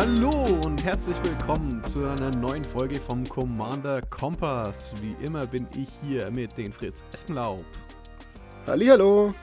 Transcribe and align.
Hallo 0.00 0.30
und 0.64 0.82
herzlich 0.82 1.16
willkommen 1.24 1.84
zu 1.84 1.98
einer 1.98 2.30
neuen 2.30 2.64
Folge 2.64 2.98
vom 2.98 3.22
Commander 3.22 4.00
Kompass. 4.00 4.94
Wie 5.02 5.14
immer 5.22 5.46
bin 5.46 5.66
ich 5.76 5.90
hier 6.02 6.30
mit 6.30 6.56
den 6.56 6.72
Fritz 6.72 7.04
Espenlaub. 7.12 7.66
Hallihallo. 8.66 9.34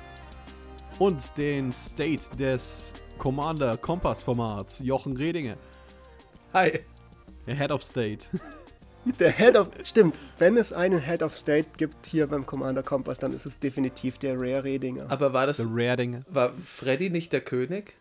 Und 0.98 1.38
den 1.38 1.71
State 1.71 2.36
des 2.39 2.96
Commander 3.20 3.78
Kompass 3.78 4.24
Formats, 4.24 4.80
Jochen 4.80 5.16
Redinger. 5.16 5.57
Hi. 6.54 6.80
Der 7.46 7.55
Head 7.55 7.70
of 7.70 7.84
State. 7.84 8.26
Der 9.20 9.30
Head 9.30 9.58
of. 9.58 9.70
Stimmt, 9.84 10.20
wenn 10.39 10.58
es 10.58 10.74
einen 10.74 11.00
Head 11.00 11.21
of 11.21 11.36
State 11.36 11.68
gibt 11.78 12.08
hier 12.08 12.25
beim 12.25 12.47
Commander 12.47 12.82
Kompass, 12.82 13.19
dann 13.19 13.32
ist 13.32 13.46
es 13.46 13.60
definitiv 13.60 14.18
der 14.18 14.33
Rare 14.33 14.64
Redinger. 14.64 15.05
Aber 15.08 15.33
war 15.33 15.46
das. 15.46 15.58
Der 15.58 15.68
Redinger. 15.68 16.24
War 16.28 16.52
Freddy 16.66 17.11
nicht 17.11 17.32
der 17.32 17.42
König? 17.42 17.94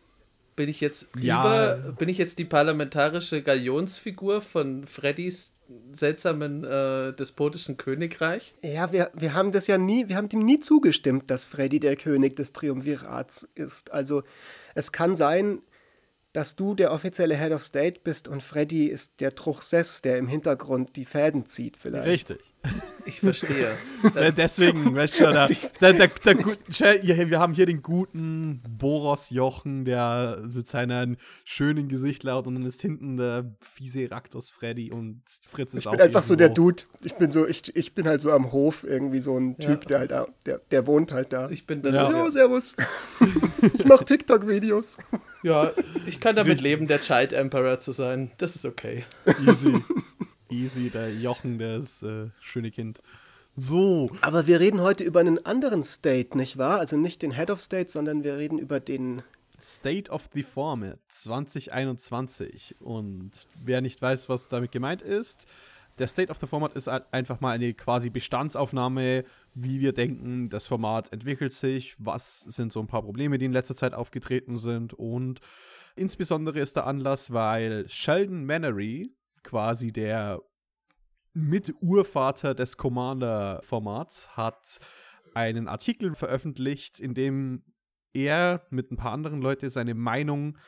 Bin 0.56 0.68
ich 0.68 0.80
jetzt 0.80 1.08
Ja. 1.20 1.74
über, 1.76 1.92
bin 1.92 2.08
ich 2.08 2.18
jetzt 2.18 2.38
die 2.38 2.44
parlamentarische 2.46 3.42
Galionsfigur 3.42 4.40
von 4.42 4.86
Freddys 4.86 5.52
seltsamen 5.92 6.64
äh, 6.64 7.12
despotischen 7.12 7.76
Königreich? 7.76 8.54
Ja, 8.62 8.92
wir, 8.92 9.10
wir 9.14 9.34
haben 9.34 9.52
das 9.52 9.66
ja 9.66 9.78
nie, 9.78 10.08
wir 10.08 10.16
haben 10.16 10.28
dem 10.28 10.40
nie 10.44 10.58
zugestimmt, 10.60 11.30
dass 11.30 11.44
Freddy 11.44 11.80
der 11.80 11.96
König 11.96 12.36
des 12.36 12.52
Triumvirats 12.52 13.46
ist. 13.54 13.92
Also 13.92 14.22
es 14.74 14.92
kann 14.92 15.16
sein, 15.16 15.58
dass 16.32 16.54
du 16.54 16.74
der 16.74 16.92
offizielle 16.92 17.34
Head 17.36 17.52
of 17.52 17.62
State 17.64 18.00
bist 18.04 18.28
und 18.28 18.42
Freddy 18.42 18.86
ist 18.86 19.20
der 19.20 19.34
Truchsess, 19.34 20.02
der 20.02 20.18
im 20.18 20.28
Hintergrund 20.28 20.94
die 20.96 21.04
Fäden 21.06 21.46
zieht 21.46 21.76
vielleicht. 21.76 22.06
Richtig. 22.06 22.38
Ich 23.04 23.20
verstehe. 23.20 23.70
Deswegen, 24.36 24.92
weißt 24.96 25.14
du 25.20 25.24
schon, 25.24 25.32
der, 25.32 25.48
der, 25.80 25.92
der, 25.92 26.08
der, 26.08 26.34
gut- 26.34 26.58
Schau, 26.72 26.86
hier- 27.00 27.30
wir 27.30 27.38
haben 27.38 27.54
hier 27.54 27.66
den 27.66 27.80
guten 27.80 28.60
Boros 28.68 29.30
Jochen, 29.30 29.84
der 29.84 30.42
mit 30.52 30.66
seinem 30.66 31.16
schönen 31.44 31.88
Gesicht 31.88 32.24
laut 32.24 32.48
und 32.48 32.56
dann 32.56 32.66
ist 32.66 32.80
hinten 32.82 33.16
der 33.16 33.54
fiese 33.60 34.10
Raktos 34.10 34.50
Freddy 34.50 34.90
und 34.90 35.22
Fritz 35.46 35.74
ist 35.74 35.82
Ich 35.82 35.86
auch 35.86 35.92
bin 35.92 36.00
einfach 36.00 36.24
so 36.24 36.34
der 36.34 36.48
irgendwo. 36.48 36.70
Dude. 36.72 36.82
Ich 37.04 37.14
bin 37.14 37.30
so, 37.30 37.46
ich, 37.46 37.76
ich 37.76 37.94
bin 37.94 38.06
halt 38.08 38.20
so 38.20 38.32
am 38.32 38.50
Hof 38.50 38.82
irgendwie 38.82 39.20
so 39.20 39.38
ein 39.38 39.54
Ja. 39.60 39.66
Typ, 39.68 39.86
der 39.86 39.98
halt 40.00 40.10
da, 40.10 40.26
der, 40.44 40.60
der 40.72 40.86
wohnt 40.88 41.12
halt 41.12 41.32
da. 41.32 41.48
Ich 41.50 41.64
bin 41.68 41.82
dann. 41.82 41.94
Ja. 41.94 42.28
Servus. 42.32 42.74
ich 43.78 43.84
mach 43.84 44.02
TikTok-Videos. 44.02 44.98
Ja, 45.44 45.70
ich 46.06 46.18
kann 46.18 46.34
damit 46.34 46.60
leben, 46.60 46.88
der 46.88 47.00
Child 47.00 47.32
Emperor 47.32 47.78
zu 47.78 47.92
sein. 47.92 48.32
Das 48.38 48.56
ist 48.56 48.64
okay. 48.64 49.04
Easy. 49.46 49.74
Easy, 50.50 50.90
der 50.90 51.12
Jochen, 51.12 51.58
das 51.58 52.02
äh, 52.02 52.28
schöne 52.40 52.70
Kind. 52.70 53.00
So, 53.54 54.10
Aber 54.20 54.46
wir 54.46 54.60
reden 54.60 54.80
heute 54.80 55.02
über 55.02 55.20
einen 55.20 55.44
anderen 55.46 55.82
State, 55.82 56.36
nicht 56.36 56.58
wahr? 56.58 56.78
Also 56.78 56.96
nicht 56.96 57.22
den 57.22 57.32
Head 57.32 57.50
of 57.50 57.60
State, 57.60 57.90
sondern 57.90 58.22
wir 58.22 58.36
reden 58.36 58.58
über 58.58 58.80
den. 58.80 59.22
State 59.62 60.10
of 60.10 60.28
the 60.34 60.42
Format 60.42 60.98
2021. 61.08 62.76
Und 62.80 63.30
wer 63.64 63.80
nicht 63.80 64.02
weiß, 64.02 64.28
was 64.28 64.48
damit 64.48 64.72
gemeint 64.72 65.00
ist, 65.00 65.46
der 65.98 66.06
State 66.06 66.30
of 66.30 66.38
the 66.38 66.46
Format 66.46 66.74
ist 66.74 66.88
einfach 66.88 67.40
mal 67.40 67.52
eine 67.52 67.72
quasi 67.72 68.10
Bestandsaufnahme, 68.10 69.24
wie 69.54 69.80
wir 69.80 69.92
denken, 69.94 70.48
das 70.50 70.66
Format 70.66 71.12
entwickelt 71.12 71.52
sich, 71.52 71.96
was 71.98 72.40
sind 72.40 72.72
so 72.72 72.80
ein 72.80 72.86
paar 72.86 73.02
Probleme, 73.02 73.38
die 73.38 73.46
in 73.46 73.52
letzter 73.52 73.74
Zeit 73.74 73.94
aufgetreten 73.94 74.58
sind 74.58 74.92
und 74.92 75.40
insbesondere 75.94 76.60
ist 76.60 76.76
der 76.76 76.86
Anlass, 76.86 77.32
weil 77.32 77.88
Sheldon 77.88 78.44
Mannery, 78.44 79.10
quasi 79.46 79.92
der 79.92 80.42
Mit-Urvater 81.32 82.54
des 82.54 82.76
Commander-Formats, 82.76 84.36
hat 84.36 84.78
einen 85.34 85.68
Artikel 85.68 86.14
veröffentlicht, 86.14 86.98
in 86.98 87.14
dem 87.14 87.62
er 88.12 88.66
mit 88.70 88.90
ein 88.90 88.96
paar 88.96 89.12
anderen 89.12 89.40
Leuten 89.40 89.68
seine 89.68 89.94
Meinung 89.94 90.58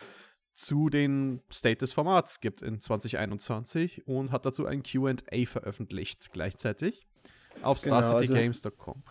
zu 0.53 0.91
den 0.91 1.41
State 1.50 1.78
des 1.78 1.93
Formats 1.93 2.41
gibt 2.41 2.62
in 2.62 2.81
2021 2.81 4.06
und 4.06 4.33
hat 4.33 4.44
dazu 4.44 4.67
ein 4.67 4.83
QA 4.83 5.47
veröffentlicht 5.47 6.33
gleichzeitig 6.33 7.06
auf 7.62 7.81
Genau, 7.81 8.03
StarCityGames.com. 8.03 9.03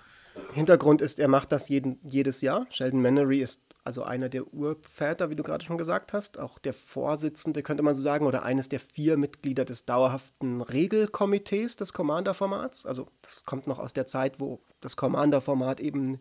Hintergrund 0.54 1.02
ist, 1.02 1.20
er 1.20 1.28
macht 1.28 1.52
das 1.52 1.70
jeden, 1.70 2.00
jedes 2.04 2.42
Jahr. 2.42 2.68
Sheldon 2.70 3.02
Mannery 3.02 3.42
ist 3.42 3.67
also 3.88 4.04
einer 4.04 4.28
der 4.28 4.54
Urväter, 4.54 5.30
wie 5.30 5.36
du 5.38 5.44
gerade 5.44 5.64
schon 5.64 5.78
gesagt 5.78 6.12
hast, 6.12 6.38
auch 6.38 6.60
der 6.60 6.74
Vorsitzende, 6.74 7.64
könnte 7.64 7.84
man 7.84 7.96
so 7.96 8.02
sagen, 8.02 8.26
oder 8.26 8.44
eines 8.44 8.68
der 8.68 8.82
vier 8.82 9.16
Mitglieder 9.16 9.64
des 9.64 9.86
dauerhaften 9.86 10.62
Regelkomitees 10.62 11.78
des 11.78 11.94
Commander-Formats. 11.94 12.86
Also 12.86 13.08
das 13.22 13.46
kommt 13.46 13.66
noch 13.66 13.80
aus 13.80 13.94
der 13.94 14.06
Zeit, 14.06 14.42
wo 14.42 14.60
das 14.82 14.98
Commander-Format 14.98 15.80
eben 15.80 16.20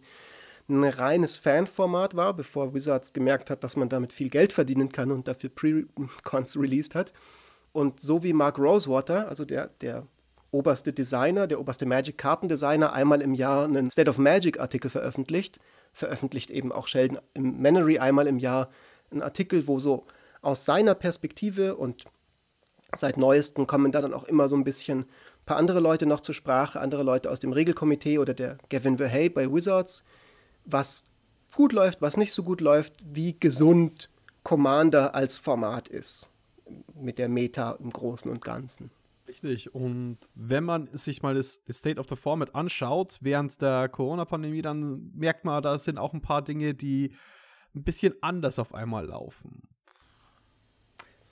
ein 0.69 0.85
reines 0.85 1.37
Fanformat 1.39 2.15
war, 2.15 2.35
bevor 2.35 2.73
Wizards 2.73 3.13
gemerkt 3.13 3.51
hat, 3.51 3.65
dass 3.65 3.75
man 3.75 3.89
damit 3.89 4.13
viel 4.13 4.31
Geld 4.31 4.53
verdienen 4.53 4.93
kann 4.93 5.11
und 5.11 5.27
dafür 5.27 5.51
Pre-Cons 5.51 6.57
released 6.57 6.95
hat. 6.95 7.13
Und 7.73 7.99
so 7.99 8.23
wie 8.23 8.33
Mark 8.33 8.61
Rosewater, 8.61 9.29
also 9.29 9.45
der, 9.45 9.71
der 9.81 10.07
oberste 10.53 10.93
Designer, 10.93 11.49
der 11.49 11.59
oberste 11.59 11.85
Magic-Kartendesigner, 11.85 12.93
einmal 12.93 13.23
im 13.23 13.35
Jahr 13.35 13.65
einen 13.65 13.91
State 13.91 14.09
of 14.09 14.19
Magic-Artikel 14.19 14.89
veröffentlicht, 14.89 15.59
veröffentlicht 15.97 16.51
eben 16.51 16.73
auch 16.73 16.89
Sheldon 16.89 17.19
im 17.33 17.63
Mannery 17.63 17.99
einmal 17.99 18.27
im 18.27 18.39
Jahr 18.39 18.69
einen 19.11 19.23
Artikel, 19.23 19.67
wo 19.67 19.81
so 19.81 20.05
aus 20.43 20.67
seiner 20.67 20.95
Perspektive 20.95 21.75
und 21.75 22.05
seit 22.95 23.17
neuestem 23.17 23.67
kommen 23.67 23.93
da 23.93 24.03
dann 24.03 24.13
auch 24.13 24.25
immer 24.25 24.47
so 24.49 24.57
ein 24.57 24.65
bisschen 24.65 25.01
ein 25.01 25.07
paar 25.47 25.57
andere 25.57 25.81
Leute 25.81 26.05
noch 26.05 26.21
zur 26.21 26.35
Sprache, 26.35 26.81
andere 26.81 27.03
Leute 27.03 27.31
aus 27.31 27.41
dem 27.41 27.53
Regelkomitee 27.53 28.19
oder 28.19 28.35
der 28.35 28.59
Gavin 28.69 28.99
Verhey 28.99 29.31
bei 29.31 29.51
Wizards, 29.51 30.05
was 30.67 31.05
gut 31.55 31.73
läuft, 31.73 32.03
was 32.03 32.19
nicht 32.19 32.35
so 32.35 32.43
gut 32.43 32.61
läuft, 32.61 32.93
wie 33.03 33.35
gesund 33.41 34.11
Commander 34.43 35.15
als 35.15 35.39
Format 35.39 35.89
ist 35.89 36.29
mit 36.95 37.19
der 37.19 37.31
Meta 37.31 37.79
im 37.81 37.91
Großen 37.91 38.31
und 38.31 38.45
Ganzen. 38.45 38.91
Richtig. 39.29 39.75
Und 39.75 40.19
wenn 40.35 40.65
man 40.65 40.89
sich 40.97 41.23
mal 41.23 41.35
das 41.35 41.61
State 41.71 41.99
of 41.99 42.09
the 42.09 42.17
Format 42.17 42.55
anschaut, 42.55 43.19
während 43.21 43.61
der 43.61 43.89
Corona-Pandemie, 43.89 44.63
dann 44.63 45.11
merkt 45.15 45.45
man, 45.45 45.63
da 45.63 45.79
sind 45.79 45.99
auch 45.99 46.15
ein 46.15 46.23
paar 46.23 46.43
Dinge, 46.43 46.75
die 46.75 47.13
ein 47.75 47.83
bisschen 47.83 48.15
anders 48.21 48.59
auf 48.59 48.75
einmal 48.75 49.07
laufen. 49.07 49.63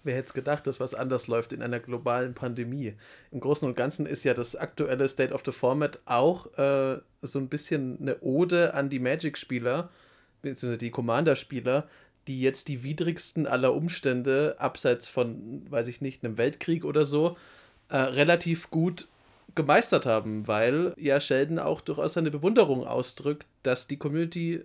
Wer 0.02 0.16
hätte 0.16 0.26
es 0.26 0.34
gedacht, 0.34 0.66
dass 0.66 0.80
was 0.80 0.94
anders 0.94 1.28
läuft 1.28 1.54
in 1.54 1.62
einer 1.62 1.80
globalen 1.80 2.34
Pandemie? 2.34 2.94
Im 3.30 3.40
Großen 3.40 3.66
und 3.66 3.74
Ganzen 3.74 4.04
ist 4.04 4.22
ja 4.22 4.34
das 4.34 4.54
aktuelle 4.54 5.08
State 5.08 5.32
of 5.32 5.42
the 5.46 5.52
Format 5.52 6.00
auch 6.04 6.52
äh, 6.58 7.00
so 7.22 7.38
ein 7.38 7.48
bisschen 7.48 7.98
eine 8.00 8.20
Ode 8.20 8.74
an 8.74 8.90
die 8.90 8.98
Magic-Spieler, 8.98 9.90
beziehungsweise 10.42 10.78
die 10.78 10.90
Commander-Spieler, 10.90 11.88
die 12.26 12.42
jetzt 12.42 12.68
die 12.68 12.82
widrigsten 12.82 13.46
aller 13.46 13.74
Umstände, 13.74 14.56
abseits 14.58 15.08
von, 15.08 15.64
weiß 15.70 15.86
ich 15.86 16.02
nicht, 16.02 16.22
einem 16.22 16.36
Weltkrieg 16.36 16.84
oder 16.84 17.06
so, 17.06 17.38
äh, 17.88 17.96
relativ 17.96 18.70
gut 18.70 19.08
gemeistert 19.54 20.06
haben, 20.06 20.46
weil 20.48 20.94
ja 20.96 21.20
Sheldon 21.20 21.58
auch 21.58 21.80
durchaus 21.80 22.14
seine 22.14 22.30
Bewunderung 22.30 22.86
ausdrückt, 22.86 23.46
dass 23.62 23.86
die 23.86 23.98
Community 23.98 24.64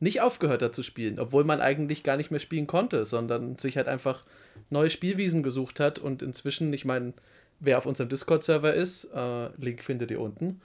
nicht 0.00 0.20
aufgehört 0.20 0.62
hat 0.62 0.74
zu 0.74 0.82
spielen, 0.82 1.18
obwohl 1.18 1.44
man 1.44 1.60
eigentlich 1.60 2.04
gar 2.04 2.16
nicht 2.16 2.30
mehr 2.30 2.40
spielen 2.40 2.68
konnte, 2.68 3.04
sondern 3.04 3.58
sich 3.58 3.76
halt 3.76 3.88
einfach 3.88 4.24
neue 4.70 4.90
Spielwiesen 4.90 5.42
gesucht 5.42 5.80
hat 5.80 5.98
und 5.98 6.22
inzwischen, 6.22 6.72
ich 6.72 6.84
meine, 6.84 7.14
wer 7.58 7.78
auf 7.78 7.86
unserem 7.86 8.08
Discord-Server 8.08 8.72
ist, 8.74 9.04
äh, 9.12 9.48
Link 9.56 9.82
findet 9.82 10.10
ihr 10.10 10.20
unten, 10.20 10.60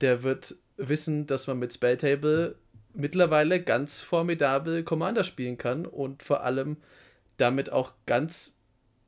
der 0.00 0.22
wird 0.22 0.54
wissen, 0.76 1.26
dass 1.26 1.46
man 1.46 1.58
mit 1.58 1.74
Spelltable 1.74 2.54
mittlerweile 2.94 3.60
ganz 3.60 4.00
formidabel 4.00 4.84
Commander 4.84 5.24
spielen 5.24 5.58
kann 5.58 5.84
und 5.84 6.22
vor 6.22 6.44
allem 6.44 6.76
damit 7.38 7.70
auch 7.70 7.92
ganz 8.06 8.58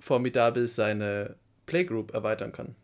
formidabel 0.00 0.66
seine 0.66 1.36
Playgroup 1.68 2.12
erweitern 2.12 2.50
kann. 2.52 2.74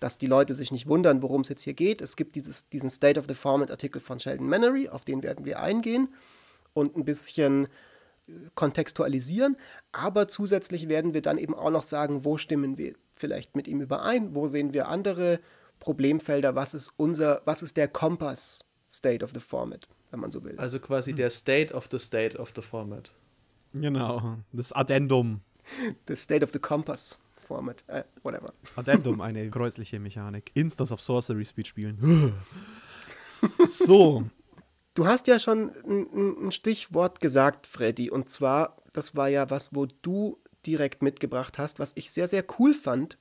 dass 0.00 0.16
die 0.16 0.28
Leute 0.28 0.54
sich 0.54 0.70
nicht 0.70 0.86
wundern, 0.86 1.22
worum 1.22 1.40
es 1.40 1.48
jetzt 1.48 1.62
hier 1.62 1.74
geht. 1.74 2.00
Es 2.00 2.14
gibt 2.14 2.36
dieses, 2.36 2.68
diesen 2.68 2.88
State 2.88 3.18
of 3.18 3.26
the 3.26 3.34
Format-Artikel 3.34 4.00
von 4.00 4.20
Sheldon 4.20 4.48
Mannery, 4.48 4.88
auf 4.88 5.04
den 5.04 5.24
werden 5.24 5.44
wir 5.44 5.58
eingehen 5.58 6.14
und 6.72 6.96
ein 6.96 7.04
bisschen 7.04 7.66
äh, 8.28 8.32
kontextualisieren. 8.54 9.56
Aber 9.90 10.28
zusätzlich 10.28 10.88
werden 10.88 11.14
wir 11.14 11.22
dann 11.22 11.36
eben 11.36 11.54
auch 11.54 11.70
noch 11.70 11.82
sagen, 11.82 12.24
wo 12.24 12.36
stimmen 12.36 12.78
wir 12.78 12.94
vielleicht 13.12 13.56
mit 13.56 13.66
ihm 13.66 13.80
überein, 13.80 14.36
wo 14.36 14.46
sehen 14.46 14.72
wir 14.72 14.86
andere 14.86 15.40
Problemfelder, 15.80 16.54
was 16.54 16.74
ist 16.74 16.92
unser, 16.96 17.42
was 17.44 17.62
ist 17.62 17.76
der 17.76 17.88
Kompass 17.88 18.64
State 18.88 19.24
of 19.24 19.32
the 19.32 19.40
Format, 19.40 19.88
wenn 20.12 20.20
man 20.20 20.30
so 20.30 20.44
will. 20.44 20.56
Also 20.58 20.78
quasi 20.78 21.12
der 21.12 21.30
State 21.30 21.74
of 21.74 21.88
the 21.90 21.98
State 21.98 22.38
of 22.38 22.52
the 22.54 22.62
Format. 22.62 23.12
Genau. 23.72 24.38
Das 24.52 24.72
Addendum. 24.72 25.40
The 26.06 26.16
State 26.16 26.44
of 26.44 26.52
the 26.52 26.58
Compass 26.58 27.18
Format, 27.48 27.82
äh, 27.88 28.04
whatever. 28.22 28.52
Addendum, 28.76 29.20
eine 29.20 29.50
kreuzliche 29.50 29.98
Mechanik. 29.98 30.50
Instance 30.54 30.92
of 30.92 31.00
Sorcery 31.00 31.44
Speed 31.44 31.66
spielen. 31.66 32.32
so. 33.66 34.24
Du 34.94 35.06
hast 35.06 35.26
ja 35.28 35.38
schon 35.38 35.70
ein, 35.84 36.06
ein- 36.12 36.46
ein 36.46 36.52
Stichwort 36.52 37.20
gesagt, 37.20 37.66
Freddy, 37.66 38.10
und 38.10 38.28
zwar, 38.30 38.76
das 38.92 39.14
war 39.16 39.28
ja 39.28 39.48
was, 39.50 39.74
wo 39.74 39.86
du 40.02 40.38
direkt 40.66 41.02
mitgebracht 41.02 41.58
hast, 41.58 41.78
was 41.78 41.92
ich 41.94 42.10
sehr, 42.10 42.26
sehr 42.28 42.44
cool 42.58 42.74
fand, 42.74 43.16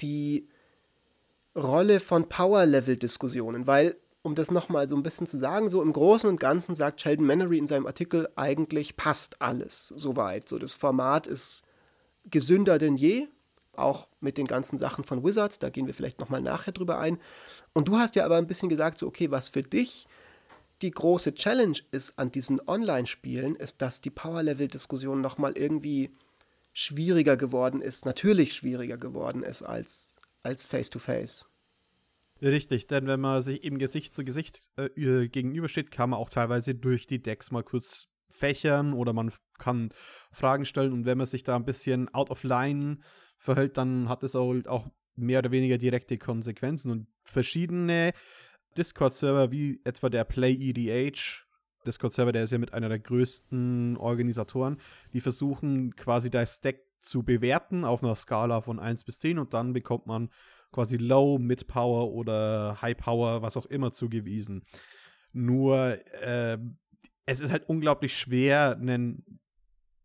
die 0.00 0.48
Rolle 1.56 1.98
von 1.98 2.28
Power-Level-Diskussionen, 2.28 3.66
weil, 3.66 3.96
um 4.22 4.36
das 4.36 4.50
nochmal 4.52 4.88
so 4.88 4.94
ein 4.96 5.02
bisschen 5.02 5.26
zu 5.26 5.38
sagen, 5.38 5.68
so 5.68 5.82
im 5.82 5.92
Großen 5.92 6.28
und 6.28 6.38
Ganzen 6.38 6.76
sagt 6.76 7.00
Sheldon 7.00 7.26
Mannery 7.26 7.58
in 7.58 7.66
seinem 7.66 7.86
Artikel, 7.86 8.28
eigentlich 8.36 8.96
passt 8.96 9.42
alles 9.42 9.88
soweit. 9.88 10.48
So, 10.48 10.58
das 10.60 10.76
Format 10.76 11.26
ist 11.26 11.62
gesünder 12.30 12.78
denn 12.78 12.96
je, 12.96 13.28
auch 13.76 14.08
mit 14.20 14.38
den 14.38 14.46
ganzen 14.46 14.76
Sachen 14.76 15.04
von 15.04 15.24
Wizards, 15.24 15.58
da 15.58 15.70
gehen 15.70 15.86
wir 15.86 15.94
vielleicht 15.94 16.20
nochmal 16.20 16.40
nachher 16.40 16.72
drüber 16.72 16.98
ein. 16.98 17.18
Und 17.72 17.88
du 17.88 17.96
hast 17.98 18.16
ja 18.16 18.24
aber 18.24 18.36
ein 18.36 18.46
bisschen 18.46 18.68
gesagt, 18.68 18.98
so, 18.98 19.06
okay, 19.06 19.30
was 19.30 19.48
für 19.48 19.62
dich 19.62 20.06
die 20.82 20.90
große 20.90 21.34
Challenge 21.34 21.78
ist 21.90 22.18
an 22.18 22.30
diesen 22.30 22.60
Online-Spielen, 22.68 23.56
ist, 23.56 23.82
dass 23.82 24.00
die 24.00 24.10
Power-Level-Diskussion 24.10 25.20
nochmal 25.20 25.56
irgendwie 25.56 26.10
schwieriger 26.72 27.36
geworden 27.36 27.82
ist, 27.82 28.04
natürlich 28.04 28.54
schwieriger 28.54 28.96
geworden 28.96 29.42
ist 29.42 29.62
als, 29.62 30.16
als 30.42 30.64
Face-to-Face. 30.64 31.48
Richtig, 32.40 32.86
denn 32.86 33.08
wenn 33.08 33.20
man 33.20 33.42
sich 33.42 33.64
eben 33.64 33.78
Gesicht 33.78 34.14
zu 34.14 34.24
Gesicht 34.24 34.70
äh, 34.76 35.28
gegenübersteht, 35.28 35.90
kann 35.90 36.10
man 36.10 36.20
auch 36.20 36.30
teilweise 36.30 36.76
durch 36.76 37.08
die 37.08 37.20
Decks 37.20 37.50
mal 37.50 37.64
kurz 37.64 38.08
fächern 38.30 38.92
oder 38.92 39.12
man 39.12 39.32
kann 39.58 39.90
Fragen 40.32 40.64
stellen 40.64 40.92
und 40.92 41.04
wenn 41.04 41.18
man 41.18 41.26
sich 41.26 41.42
da 41.42 41.56
ein 41.56 41.64
bisschen 41.64 42.12
out 42.14 42.30
of 42.30 42.44
line 42.44 42.98
verhält, 43.36 43.76
dann 43.76 44.08
hat 44.08 44.22
es 44.22 44.36
auch 44.36 44.86
mehr 45.16 45.40
oder 45.40 45.50
weniger 45.50 45.78
direkte 45.78 46.18
Konsequenzen 46.18 46.90
und 46.90 47.06
verschiedene 47.24 48.12
Discord-Server 48.76 49.50
wie 49.50 49.80
etwa 49.84 50.08
der 50.08 50.24
Play 50.24 50.52
EDH 50.52 51.48
Discord-Server, 51.86 52.32
der 52.32 52.44
ist 52.44 52.50
ja 52.50 52.58
mit 52.58 52.74
einer 52.74 52.88
der 52.88 52.98
größten 52.98 53.96
Organisatoren, 53.96 54.78
die 55.12 55.20
versuchen 55.20 55.96
quasi 55.96 56.30
das 56.30 56.60
Deck 56.60 56.84
zu 57.00 57.22
bewerten 57.22 57.84
auf 57.84 58.02
einer 58.02 58.14
Skala 58.14 58.60
von 58.60 58.78
1 58.78 59.04
bis 59.04 59.18
10 59.20 59.38
und 59.38 59.54
dann 59.54 59.72
bekommt 59.72 60.06
man 60.06 60.30
quasi 60.72 60.96
Low, 60.96 61.38
Mid 61.38 61.66
Power 61.66 62.12
oder 62.12 62.80
High 62.82 62.96
Power, 62.96 63.42
was 63.42 63.56
auch 63.56 63.66
immer 63.66 63.92
zugewiesen. 63.92 64.62
Nur 65.32 65.98
äh, 66.22 66.58
es 67.28 67.40
ist 67.40 67.52
halt 67.52 67.68
unglaublich 67.68 68.16
schwer, 68.16 68.78
einen 68.80 69.40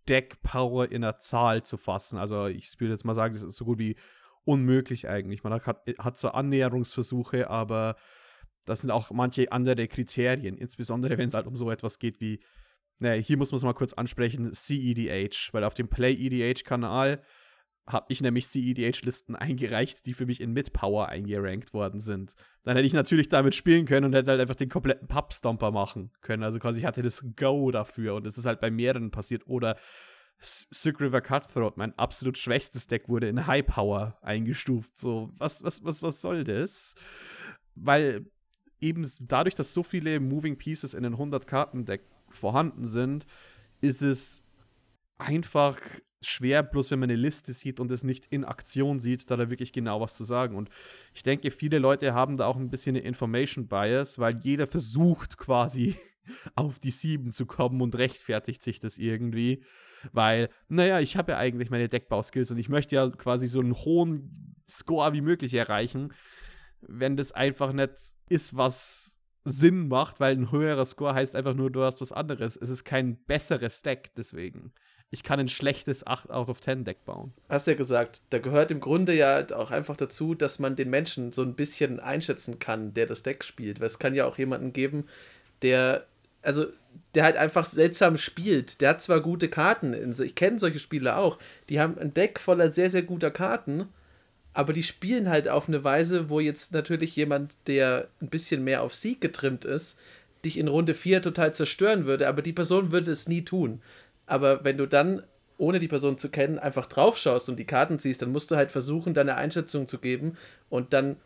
Deck 0.10 0.42
Power 0.42 0.92
in 0.92 1.04
der 1.04 1.20
Zahl 1.20 1.64
zu 1.64 1.78
fassen. 1.78 2.18
Also 2.18 2.48
ich 2.48 2.78
würde 2.82 2.94
jetzt 2.94 3.06
mal 3.06 3.16
sagen, 3.16 3.34
das 3.34 3.44
ist 3.44 3.56
so 3.56 3.64
gut 3.64 3.80
wie 3.80 3.96
unmöglich 4.44 5.08
eigentlich. 5.08 5.42
Man 5.42 5.54
hat, 5.54 5.66
hat 6.00 6.18
so 6.18 6.30
Annäherungsversuche, 6.30 7.50
aber 7.50 7.96
das 8.66 8.82
sind 8.82 8.92
auch 8.92 9.10
manche 9.12 9.50
andere 9.54 9.88
Kriterien, 9.88 10.58
insbesondere 10.58 11.18
wenn 11.18 11.30
es 11.30 11.34
halt 11.34 11.48
um 11.48 11.56
so 11.56 11.72
etwas 11.72 11.98
geht 11.98 12.20
wie, 12.20 12.44
naja, 13.00 13.22
hier 13.22 13.38
muss 13.38 13.52
man 13.52 13.58
es 13.58 13.64
mal 13.64 13.74
kurz 13.74 13.94
ansprechen, 13.94 14.52
CEDH, 14.52 15.54
weil 15.54 15.64
auf 15.64 15.76
dem 15.76 15.88
Play 15.88 16.14
EDH-Kanal 16.14 17.24
habe 17.86 18.06
ich 18.10 18.22
nämlich 18.22 18.48
CEDH-Listen 18.48 19.36
eingereicht, 19.36 20.06
die 20.06 20.14
für 20.14 20.26
mich 20.26 20.40
in 20.40 20.54
Mid-Power 20.54 21.10
eingerankt 21.10 21.74
worden 21.74 22.00
sind. 22.00 22.34
Dann 22.64 22.76
hätte 22.76 22.88
ich 22.88 22.94
natürlich 22.94 23.28
damit 23.30 23.56
spielen 23.56 23.86
können 23.86 24.06
und 24.06 24.14
hätte 24.14 24.32
halt 24.32 24.42
einfach 24.42 24.56
den 24.56 24.70
kompletten 24.70 25.08
Pub-Stomper 25.08 25.72
machen 25.72 26.12
können. 26.22 26.44
Also 26.44 26.60
quasi 26.60 26.80
ich 26.80 26.86
hatte 26.86 27.02
das 27.02 27.26
Go 27.36 27.72
dafür 27.72 28.16
und 28.16 28.26
es 28.26 28.38
ist 28.38 28.46
halt 28.46 28.62
bei 28.62 28.72
mehreren 28.72 29.12
passiert. 29.12 29.48
Oder 29.48 29.76
Sick 30.40 31.00
River 31.00 31.22
Cutthroat, 31.22 31.78
mein 31.78 31.98
absolut 31.98 32.38
schwächstes 32.38 32.88
Deck, 32.88 33.10
wurde 33.10 33.28
in 33.28 33.48
High 33.48 33.66
Power 33.66 34.18
eingestuft. 34.22 34.98
So, 34.98 35.32
was, 35.38 35.64
was, 35.64 35.84
was, 35.84 36.02
was 36.04 36.22
soll 36.22 36.44
das? 36.44 36.96
Weil 37.76 38.26
eben 38.80 39.06
dadurch, 39.22 39.56
dass 39.56 39.74
so 39.74 39.84
viele 39.84 40.20
Moving 40.20 40.58
Pieces 40.58 40.94
in 40.94 41.06
einem 41.06 41.16
100-Karten-Deck 41.16 42.04
vorhanden 42.30 42.86
sind, 42.86 43.26
ist 43.82 44.02
es 44.02 44.44
einfach 45.18 45.80
schwer, 46.26 46.64
bloß 46.64 46.92
wenn 46.92 47.00
man 47.00 47.10
eine 47.10 47.20
Liste 47.20 47.54
sieht 47.54 47.80
und 47.80 47.92
es 47.92 48.04
nicht 48.04 48.26
in 48.28 48.46
Aktion 48.46 49.00
sieht, 49.00 49.30
da 49.30 49.38
da 49.38 49.50
wirklich 49.50 49.74
genau 49.74 50.02
was 50.02 50.16
zu 50.16 50.24
sagen. 50.24 50.56
Und 50.56 50.70
ich 51.14 51.24
denke, 51.24 51.52
viele 51.52 51.80
Leute 51.80 52.14
haben 52.14 52.38
da 52.38 52.48
auch 52.48 52.58
ein 52.58 52.70
bisschen 52.70 52.96
eine 52.96 53.06
Information 53.06 53.68
Bias, 53.68 54.20
weil 54.20 54.38
jeder 54.40 54.68
versucht 54.68 55.38
quasi 55.38 55.96
auf 56.56 56.80
die 56.80 56.92
7 56.92 57.32
zu 57.32 57.46
kommen 57.46 57.82
und 57.82 57.96
rechtfertigt 57.96 58.64
sich 58.64 58.80
das 58.80 58.98
irgendwie. 58.98 59.64
Weil, 60.12 60.50
naja, 60.68 61.00
ich 61.00 61.16
habe 61.16 61.34
ja 61.34 61.38
eigentlich 61.38 61.70
meine 61.70 61.88
Deckbauskills 61.88 62.52
und 62.52 62.58
ich 62.58 62.70
möchte 62.70 62.96
ja 62.96 63.10
quasi 63.10 63.48
so 63.48 63.60
einen 63.60 63.74
hohen 63.74 64.56
Score 64.68 65.14
wie 65.14 65.22
möglich 65.22 65.54
erreichen 65.54 66.14
wenn 66.88 67.18
das 67.18 67.32
einfach 67.32 67.74
nicht 67.74 67.94
ist, 68.30 68.56
was 68.56 69.18
Sinn 69.46 69.88
macht, 69.88 70.20
weil 70.20 70.36
ein 70.36 70.52
höherer 70.52 70.86
Score 70.86 71.14
heißt 71.14 71.36
einfach 71.36 71.54
nur, 71.54 71.70
du 71.70 71.84
hast 71.84 72.02
was 72.02 72.12
anderes. 72.12 72.56
Es 72.56 72.70
ist 72.70 72.86
kein 72.86 73.24
besseres 73.26 73.82
Deck, 73.82 74.12
deswegen. 74.16 74.74
Ich 75.14 75.24
kann 75.24 75.40
ein 75.40 75.48
schlechtes 75.48 76.06
8 76.06 76.32
out 76.32 76.50
of 76.50 76.60
10 76.60 76.84
Deck 76.84 77.06
bauen. 77.06 77.34
Hast 77.48 77.68
ja 77.68 77.76
gesagt, 77.76 78.22
da 78.32 78.40
gehört 78.40 78.72
im 78.72 78.80
Grunde 78.80 79.14
ja 79.14 79.46
auch 79.56 79.72
einfach 79.72 79.96
dazu, 79.96 80.34
dass 80.34 80.60
man 80.60 80.76
den 80.76 80.90
Menschen 80.90 81.32
so 81.32 81.44
ein 81.44 81.54
bisschen 81.54 82.00
einschätzen 82.00 82.60
kann, 82.60 82.94
der 82.94 83.06
das 83.06 83.24
Deck 83.24 83.44
spielt. 83.44 83.80
Weil 83.80 83.88
es 83.88 84.00
kann 84.00 84.16
ja 84.16 84.26
auch 84.26 84.38
jemanden 84.38 84.74
geben, 84.74 85.06
der, 85.62 86.06
also, 86.42 86.66
der 87.16 87.24
halt 87.24 87.38
einfach 87.38 87.66
seltsam 87.66 88.18
spielt. 88.18 88.82
Der 88.82 88.90
hat 88.90 89.02
zwar 89.02 89.22
gute 89.22 89.50
Karten, 89.50 89.94
ich 90.20 90.36
kenne 90.36 90.60
solche 90.60 90.80
Spiele 90.80 91.16
auch, 91.16 91.38
die 91.70 91.80
haben 91.80 91.98
ein 91.98 92.14
Deck 92.14 92.40
voller 92.40 92.72
sehr, 92.72 92.90
sehr 92.90 93.04
guter 93.04 93.32
Karten 93.32 93.88
aber 94.54 94.74
die 94.74 94.84
spielen 94.84 95.30
halt 95.30 95.48
auf 95.50 95.68
eine 95.68 95.84
Weise, 95.84 96.30
wo 96.30 96.40
jetzt 96.40 96.74
natürlich 96.74 97.16
jemand, 97.16 97.56
der 97.68 98.08
ein 98.22 98.30
bisschen 98.30 98.64
mehr 98.64 98.84
auf 98.84 98.94
Sieg 98.94 99.20
getrimmt 99.20 99.66
ist, 99.66 100.00
dich 100.46 100.58
in 100.58 100.68
Runde 100.68 100.94
4 100.94 101.22
total 101.22 101.54
zerstören 101.54 102.06
würde, 102.06 102.28
aber 102.28 102.42
die 102.42 102.54
Person 102.54 102.92
würde 102.92 103.12
es 103.12 103.28
nie 103.28 103.44
tun. 103.44 103.82
Aber 104.26 104.64
wenn 104.64 104.78
du 104.78 104.88
dann, 104.88 105.24
ohne 105.58 105.80
die 105.80 105.88
Person 105.88 106.18
zu 106.18 106.30
kennen, 106.30 106.60
einfach 106.60 106.88
drauf 106.88 107.18
schaust 107.18 107.50
und 107.50 107.58
die 107.58 107.66
Karten 107.66 108.00
ziehst, 108.00 108.22
dann 108.22 108.32
musst 108.32 108.52
du 108.52 108.56
halt 108.56 108.72
versuchen, 108.72 109.14
deine 109.14 109.36
Einschätzung 109.36 109.88
zu 109.88 110.00
geben 110.00 110.38
und 110.70 110.94
dann 110.94 111.18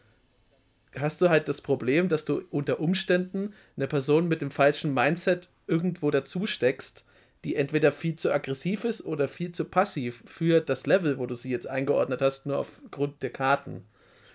hast 0.95 1.21
du 1.21 1.29
halt 1.29 1.47
das 1.47 1.61
Problem, 1.61 2.09
dass 2.09 2.25
du 2.25 2.41
unter 2.49 2.79
Umständen 2.79 3.53
eine 3.75 3.88
Person 3.88 4.27
mit 4.27 4.41
dem 4.41 4.51
falschen 4.51 4.94
Mindset 4.94 5.49
irgendwo 5.67 6.09
dazu 6.11 6.47
steckst 6.47 7.05
die 7.44 7.55
entweder 7.55 7.91
viel 7.91 8.15
zu 8.15 8.33
aggressiv 8.33 8.83
ist 8.83 9.05
oder 9.05 9.27
viel 9.27 9.51
zu 9.51 9.65
passiv 9.65 10.23
für 10.25 10.59
das 10.59 10.85
Level, 10.88 11.17
wo 11.17 11.25
du 11.25 11.35
sie 11.35 11.51
jetzt 11.51 11.67
eingeordnet 11.67 12.21
hast, 12.21 12.45
nur 12.45 12.57
aufgrund 12.57 13.21
der 13.23 13.29
Karten. 13.29 13.85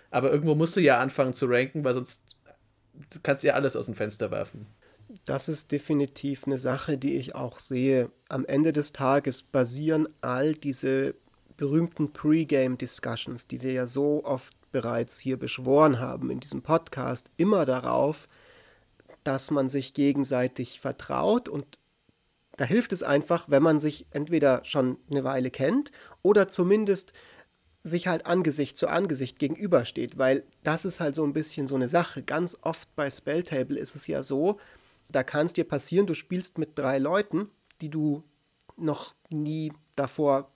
Aber 0.09 0.31
irgendwo 0.31 0.55
musst 0.55 0.75
du 0.75 0.81
ja 0.81 0.99
anfangen 0.99 1.33
zu 1.33 1.47
ranken, 1.47 1.83
weil 1.83 1.93
sonst 1.93 2.23
kannst 3.23 3.43
du 3.43 3.47
ja 3.47 3.53
alles 3.53 3.75
aus 3.75 3.87
dem 3.87 3.95
Fenster 3.95 4.31
werfen. 4.31 4.67
Das 5.25 5.47
ist 5.47 5.71
definitiv 5.71 6.45
eine 6.45 6.57
Sache, 6.57 6.97
die 6.97 7.15
ich 7.17 7.35
auch 7.35 7.59
sehe. 7.59 8.09
Am 8.29 8.45
Ende 8.45 8.73
des 8.73 8.93
Tages 8.93 9.43
basieren 9.43 10.07
all 10.21 10.53
diese 10.53 11.15
berühmten 11.57 12.11
Pre-Game-Discussions, 12.13 13.47
die 13.47 13.61
wir 13.61 13.73
ja 13.73 13.87
so 13.87 14.23
oft 14.25 14.53
bereits 14.71 15.19
hier 15.19 15.37
beschworen 15.37 15.99
haben 15.99 16.31
in 16.31 16.39
diesem 16.39 16.61
Podcast, 16.61 17.29
immer 17.37 17.65
darauf, 17.65 18.27
dass 19.23 19.51
man 19.51 19.69
sich 19.69 19.93
gegenseitig 19.93 20.79
vertraut 20.79 21.47
und 21.47 21.77
da 22.57 22.65
hilft 22.65 22.93
es 22.93 23.01
einfach, 23.01 23.49
wenn 23.49 23.63
man 23.63 23.79
sich 23.79 24.05
entweder 24.11 24.63
schon 24.65 24.97
eine 25.09 25.23
Weile 25.23 25.49
kennt 25.49 25.91
oder 26.21 26.47
zumindest 26.47 27.13
sich 27.79 28.07
halt 28.07 28.25
Angesicht 28.25 28.77
zu 28.77 28.87
Angesicht 28.87 29.39
gegenübersteht, 29.39 30.17
weil 30.17 30.43
das 30.63 30.85
ist 30.85 30.99
halt 30.99 31.15
so 31.15 31.23
ein 31.23 31.33
bisschen 31.33 31.67
so 31.67 31.75
eine 31.75 31.89
Sache. 31.89 32.23
Ganz 32.23 32.57
oft 32.61 32.95
bei 32.95 33.09
Spelltable 33.09 33.77
ist 33.77 33.95
es 33.95 34.07
ja 34.07 34.23
so, 34.23 34.59
da 35.09 35.23
kann 35.23 35.45
es 35.45 35.53
dir 35.53 35.63
passieren, 35.63 36.07
du 36.07 36.13
spielst 36.13 36.57
mit 36.57 36.77
drei 36.77 36.97
Leuten, 36.97 37.49
die 37.81 37.89
du 37.89 38.23
noch 38.77 39.13
nie 39.29 39.71
davor 39.95 40.51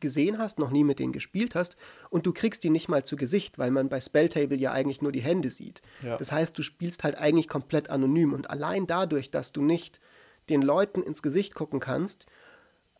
gesehen 0.00 0.38
hast, 0.38 0.58
noch 0.58 0.70
nie 0.70 0.84
mit 0.84 0.98
denen 0.98 1.12
gespielt 1.12 1.54
hast 1.54 1.76
und 2.10 2.26
du 2.26 2.32
kriegst 2.32 2.64
die 2.64 2.70
nicht 2.70 2.88
mal 2.88 3.04
zu 3.04 3.16
Gesicht, 3.16 3.58
weil 3.58 3.70
man 3.70 3.88
bei 3.88 4.00
Spelltable 4.00 4.58
ja 4.58 4.72
eigentlich 4.72 5.00
nur 5.00 5.12
die 5.12 5.22
Hände 5.22 5.50
sieht. 5.50 5.80
Ja. 6.02 6.18
Das 6.18 6.32
heißt, 6.32 6.58
du 6.58 6.62
spielst 6.62 7.04
halt 7.04 7.16
eigentlich 7.16 7.48
komplett 7.48 7.88
anonym 7.88 8.32
und 8.32 8.50
allein 8.50 8.86
dadurch, 8.86 9.30
dass 9.30 9.52
du 9.52 9.62
nicht 9.62 10.00
den 10.48 10.60
Leuten 10.60 11.02
ins 11.02 11.22
Gesicht 11.22 11.54
gucken 11.54 11.78
kannst, 11.80 12.26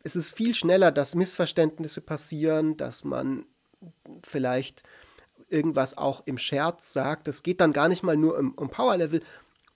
ist 0.03 0.15
es 0.15 0.31
viel 0.31 0.55
schneller, 0.55 0.91
dass 0.91 1.13
Missverständnisse 1.13 2.01
passieren, 2.01 2.77
dass 2.77 3.03
man 3.03 3.45
vielleicht 4.23 4.83
irgendwas 5.49 5.97
auch 5.97 6.23
im 6.25 6.37
Scherz 6.37 6.93
sagt. 6.93 7.27
Es 7.27 7.43
geht 7.43 7.61
dann 7.61 7.73
gar 7.73 7.89
nicht 7.89 8.03
mal 8.03 8.17
nur 8.17 8.37
um, 8.37 8.53
um 8.53 8.69
Power-Level, 8.69 9.21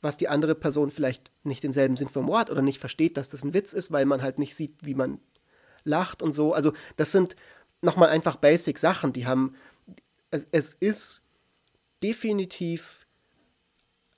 was 0.01 0.17
die 0.17 0.27
andere 0.27 0.55
Person 0.55 0.91
vielleicht 0.91 1.31
nicht 1.43 1.63
denselben 1.63 1.97
Sinn 1.97 2.09
vom 2.09 2.27
Wort 2.27 2.49
oder 2.49 2.61
nicht 2.61 2.79
versteht, 2.79 3.17
dass 3.17 3.29
das 3.29 3.43
ein 3.43 3.53
Witz 3.53 3.73
ist, 3.73 3.91
weil 3.91 4.05
man 4.05 4.21
halt 4.21 4.39
nicht 4.39 4.55
sieht, 4.55 4.75
wie 4.81 4.95
man 4.95 5.19
lacht 5.83 6.21
und 6.21 6.33
so. 6.33 6.53
Also 6.53 6.73
das 6.95 7.11
sind 7.11 7.35
nochmal 7.81 8.09
einfach 8.09 8.35
basic 8.35 8.77
Sachen, 8.77 9.13
die 9.13 9.25
haben, 9.25 9.55
es, 10.31 10.47
es 10.51 10.73
ist 10.73 11.21
definitiv 12.03 13.07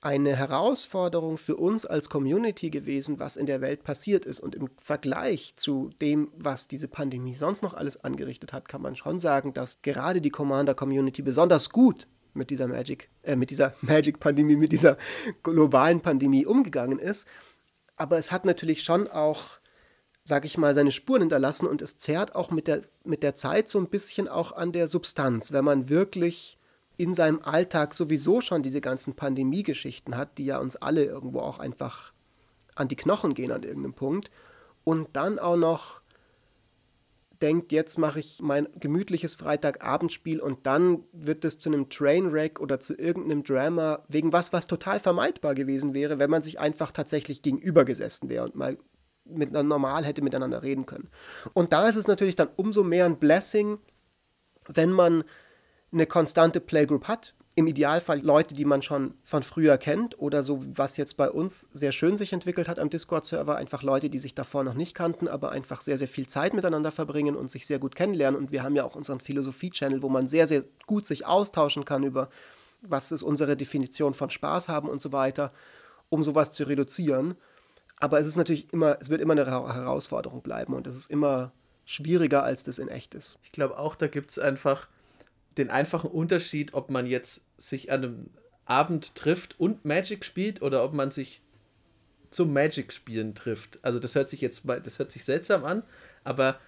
eine 0.02 0.34
Herausforderung 0.34 1.36
für 1.36 1.56
uns 1.56 1.84
als 1.84 2.08
Community 2.08 2.70
gewesen, 2.70 3.18
was 3.18 3.36
in 3.36 3.44
der 3.44 3.60
Welt 3.60 3.84
passiert 3.84 4.24
ist. 4.24 4.40
Und 4.40 4.54
im 4.54 4.70
Vergleich 4.82 5.56
zu 5.56 5.90
dem, 6.00 6.32
was 6.34 6.68
diese 6.68 6.88
Pandemie 6.88 7.34
sonst 7.34 7.62
noch 7.62 7.74
alles 7.74 8.02
angerichtet 8.02 8.54
hat, 8.54 8.66
kann 8.66 8.80
man 8.80 8.96
schon 8.96 9.18
sagen, 9.18 9.52
dass 9.52 9.82
gerade 9.82 10.22
die 10.22 10.30
Commander-Community 10.30 11.20
besonders 11.20 11.68
gut 11.68 12.06
mit 12.34 12.50
dieser 12.50 12.66
Magic, 12.66 13.08
äh, 13.22 13.36
mit 13.36 13.50
dieser 13.50 13.74
Magic-Pandemie, 13.80 14.56
mit 14.56 14.72
dieser 14.72 14.96
globalen 15.42 16.00
Pandemie 16.00 16.46
umgegangen 16.46 16.98
ist. 16.98 17.26
Aber 17.96 18.18
es 18.18 18.32
hat 18.32 18.44
natürlich 18.44 18.82
schon 18.82 19.08
auch, 19.08 19.58
sag 20.24 20.44
ich 20.44 20.56
mal, 20.56 20.74
seine 20.74 20.92
Spuren 20.92 21.22
hinterlassen 21.22 21.66
und 21.66 21.82
es 21.82 21.98
zerrt 21.98 22.34
auch 22.34 22.50
mit 22.50 22.66
der, 22.66 22.82
mit 23.04 23.22
der 23.22 23.34
Zeit 23.34 23.68
so 23.68 23.78
ein 23.78 23.88
bisschen 23.88 24.28
auch 24.28 24.52
an 24.52 24.72
der 24.72 24.88
Substanz, 24.88 25.52
wenn 25.52 25.64
man 25.64 25.88
wirklich 25.88 26.58
in 26.96 27.14
seinem 27.14 27.40
Alltag 27.42 27.94
sowieso 27.94 28.42
schon 28.42 28.62
diese 28.62 28.82
ganzen 28.82 29.14
Pandemie-Geschichten 29.14 30.16
hat, 30.16 30.36
die 30.36 30.44
ja 30.44 30.58
uns 30.58 30.76
alle 30.76 31.04
irgendwo 31.04 31.40
auch 31.40 31.58
einfach 31.58 32.12
an 32.74 32.88
die 32.88 32.96
Knochen 32.96 33.34
gehen 33.34 33.52
an 33.52 33.62
irgendeinem 33.62 33.94
Punkt. 33.94 34.30
Und 34.84 35.08
dann 35.14 35.38
auch 35.38 35.56
noch 35.56 36.00
denkt, 37.42 37.72
jetzt 37.72 37.98
mache 37.98 38.20
ich 38.20 38.40
mein 38.42 38.68
gemütliches 38.78 39.34
Freitagabendspiel 39.34 40.40
und 40.40 40.66
dann 40.66 41.04
wird 41.12 41.44
es 41.44 41.58
zu 41.58 41.70
einem 41.70 41.88
Trainwreck 41.88 42.60
oder 42.60 42.80
zu 42.80 42.94
irgendeinem 42.94 43.44
Drama, 43.44 44.04
wegen 44.08 44.32
was, 44.32 44.52
was 44.52 44.66
total 44.66 45.00
vermeidbar 45.00 45.54
gewesen 45.54 45.94
wäre, 45.94 46.18
wenn 46.18 46.30
man 46.30 46.42
sich 46.42 46.60
einfach 46.60 46.90
tatsächlich 46.90 47.42
gegenüber 47.42 47.84
gesessen 47.84 48.28
wäre 48.28 48.44
und 48.44 48.54
mal 48.54 48.78
mit, 49.24 49.52
normal 49.52 50.04
hätte 50.04 50.22
miteinander 50.22 50.62
reden 50.62 50.86
können. 50.86 51.08
Und 51.52 51.72
da 51.72 51.88
ist 51.88 51.96
es 51.96 52.06
natürlich 52.06 52.36
dann 52.36 52.48
umso 52.56 52.82
mehr 52.82 53.06
ein 53.06 53.18
Blessing, 53.18 53.78
wenn 54.66 54.90
man 54.90 55.24
eine 55.92 56.06
konstante 56.06 56.60
Playgroup 56.60 57.08
hat, 57.08 57.34
im 57.60 57.66
Idealfall 57.66 58.20
Leute, 58.20 58.54
die 58.54 58.64
man 58.64 58.80
schon 58.80 59.12
von 59.22 59.42
früher 59.42 59.76
kennt 59.76 60.18
oder 60.18 60.42
so, 60.42 60.64
was 60.74 60.96
jetzt 60.96 61.18
bei 61.18 61.30
uns 61.30 61.68
sehr 61.74 61.92
schön 61.92 62.16
sich 62.16 62.32
entwickelt 62.32 62.68
hat 62.68 62.78
am 62.78 62.88
Discord-Server, 62.88 63.54
einfach 63.54 63.82
Leute, 63.82 64.08
die 64.08 64.18
sich 64.18 64.34
davor 64.34 64.64
noch 64.64 64.72
nicht 64.72 64.94
kannten, 64.94 65.28
aber 65.28 65.52
einfach 65.52 65.82
sehr, 65.82 65.98
sehr 65.98 66.08
viel 66.08 66.26
Zeit 66.26 66.54
miteinander 66.54 66.90
verbringen 66.90 67.36
und 67.36 67.50
sich 67.50 67.66
sehr 67.66 67.78
gut 67.78 67.94
kennenlernen. 67.94 68.40
Und 68.40 68.50
wir 68.50 68.62
haben 68.62 68.76
ja 68.76 68.84
auch 68.84 68.94
unseren 68.94 69.20
Philosophie-Channel, 69.20 70.02
wo 70.02 70.08
man 70.08 70.26
sehr, 70.26 70.46
sehr 70.46 70.64
gut 70.86 71.04
sich 71.04 71.26
austauschen 71.26 71.84
kann 71.84 72.02
über, 72.02 72.30
was 72.80 73.12
ist 73.12 73.22
unsere 73.22 73.58
Definition 73.58 74.14
von 74.14 74.30
Spaß 74.30 74.68
haben 74.68 74.88
und 74.88 75.02
so 75.02 75.12
weiter, 75.12 75.52
um 76.08 76.24
sowas 76.24 76.52
zu 76.52 76.64
reduzieren. 76.64 77.36
Aber 77.98 78.20
es 78.20 78.26
ist 78.26 78.36
natürlich 78.36 78.72
immer, 78.72 78.96
es 79.00 79.10
wird 79.10 79.20
immer 79.20 79.32
eine 79.32 79.44
Herausforderung 79.44 80.40
bleiben 80.40 80.72
und 80.72 80.86
es 80.86 80.96
ist 80.96 81.10
immer 81.10 81.52
schwieriger, 81.84 82.42
als 82.42 82.62
das 82.62 82.78
in 82.78 82.88
echt 82.88 83.14
ist. 83.14 83.38
Ich 83.42 83.52
glaube 83.52 83.78
auch, 83.78 83.96
da 83.96 84.06
gibt 84.06 84.30
es 84.30 84.38
einfach 84.38 84.88
den 85.60 85.70
einfachen 85.70 86.10
Unterschied, 86.10 86.74
ob 86.74 86.90
man 86.90 87.06
jetzt 87.06 87.46
sich 87.58 87.92
an 87.92 88.02
einem 88.02 88.30
Abend 88.64 89.14
trifft 89.14 89.58
und 89.58 89.84
Magic 89.84 90.24
spielt 90.24 90.62
oder 90.62 90.84
ob 90.84 90.92
man 90.92 91.10
sich 91.10 91.42
zum 92.30 92.52
Magic-Spielen 92.52 93.34
trifft. 93.34 93.80
Also 93.82 93.98
das 93.98 94.14
hört 94.14 94.30
sich 94.30 94.40
jetzt 94.40 94.64
mal, 94.64 94.80
das 94.80 94.98
hört 94.98 95.12
sich 95.12 95.24
seltsam 95.24 95.64
an, 95.64 95.82
aber 96.24 96.60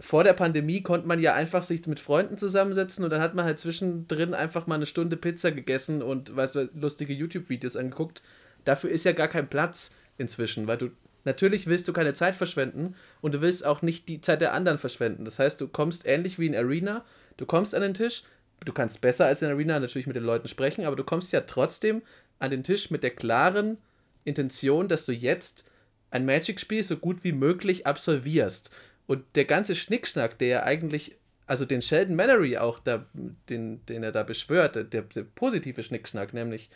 vor 0.00 0.24
der 0.24 0.32
Pandemie 0.32 0.82
konnte 0.82 1.06
man 1.06 1.20
ja 1.20 1.34
einfach 1.34 1.62
sich 1.62 1.86
mit 1.86 2.00
Freunden 2.00 2.36
zusammensetzen 2.36 3.04
und 3.04 3.10
dann 3.10 3.20
hat 3.20 3.34
man 3.34 3.44
halt 3.44 3.60
zwischendrin 3.60 4.34
einfach 4.34 4.66
mal 4.66 4.74
eine 4.74 4.86
Stunde 4.86 5.16
Pizza 5.16 5.52
gegessen 5.52 6.02
und 6.02 6.34
weißt 6.34 6.56
du, 6.56 6.70
lustige 6.74 7.12
YouTube-Videos 7.12 7.76
angeguckt. 7.76 8.22
Dafür 8.64 8.90
ist 8.90 9.04
ja 9.04 9.12
gar 9.12 9.28
kein 9.28 9.48
Platz 9.48 9.94
inzwischen, 10.18 10.66
weil 10.66 10.78
du 10.78 10.90
natürlich 11.24 11.66
willst 11.66 11.86
du 11.86 11.92
keine 11.92 12.14
Zeit 12.14 12.34
verschwenden 12.34 12.96
und 13.20 13.34
du 13.34 13.40
willst 13.42 13.64
auch 13.64 13.82
nicht 13.82 14.08
die 14.08 14.20
Zeit 14.20 14.40
der 14.40 14.54
anderen 14.54 14.78
verschwenden. 14.78 15.24
Das 15.24 15.38
heißt, 15.38 15.60
du 15.60 15.68
kommst 15.68 16.06
ähnlich 16.06 16.38
wie 16.38 16.46
in 16.46 16.56
Arena 16.56 17.04
Du 17.36 17.46
kommst 17.46 17.74
an 17.74 17.82
den 17.82 17.94
Tisch, 17.94 18.22
du 18.64 18.72
kannst 18.72 19.00
besser 19.00 19.26
als 19.26 19.42
in 19.42 19.48
der 19.48 19.56
Arena 19.56 19.80
natürlich 19.80 20.06
mit 20.06 20.16
den 20.16 20.24
Leuten 20.24 20.48
sprechen, 20.48 20.84
aber 20.84 20.96
du 20.96 21.04
kommst 21.04 21.32
ja 21.32 21.42
trotzdem 21.42 22.02
an 22.38 22.50
den 22.50 22.64
Tisch 22.64 22.90
mit 22.90 23.02
der 23.02 23.10
klaren 23.10 23.78
Intention, 24.24 24.88
dass 24.88 25.06
du 25.06 25.12
jetzt 25.12 25.64
ein 26.10 26.26
Magic-Spiel 26.26 26.82
so 26.82 26.96
gut 26.96 27.24
wie 27.24 27.32
möglich 27.32 27.86
absolvierst. 27.86 28.70
Und 29.06 29.24
der 29.34 29.44
ganze 29.44 29.74
Schnickschnack, 29.74 30.38
der 30.38 30.48
ja 30.48 30.62
eigentlich, 30.62 31.16
also 31.46 31.64
den 31.64 31.82
Sheldon 31.82 32.16
Mallory 32.16 32.58
auch, 32.58 32.78
da, 32.78 33.06
den, 33.48 33.84
den 33.86 34.02
er 34.02 34.12
da 34.12 34.22
beschwört, 34.22 34.76
der, 34.76 34.84
der 34.84 35.22
positive 35.34 35.82
Schnickschnack, 35.82 36.34
nämlich, 36.34 36.70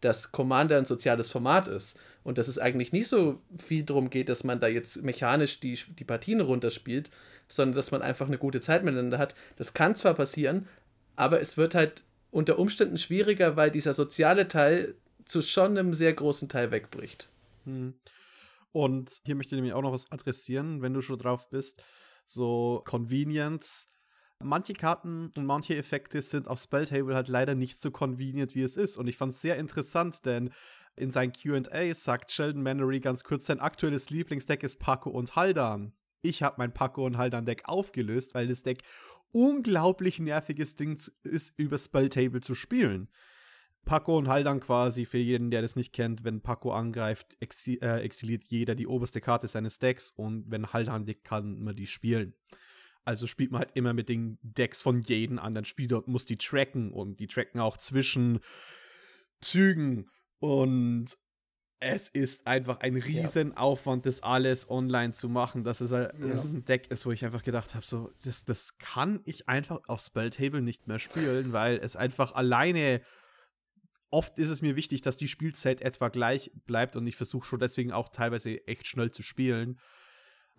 dass 0.00 0.32
Commander 0.32 0.78
ein 0.78 0.86
soziales 0.86 1.28
Format 1.28 1.68
ist 1.68 1.98
und 2.24 2.38
dass 2.38 2.48
es 2.48 2.58
eigentlich 2.58 2.92
nicht 2.92 3.08
so 3.08 3.40
viel 3.58 3.82
darum 3.84 4.10
geht, 4.10 4.28
dass 4.28 4.44
man 4.44 4.60
da 4.60 4.66
jetzt 4.66 5.02
mechanisch 5.02 5.60
die, 5.60 5.78
die 5.98 6.04
Partien 6.04 6.40
runterspielt, 6.40 7.10
sondern 7.50 7.76
dass 7.76 7.90
man 7.90 8.02
einfach 8.02 8.26
eine 8.26 8.38
gute 8.38 8.60
Zeit 8.60 8.84
miteinander 8.84 9.18
hat. 9.18 9.34
Das 9.56 9.74
kann 9.74 9.96
zwar 9.96 10.14
passieren, 10.14 10.68
aber 11.16 11.40
es 11.40 11.56
wird 11.56 11.74
halt 11.74 12.04
unter 12.30 12.58
Umständen 12.58 12.96
schwieriger, 12.96 13.56
weil 13.56 13.70
dieser 13.70 13.92
soziale 13.92 14.48
Teil 14.48 14.94
zu 15.24 15.42
schon 15.42 15.76
einem 15.76 15.92
sehr 15.92 16.12
großen 16.12 16.48
Teil 16.48 16.70
wegbricht. 16.70 17.28
Hm. 17.64 17.94
Und 18.72 19.20
hier 19.24 19.34
möchte 19.34 19.54
ich 19.54 19.56
nämlich 19.56 19.74
auch 19.74 19.82
noch 19.82 19.92
was 19.92 20.10
adressieren, 20.12 20.80
wenn 20.80 20.94
du 20.94 21.02
schon 21.02 21.18
drauf 21.18 21.50
bist. 21.50 21.82
So 22.24 22.82
Convenience. 22.86 23.88
Manche 24.42 24.72
Karten 24.72 25.32
und 25.36 25.44
manche 25.44 25.76
Effekte 25.76 26.22
sind 26.22 26.48
auf 26.48 26.60
Spelltable 26.60 27.14
halt 27.14 27.28
leider 27.28 27.54
nicht 27.54 27.78
so 27.78 27.90
convenient, 27.90 28.54
wie 28.54 28.62
es 28.62 28.76
ist. 28.76 28.96
Und 28.96 29.06
ich 29.06 29.16
fand 29.16 29.32
es 29.32 29.42
sehr 29.42 29.58
interessant, 29.58 30.24
denn 30.24 30.50
in 30.96 31.10
seinem 31.10 31.32
QA 31.32 31.94
sagt 31.94 32.30
Sheldon 32.30 32.62
Mannery 32.62 33.00
ganz 33.00 33.24
kurz, 33.24 33.46
sein 33.46 33.60
aktuelles 33.60 34.08
Lieblingsdeck 34.08 34.62
ist 34.62 34.78
Paco 34.78 35.10
und 35.10 35.36
Haldan 35.36 35.92
ich 36.22 36.42
habe 36.42 36.56
mein 36.58 36.72
Paco 36.72 37.04
und 37.04 37.16
Haldan 37.18 37.46
Deck 37.46 37.62
aufgelöst, 37.64 38.34
weil 38.34 38.48
das 38.48 38.62
Deck 38.62 38.82
unglaublich 39.32 40.18
nerviges 40.18 40.76
Ding 40.76 41.00
ist, 41.22 41.52
über 41.56 41.78
Spelltable 41.78 42.40
zu 42.40 42.54
spielen. 42.54 43.08
Paco 43.84 44.18
und 44.18 44.28
Haldan 44.28 44.60
quasi, 44.60 45.06
für 45.06 45.18
jeden, 45.18 45.50
der 45.50 45.62
das 45.62 45.74
nicht 45.74 45.92
kennt, 45.92 46.22
wenn 46.22 46.42
Paco 46.42 46.72
angreift, 46.72 47.36
exil 47.40 47.78
äh, 47.80 48.00
exiliert 48.02 48.44
jeder 48.48 48.74
die 48.74 48.86
oberste 48.86 49.20
Karte 49.20 49.48
seines 49.48 49.78
Decks 49.78 50.10
und 50.10 50.50
wenn 50.50 50.72
Haldan 50.72 51.06
liegt, 51.06 51.24
kann 51.24 51.60
man 51.60 51.76
die 51.76 51.86
spielen. 51.86 52.34
Also 53.04 53.26
spielt 53.26 53.50
man 53.50 53.60
halt 53.60 53.70
immer 53.74 53.94
mit 53.94 54.08
den 54.08 54.38
Decks 54.42 54.82
von 54.82 55.00
jedem 55.00 55.38
anderen 55.38 55.64
Spieler 55.64 55.98
und 55.98 56.08
muss 56.08 56.26
die 56.26 56.36
tracken 56.36 56.92
und 56.92 57.18
die 57.18 57.26
tracken 57.26 57.60
auch 57.60 57.78
zwischen 57.78 58.40
Zügen 59.40 60.10
und 60.38 61.16
es 61.80 62.08
ist 62.10 62.46
einfach 62.46 62.80
ein 62.80 62.96
Riesenaufwand, 62.96 64.04
das 64.04 64.22
alles 64.22 64.68
online 64.70 65.12
zu 65.12 65.28
machen. 65.28 65.64
Dass 65.64 65.80
es, 65.80 65.90
halt, 65.92 66.12
ja. 66.20 66.28
dass 66.28 66.44
es 66.44 66.52
ein 66.52 66.64
Deck 66.64 66.90
ist, 66.90 67.06
wo 67.06 67.10
ich 67.10 67.24
einfach 67.24 67.42
gedacht 67.42 67.74
habe, 67.74 67.84
so, 67.84 68.12
das, 68.22 68.44
das 68.44 68.76
kann 68.78 69.20
ich 69.24 69.48
einfach 69.48 69.80
auf 69.88 70.00
Spelltable 70.00 70.60
nicht 70.60 70.86
mehr 70.86 70.98
spielen, 70.98 71.52
weil 71.52 71.78
es 71.78 71.96
einfach 71.96 72.34
alleine 72.34 73.00
oft 74.10 74.38
ist 74.38 74.50
es 74.50 74.60
mir 74.60 74.76
wichtig, 74.76 75.02
dass 75.02 75.16
die 75.16 75.28
Spielzeit 75.28 75.80
etwa 75.80 76.08
gleich 76.08 76.50
bleibt 76.66 76.96
und 76.96 77.06
ich 77.06 77.16
versuche 77.16 77.46
schon 77.46 77.60
deswegen 77.60 77.92
auch 77.92 78.08
teilweise 78.08 78.66
echt 78.66 78.86
schnell 78.86 79.10
zu 79.10 79.22
spielen 79.22 79.78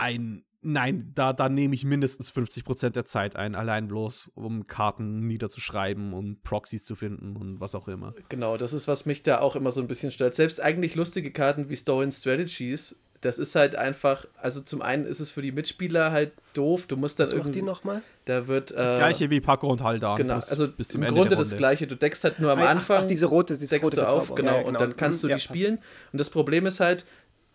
ein 0.01 0.43
Nein, 0.63 1.11
da, 1.15 1.33
da 1.33 1.49
nehme 1.49 1.73
ich 1.73 1.83
mindestens 1.85 2.31
50% 2.31 2.91
der 2.91 3.05
Zeit 3.05 3.35
ein, 3.35 3.55
allein 3.55 3.87
bloß, 3.87 4.29
um 4.35 4.67
Karten 4.67 5.25
niederzuschreiben 5.25 6.13
und 6.13 6.43
Proxys 6.43 6.85
zu 6.85 6.95
finden 6.95 7.35
und 7.35 7.59
was 7.59 7.73
auch 7.73 7.87
immer. 7.87 8.13
Genau, 8.29 8.57
das 8.57 8.71
ist, 8.71 8.87
was 8.87 9.07
mich 9.07 9.23
da 9.23 9.39
auch 9.39 9.55
immer 9.55 9.71
so 9.71 9.81
ein 9.81 9.87
bisschen 9.87 10.11
stört. 10.11 10.35
Selbst 10.35 10.61
eigentlich 10.61 10.93
lustige 10.93 11.31
Karten 11.31 11.69
wie 11.69 11.75
Stolen 11.75 12.11
Strategies, 12.11 12.95
das 13.21 13.37
ist 13.37 13.55
halt 13.55 13.75
einfach, 13.75 14.25
also 14.41 14.61
zum 14.61 14.81
einen 14.81 15.05
ist 15.05 15.19
es 15.19 15.29
für 15.29 15.43
die 15.43 15.51
Mitspieler 15.51 16.11
halt 16.11 16.33
doof, 16.53 16.87
du 16.87 16.97
musst 16.97 17.19
dann 17.19 17.27
was 17.27 17.33
irgendwie. 17.33 17.51
die 17.53 17.61
nochmal? 17.61 18.01
Da 18.25 18.47
wird. 18.47 18.71
Äh, 18.71 18.75
das 18.75 18.95
gleiche 18.95 19.29
wie 19.29 19.39
Paco 19.39 19.67
und 19.67 19.81
Haldan. 19.81 20.17
Genau, 20.17 20.35
also 20.35 20.65
im 20.65 20.73
Ende 21.03 21.07
Grunde 21.07 21.35
das 21.35 21.55
gleiche. 21.55 21.85
Du 21.87 21.95
deckst 21.95 22.23
halt 22.23 22.39
nur 22.39 22.51
am 22.51 22.59
Anfang. 22.59 22.97
Ach, 22.97 23.03
ach 23.03 23.07
diese 23.07 23.27
rote, 23.27 23.57
diese 23.57 23.75
deckst 23.75 23.85
rote 23.85 23.97
du 23.97 24.07
auf, 24.07 24.33
genau, 24.33 24.51
ja, 24.51 24.57
genau, 24.57 24.67
und 24.67 24.79
dann 24.79 24.95
kannst 24.95 25.23
du 25.23 25.27
ja, 25.27 25.35
die 25.35 25.41
spielen. 25.41 25.77
Und 26.11 26.19
das 26.19 26.29
Problem 26.31 26.65
ist 26.65 26.79
halt, 26.79 27.05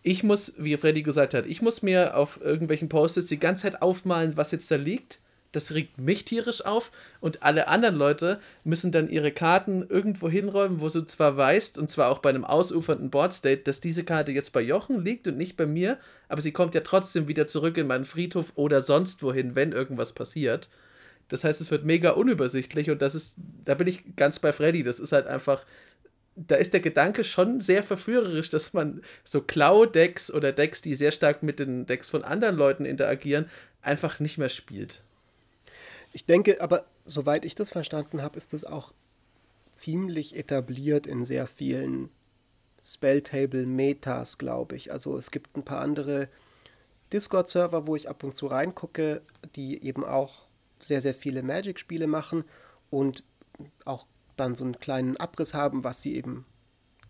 ich 0.07 0.23
muss, 0.23 0.53
wie 0.57 0.77
Freddy 0.77 1.03
gesagt 1.03 1.33
hat, 1.33 1.45
ich 1.45 1.61
muss 1.61 1.81
mir 1.81 2.15
auf 2.15 2.39
irgendwelchen 2.41 2.87
Post-its 2.87 3.27
die 3.27 3.39
ganze 3.39 3.63
Zeit 3.63 3.81
aufmalen, 3.81 4.37
was 4.37 4.51
jetzt 4.51 4.71
da 4.71 4.77
liegt. 4.77 5.19
Das 5.51 5.73
regt 5.73 5.97
mich 5.97 6.23
tierisch 6.23 6.63
auf 6.63 6.91
und 7.19 7.43
alle 7.43 7.67
anderen 7.67 7.95
Leute 7.95 8.39
müssen 8.63 8.93
dann 8.93 9.09
ihre 9.09 9.31
Karten 9.31 9.85
irgendwo 9.89 10.29
hinräumen, 10.29 10.79
wo 10.79 10.87
du 10.87 11.05
zwar 11.05 11.35
weißt, 11.35 11.77
und 11.77 11.91
zwar 11.91 12.09
auch 12.09 12.19
bei 12.19 12.29
einem 12.29 12.45
ausufernden 12.45 13.09
Boardstate, 13.09 13.63
dass 13.63 13.81
diese 13.81 14.05
Karte 14.05 14.31
jetzt 14.31 14.53
bei 14.53 14.61
Jochen 14.61 15.03
liegt 15.03 15.27
und 15.27 15.37
nicht 15.37 15.57
bei 15.57 15.65
mir, 15.65 15.97
aber 16.29 16.41
sie 16.41 16.51
kommt 16.53 16.73
ja 16.73 16.81
trotzdem 16.81 17.27
wieder 17.27 17.47
zurück 17.47 17.77
in 17.77 17.87
meinen 17.87 18.05
Friedhof 18.05 18.53
oder 18.55 18.81
sonst 18.81 19.23
wohin, 19.23 19.55
wenn 19.55 19.73
irgendwas 19.73 20.13
passiert. 20.13 20.69
Das 21.27 21.43
heißt, 21.43 21.59
es 21.59 21.71
wird 21.71 21.83
mega 21.83 22.11
unübersichtlich 22.11 22.89
und 22.89 23.01
das 23.01 23.13
ist, 23.13 23.35
da 23.65 23.73
bin 23.75 23.87
ich 23.87 24.15
ganz 24.15 24.39
bei 24.39 24.53
Freddy. 24.53 24.83
Das 24.83 24.99
ist 24.99 25.11
halt 25.11 25.27
einfach 25.27 25.65
da 26.37 26.55
ist 26.55 26.73
der 26.73 26.79
Gedanke 26.79 27.23
schon 27.23 27.61
sehr 27.61 27.83
verführerisch, 27.83 28.49
dass 28.49 28.73
man 28.73 29.01
so 29.23 29.41
Klau-Decks 29.41 30.31
oder 30.31 30.51
Decks, 30.51 30.81
die 30.81 30.95
sehr 30.95 31.11
stark 31.11 31.41
mit 31.41 31.59
den 31.59 31.87
Decks 31.87 32.09
von 32.09 32.23
anderen 32.23 32.55
Leuten 32.55 32.85
interagieren, 32.85 33.49
einfach 33.81 34.19
nicht 34.19 34.37
mehr 34.37 34.49
spielt. 34.49 35.01
Ich 36.13 36.25
denke, 36.25 36.61
aber 36.61 36.85
soweit 37.05 37.43
ich 37.43 37.55
das 37.55 37.71
verstanden 37.71 38.21
habe, 38.21 38.37
ist 38.37 38.53
das 38.53 38.65
auch 38.65 38.93
ziemlich 39.73 40.35
etabliert 40.35 41.07
in 41.07 41.23
sehr 41.23 41.47
vielen 41.47 42.09
Spelltable-Metas, 42.85 44.37
glaube 44.37 44.75
ich. 44.75 44.91
Also 44.91 45.17
es 45.17 45.31
gibt 45.31 45.57
ein 45.57 45.63
paar 45.63 45.81
andere 45.81 46.29
Discord-Server, 47.13 47.87
wo 47.87 47.95
ich 47.95 48.09
ab 48.09 48.23
und 48.23 48.35
zu 48.35 48.47
reingucke, 48.47 49.21
die 49.55 49.83
eben 49.83 50.05
auch 50.05 50.45
sehr, 50.79 51.01
sehr 51.01 51.13
viele 51.13 51.41
Magic-Spiele 51.41 52.07
machen 52.07 52.43
und 52.89 53.23
auch 53.85 54.05
dann 54.39 54.55
so 54.55 54.63
einen 54.63 54.79
kleinen 54.79 55.17
Abriss 55.17 55.53
haben, 55.53 55.83
was 55.83 56.01
sie 56.01 56.15
eben 56.15 56.45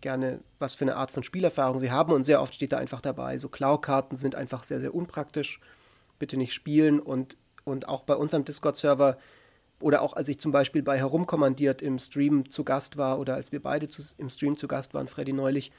gerne, 0.00 0.40
was 0.58 0.74
für 0.74 0.84
eine 0.84 0.96
Art 0.96 1.10
von 1.10 1.22
Spielerfahrung 1.22 1.78
sie 1.78 1.90
haben. 1.90 2.12
Und 2.12 2.24
sehr 2.24 2.40
oft 2.40 2.54
steht 2.54 2.72
da 2.72 2.78
einfach 2.78 3.00
dabei, 3.00 3.38
so 3.38 3.48
Klaukarten 3.48 4.16
sind 4.16 4.34
einfach 4.34 4.64
sehr, 4.64 4.80
sehr 4.80 4.94
unpraktisch. 4.94 5.60
Bitte 6.18 6.36
nicht 6.36 6.52
spielen. 6.52 7.00
Und, 7.00 7.36
und 7.64 7.88
auch 7.88 8.02
bei 8.02 8.14
unserem 8.14 8.44
Discord-Server 8.44 9.18
oder 9.80 10.02
auch 10.02 10.14
als 10.14 10.28
ich 10.28 10.40
zum 10.40 10.52
Beispiel 10.52 10.82
bei 10.82 10.98
Herumkommandiert 10.98 11.82
im 11.82 11.98
Stream 11.98 12.50
zu 12.50 12.64
Gast 12.64 12.96
war 12.96 13.18
oder 13.18 13.34
als 13.34 13.52
wir 13.52 13.62
beide 13.62 13.88
zu, 13.88 14.02
im 14.16 14.30
Stream 14.30 14.56
zu 14.56 14.66
Gast 14.66 14.94
waren, 14.94 15.08
Freddy 15.08 15.32
neulich, 15.32 15.70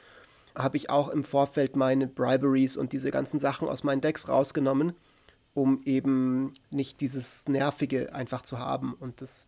habe 0.55 0.77
ich 0.77 0.89
auch 0.89 1.09
im 1.09 1.23
Vorfeld 1.23 1.75
meine 1.75 2.07
Briberies 2.07 2.77
und 2.77 2.93
diese 2.93 3.11
ganzen 3.11 3.39
Sachen 3.39 3.67
aus 3.67 3.83
meinen 3.83 4.01
Decks 4.01 4.29
rausgenommen, 4.29 4.93
um 5.53 5.81
eben 5.83 6.53
nicht 6.71 7.01
dieses 7.01 7.47
Nervige 7.47 8.13
einfach 8.13 8.41
zu 8.41 8.57
haben. 8.57 8.93
Und 8.93 9.21
das 9.21 9.47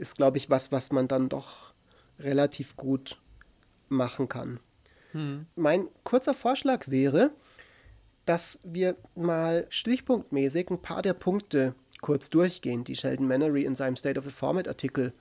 ist, 0.00 0.16
glaube 0.16 0.38
ich, 0.38 0.50
was, 0.50 0.72
was 0.72 0.90
man 0.92 1.08
dann 1.08 1.28
doch 1.28 1.74
relativ 2.18 2.76
gut 2.76 3.20
machen 3.88 4.28
kann. 4.28 4.60
Hm. 5.12 5.46
Mein 5.56 5.88
kurzer 6.04 6.34
Vorschlag 6.34 6.88
wäre, 6.88 7.30
dass 8.24 8.60
wir 8.62 8.96
mal 9.14 9.66
stichpunktmäßig 9.70 10.70
ein 10.70 10.82
paar 10.82 11.02
der 11.02 11.14
Punkte 11.14 11.74
kurz 12.00 12.30
durchgehen, 12.30 12.84
die 12.84 12.96
Sheldon 12.96 13.26
Mannery 13.26 13.64
in 13.64 13.74
seinem 13.74 13.96
State 13.96 14.18
of 14.18 14.24
the 14.24 14.30
Format 14.30 14.68
Artikel 14.68 15.12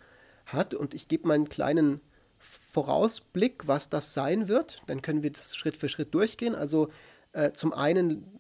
hat. 0.45 0.73
Und 0.73 0.93
ich 0.93 1.07
gebe 1.07 1.27
mal 1.27 1.33
einen 1.33 1.49
kleinen 1.49 2.01
Vorausblick, 2.39 3.67
was 3.67 3.89
das 3.89 4.13
sein 4.13 4.47
wird. 4.47 4.81
Dann 4.87 5.01
können 5.01 5.23
wir 5.23 5.31
das 5.31 5.55
Schritt 5.55 5.75
für 5.75 5.89
Schritt 5.89 6.13
durchgehen. 6.13 6.55
Also 6.55 6.89
äh, 7.33 7.51
zum 7.51 7.73
einen 7.73 8.39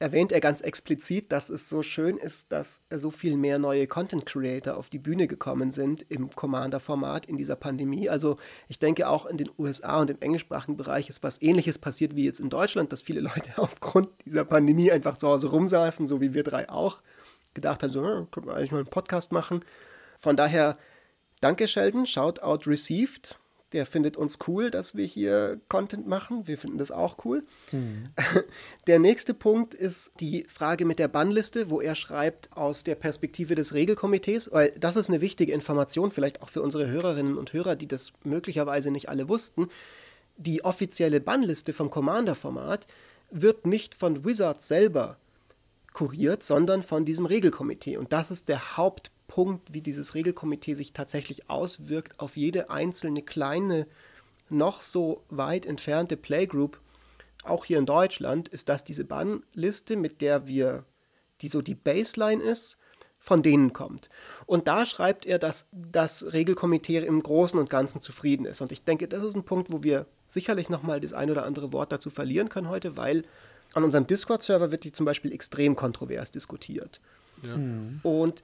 erwähnt 0.00 0.32
er 0.32 0.40
ganz 0.40 0.62
explizit, 0.62 1.30
dass 1.30 1.50
es 1.50 1.68
so 1.68 1.82
schön 1.82 2.16
ist, 2.16 2.52
dass 2.52 2.80
so 2.90 3.10
viel 3.10 3.36
mehr 3.36 3.58
neue 3.58 3.86
Content 3.86 4.24
Creator 4.24 4.76
auf 4.76 4.88
die 4.88 4.98
Bühne 4.98 5.28
gekommen 5.28 5.72
sind 5.72 6.06
im 6.08 6.34
Commander-Format 6.34 7.26
in 7.26 7.36
dieser 7.36 7.54
Pandemie. 7.54 8.08
Also 8.08 8.38
ich 8.66 8.78
denke 8.78 9.08
auch 9.08 9.26
in 9.26 9.36
den 9.36 9.50
USA 9.58 10.00
und 10.00 10.08
im 10.08 10.16
englischsprachigen 10.20 10.78
Bereich 10.78 11.10
ist 11.10 11.22
was 11.22 11.40
ähnliches 11.42 11.78
passiert 11.78 12.16
wie 12.16 12.24
jetzt 12.24 12.40
in 12.40 12.48
Deutschland, 12.48 12.92
dass 12.92 13.02
viele 13.02 13.20
Leute 13.20 13.50
aufgrund 13.56 14.08
dieser 14.24 14.44
Pandemie 14.44 14.90
einfach 14.90 15.18
zu 15.18 15.28
Hause 15.28 15.48
rumsaßen, 15.48 16.06
so 16.06 16.22
wie 16.22 16.32
wir 16.32 16.44
drei 16.44 16.70
auch, 16.70 17.02
gedacht 17.52 17.82
haben, 17.82 17.92
so, 17.92 18.02
hm, 18.02 18.30
können 18.30 18.46
wir 18.46 18.56
eigentlich 18.56 18.72
mal 18.72 18.78
einen 18.78 18.86
Podcast 18.86 19.32
machen. 19.32 19.62
Von 20.18 20.34
daher, 20.34 20.78
danke 21.42 21.68
Sheldon, 21.68 22.06
Shoutout 22.06 22.68
received 22.68 23.38
der 23.72 23.86
findet 23.86 24.16
uns 24.16 24.38
cool, 24.48 24.70
dass 24.70 24.96
wir 24.96 25.04
hier 25.04 25.60
Content 25.68 26.06
machen. 26.06 26.48
Wir 26.48 26.58
finden 26.58 26.78
das 26.78 26.90
auch 26.90 27.24
cool. 27.24 27.44
Hm. 27.70 28.08
Der 28.86 28.98
nächste 28.98 29.32
Punkt 29.32 29.74
ist 29.74 30.12
die 30.18 30.44
Frage 30.48 30.84
mit 30.84 30.98
der 30.98 31.08
Bannliste, 31.08 31.70
wo 31.70 31.80
er 31.80 31.94
schreibt 31.94 32.56
aus 32.56 32.82
der 32.82 32.96
Perspektive 32.96 33.54
des 33.54 33.74
Regelkomitees, 33.74 34.50
weil 34.52 34.72
das 34.72 34.96
ist 34.96 35.08
eine 35.08 35.20
wichtige 35.20 35.52
Information, 35.52 36.10
vielleicht 36.10 36.42
auch 36.42 36.48
für 36.48 36.62
unsere 36.62 36.88
Hörerinnen 36.88 37.38
und 37.38 37.52
Hörer, 37.52 37.76
die 37.76 37.86
das 37.86 38.12
möglicherweise 38.24 38.90
nicht 38.90 39.08
alle 39.08 39.28
wussten. 39.28 39.68
Die 40.36 40.64
offizielle 40.64 41.20
Bannliste 41.20 41.72
vom 41.72 41.90
Commander-Format 41.90 42.86
wird 43.30 43.66
nicht 43.66 43.94
von 43.94 44.24
Wizards 44.24 44.66
selber 44.66 45.18
kuriert, 45.92 46.42
sondern 46.42 46.82
von 46.82 47.04
diesem 47.04 47.26
Regelkomitee. 47.26 47.96
Und 47.96 48.12
das 48.12 48.30
ist 48.30 48.48
der 48.48 48.76
Hauptpunkt 48.76 49.19
Punkt, 49.30 49.72
wie 49.72 49.80
dieses 49.80 50.16
Regelkomitee 50.16 50.74
sich 50.74 50.92
tatsächlich 50.92 51.48
auswirkt 51.48 52.18
auf 52.18 52.36
jede 52.36 52.68
einzelne 52.68 53.22
kleine, 53.22 53.86
noch 54.48 54.82
so 54.82 55.22
weit 55.30 55.66
entfernte 55.66 56.16
Playgroup, 56.16 56.80
auch 57.44 57.64
hier 57.64 57.78
in 57.78 57.86
Deutschland, 57.86 58.48
ist 58.48 58.68
das 58.68 58.82
diese 58.82 59.04
Bannliste, 59.04 59.96
mit 59.96 60.20
der 60.20 60.48
wir, 60.48 60.84
die 61.42 61.48
so 61.48 61.62
die 61.62 61.76
Baseline 61.76 62.42
ist, 62.42 62.76
von 63.20 63.44
denen 63.44 63.72
kommt. 63.72 64.10
Und 64.46 64.66
da 64.66 64.84
schreibt 64.84 65.26
er, 65.26 65.38
dass 65.38 65.66
das 65.70 66.32
Regelkomitee 66.32 66.98
im 66.98 67.22
Großen 67.22 67.58
und 67.58 67.70
Ganzen 67.70 68.00
zufrieden 68.00 68.46
ist. 68.46 68.60
Und 68.60 68.72
ich 68.72 68.82
denke, 68.82 69.06
das 69.06 69.22
ist 69.22 69.36
ein 69.36 69.44
Punkt, 69.44 69.70
wo 69.70 69.84
wir 69.84 70.06
sicherlich 70.26 70.70
nochmal 70.70 71.00
das 71.00 71.12
ein 71.12 71.30
oder 71.30 71.46
andere 71.46 71.72
Wort 71.72 71.92
dazu 71.92 72.10
verlieren 72.10 72.48
können 72.48 72.68
heute, 72.68 72.96
weil 72.96 73.22
an 73.74 73.84
unserem 73.84 74.08
Discord-Server 74.08 74.72
wird 74.72 74.82
die 74.82 74.92
zum 74.92 75.06
Beispiel 75.06 75.32
extrem 75.32 75.76
kontrovers 75.76 76.32
diskutiert. 76.32 77.00
Ja. 77.44 77.54
Und 78.02 78.42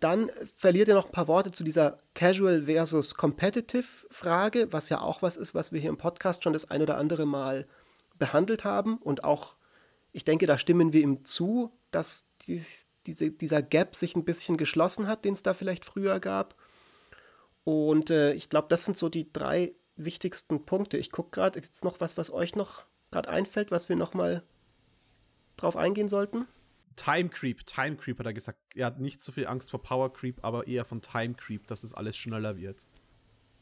dann 0.00 0.30
verliert 0.56 0.88
er 0.88 0.94
noch 0.94 1.06
ein 1.06 1.12
paar 1.12 1.28
Worte 1.28 1.50
zu 1.50 1.64
dieser 1.64 2.00
Casual 2.14 2.62
versus 2.62 3.14
Competitive 3.14 4.06
Frage, 4.10 4.72
was 4.72 4.88
ja 4.88 5.00
auch 5.00 5.22
was 5.22 5.36
ist, 5.36 5.54
was 5.54 5.72
wir 5.72 5.80
hier 5.80 5.90
im 5.90 5.98
Podcast 5.98 6.44
schon 6.44 6.52
das 6.52 6.70
ein 6.70 6.82
oder 6.82 6.96
andere 6.96 7.26
Mal 7.26 7.66
behandelt 8.18 8.64
haben. 8.64 8.98
Und 8.98 9.24
auch, 9.24 9.56
ich 10.12 10.24
denke, 10.24 10.46
da 10.46 10.58
stimmen 10.58 10.92
wir 10.92 11.02
ihm 11.02 11.24
zu, 11.24 11.72
dass 11.90 12.26
dies, 12.46 12.86
diese, 13.06 13.30
dieser 13.30 13.62
Gap 13.62 13.96
sich 13.96 14.16
ein 14.16 14.24
bisschen 14.24 14.56
geschlossen 14.56 15.08
hat, 15.08 15.24
den 15.24 15.34
es 15.34 15.42
da 15.42 15.54
vielleicht 15.54 15.84
früher 15.84 16.20
gab. 16.20 16.56
Und 17.64 18.10
äh, 18.10 18.32
ich 18.32 18.48
glaube, 18.48 18.68
das 18.68 18.84
sind 18.84 18.96
so 18.96 19.08
die 19.08 19.32
drei 19.32 19.74
wichtigsten 19.96 20.64
Punkte. 20.64 20.98
Ich 20.98 21.10
gucke 21.10 21.30
gerade, 21.30 21.60
gibt 21.60 21.74
es 21.74 21.84
noch 21.84 22.00
was, 22.00 22.16
was 22.16 22.30
euch 22.30 22.54
noch 22.54 22.84
gerade 23.10 23.28
einfällt, 23.28 23.70
was 23.70 23.88
wir 23.88 23.96
noch 23.96 24.14
mal 24.14 24.42
drauf 25.56 25.76
eingehen 25.76 26.08
sollten? 26.08 26.46
Time 26.96 27.28
Creep, 27.28 27.64
Time 27.66 27.96
Creep 27.96 28.18
hat 28.18 28.26
er 28.26 28.32
gesagt. 28.32 28.58
Er 28.74 28.86
hat 28.86 28.98
nicht 28.98 29.20
so 29.20 29.30
viel 29.30 29.46
Angst 29.46 29.70
vor 29.70 29.82
Power 29.82 30.12
Creep, 30.12 30.42
aber 30.42 30.66
eher 30.66 30.84
von 30.84 31.02
Time 31.02 31.34
Creep, 31.34 31.66
dass 31.66 31.84
es 31.84 31.94
alles 31.94 32.16
schneller 32.16 32.56
wird. 32.56 32.84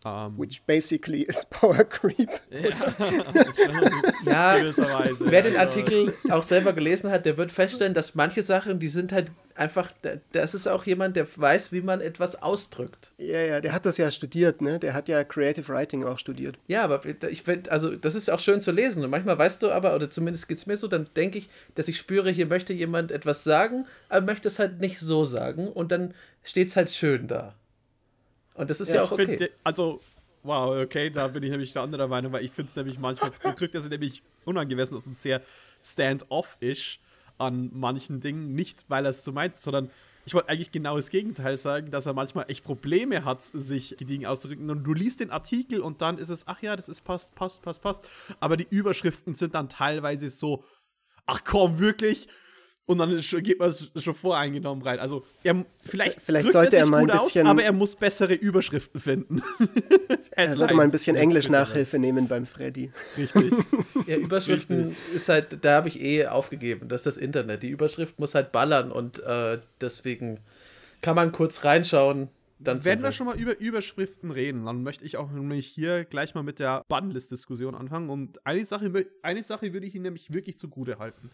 Um, 0.04 0.36
Which 0.36 0.66
basically 0.66 1.22
is 1.22 1.46
Power 1.50 1.82
Creep. 1.82 2.28
Ja, 2.50 2.94
ja 4.26 4.56
wer 5.18 5.40
den 5.40 5.56
Artikel 5.56 6.12
auch 6.28 6.42
selber 6.42 6.74
gelesen 6.74 7.10
hat, 7.10 7.24
der 7.24 7.38
wird 7.38 7.50
feststellen, 7.50 7.94
dass 7.94 8.14
manche 8.14 8.42
Sachen, 8.42 8.78
die 8.78 8.88
sind 8.88 9.12
halt 9.12 9.32
einfach, 9.54 9.90
das 10.32 10.52
ist 10.52 10.66
auch 10.66 10.84
jemand, 10.84 11.16
der 11.16 11.26
weiß, 11.34 11.72
wie 11.72 11.80
man 11.80 12.02
etwas 12.02 12.42
ausdrückt. 12.42 13.12
Ja, 13.16 13.40
ja, 13.40 13.60
der 13.62 13.72
hat 13.72 13.86
das 13.86 13.96
ja 13.96 14.10
studiert, 14.10 14.60
ne? 14.60 14.78
Der 14.78 14.92
hat 14.92 15.08
ja 15.08 15.24
Creative 15.24 15.68
Writing 15.68 16.04
auch 16.04 16.18
studiert. 16.18 16.58
Ja, 16.66 16.84
aber 16.84 17.00
ich 17.06 17.42
also 17.70 17.96
das 17.96 18.14
ist 18.14 18.30
auch 18.30 18.40
schön 18.40 18.60
zu 18.60 18.72
lesen. 18.72 19.04
Und 19.04 19.10
manchmal 19.10 19.38
weißt 19.38 19.62
du 19.62 19.70
aber, 19.70 19.94
oder 19.94 20.10
zumindest 20.10 20.48
geht 20.48 20.58
es 20.58 20.66
mir 20.66 20.76
so, 20.76 20.86
dann 20.86 21.08
denke 21.16 21.38
ich, 21.38 21.48
dass 21.76 21.88
ich 21.88 21.96
spüre, 21.96 22.30
hier 22.30 22.46
möchte 22.46 22.74
jemand 22.74 23.10
etwas 23.10 23.42
sagen, 23.42 23.86
aber 24.10 24.26
möchte 24.26 24.48
es 24.48 24.58
halt 24.58 24.80
nicht 24.80 25.00
so 25.00 25.24
sagen. 25.24 25.68
Und 25.68 25.92
dann 25.92 26.12
steht 26.42 26.68
es 26.68 26.76
halt 26.76 26.90
schön 26.90 27.26
da. 27.26 27.54
Und 28.54 28.70
das 28.70 28.80
ist 28.80 28.88
ja, 28.88 28.96
ja 28.96 29.02
auch 29.02 29.12
okay. 29.12 29.38
Find, 29.38 29.50
also, 29.62 30.00
wow, 30.42 30.80
okay, 30.80 31.10
da 31.10 31.28
bin 31.28 31.42
ich 31.42 31.50
nämlich 31.50 31.72
der 31.72 31.82
andere 31.82 32.08
Meinung, 32.08 32.32
weil 32.32 32.44
ich 32.44 32.52
finde 32.52 32.70
es 32.70 32.76
nämlich 32.76 32.98
manchmal, 32.98 33.30
drückt 33.56 33.74
das 33.74 33.88
nämlich 33.88 34.22
unangemessen 34.44 34.96
aus 34.96 35.06
und 35.06 35.16
sehr 35.16 35.42
stand-off-ish 35.82 37.00
an 37.38 37.70
manchen 37.72 38.20
Dingen. 38.20 38.54
Nicht, 38.54 38.84
weil 38.88 39.06
er 39.06 39.10
es 39.10 39.24
so 39.24 39.32
meint, 39.32 39.58
sondern 39.58 39.90
ich 40.26 40.34
wollte 40.34 40.48
eigentlich 40.48 40.72
genau 40.72 40.96
das 40.96 41.10
Gegenteil 41.10 41.56
sagen, 41.56 41.90
dass 41.90 42.06
er 42.06 42.14
manchmal 42.14 42.46
echt 42.48 42.64
Probleme 42.64 43.24
hat, 43.24 43.42
sich 43.42 43.96
gediegen 43.98 44.24
auszudrücken. 44.24 44.70
Und 44.70 44.84
du 44.84 44.94
liest 44.94 45.20
den 45.20 45.30
Artikel 45.30 45.80
und 45.80 46.00
dann 46.00 46.18
ist 46.18 46.30
es, 46.30 46.46
ach 46.48 46.62
ja, 46.62 46.76
das 46.76 46.88
ist 46.88 47.02
passt, 47.02 47.34
passt, 47.34 47.60
passt, 47.60 47.82
passt. 47.82 48.02
Aber 48.40 48.56
die 48.56 48.66
Überschriften 48.70 49.34
sind 49.34 49.54
dann 49.54 49.68
teilweise 49.68 50.30
so, 50.30 50.64
ach 51.26 51.42
komm, 51.44 51.78
wirklich? 51.78 52.28
Und 52.86 52.98
dann 52.98 53.18
geht 53.18 53.58
man 53.58 53.72
schon 53.72 54.14
voreingenommen 54.14 54.84
rein. 54.84 54.98
Also 54.98 55.24
er, 55.42 55.64
vielleicht, 55.86 56.20
vielleicht 56.20 56.52
sollte 56.52 56.76
er, 56.76 56.84
er 56.84 56.88
mal 56.88 57.00
ein 57.00 57.06
bisschen, 57.06 57.46
aus, 57.46 57.50
aber 57.50 57.62
er 57.62 57.72
muss 57.72 57.96
bessere 57.96 58.34
Überschriften 58.34 59.00
finden. 59.00 59.42
er 60.32 60.54
sollte 60.54 60.74
mal 60.74 60.82
ein 60.82 60.90
bisschen 60.90 61.16
Englisch-Nachhilfe 61.16 61.98
nehmen 61.98 62.28
beim 62.28 62.44
Freddy. 62.44 62.92
Richtig. 63.16 63.52
ja, 64.06 64.16
Überschriften 64.16 64.88
Richtig. 64.88 65.14
ist 65.14 65.28
halt, 65.30 65.64
da 65.64 65.76
habe 65.76 65.88
ich 65.88 65.98
eh 66.00 66.26
aufgegeben. 66.26 66.88
Das 66.88 67.00
ist 67.00 67.06
das 67.06 67.16
Internet. 67.16 67.62
Die 67.62 67.70
Überschrift 67.70 68.18
muss 68.18 68.34
halt 68.34 68.52
ballern 68.52 68.92
und 68.92 69.18
äh, 69.20 69.60
deswegen 69.80 70.40
kann 71.00 71.16
man 71.16 71.32
kurz 71.32 71.64
reinschauen. 71.64 72.28
Dann 72.58 72.84
Wenn 72.84 73.02
wir 73.02 73.12
schon 73.12 73.26
mal 73.26 73.38
über 73.38 73.58
Überschriften 73.58 74.30
reden, 74.30 74.66
dann 74.66 74.82
möchte 74.82 75.04
ich 75.04 75.16
auch 75.16 75.30
nämlich 75.30 75.66
hier 75.66 76.04
gleich 76.04 76.34
mal 76.34 76.42
mit 76.42 76.58
der 76.58 76.84
Bannlist-Diskussion 76.88 77.74
anfangen. 77.74 78.10
Und 78.10 78.46
eine 78.46 78.64
Sache, 78.64 79.06
eine 79.22 79.42
Sache 79.42 79.72
würde 79.72 79.86
ich 79.86 79.94
ihm 79.94 80.02
nämlich 80.02 80.32
wirklich 80.32 80.58
zugute 80.58 80.98
halten 80.98 81.30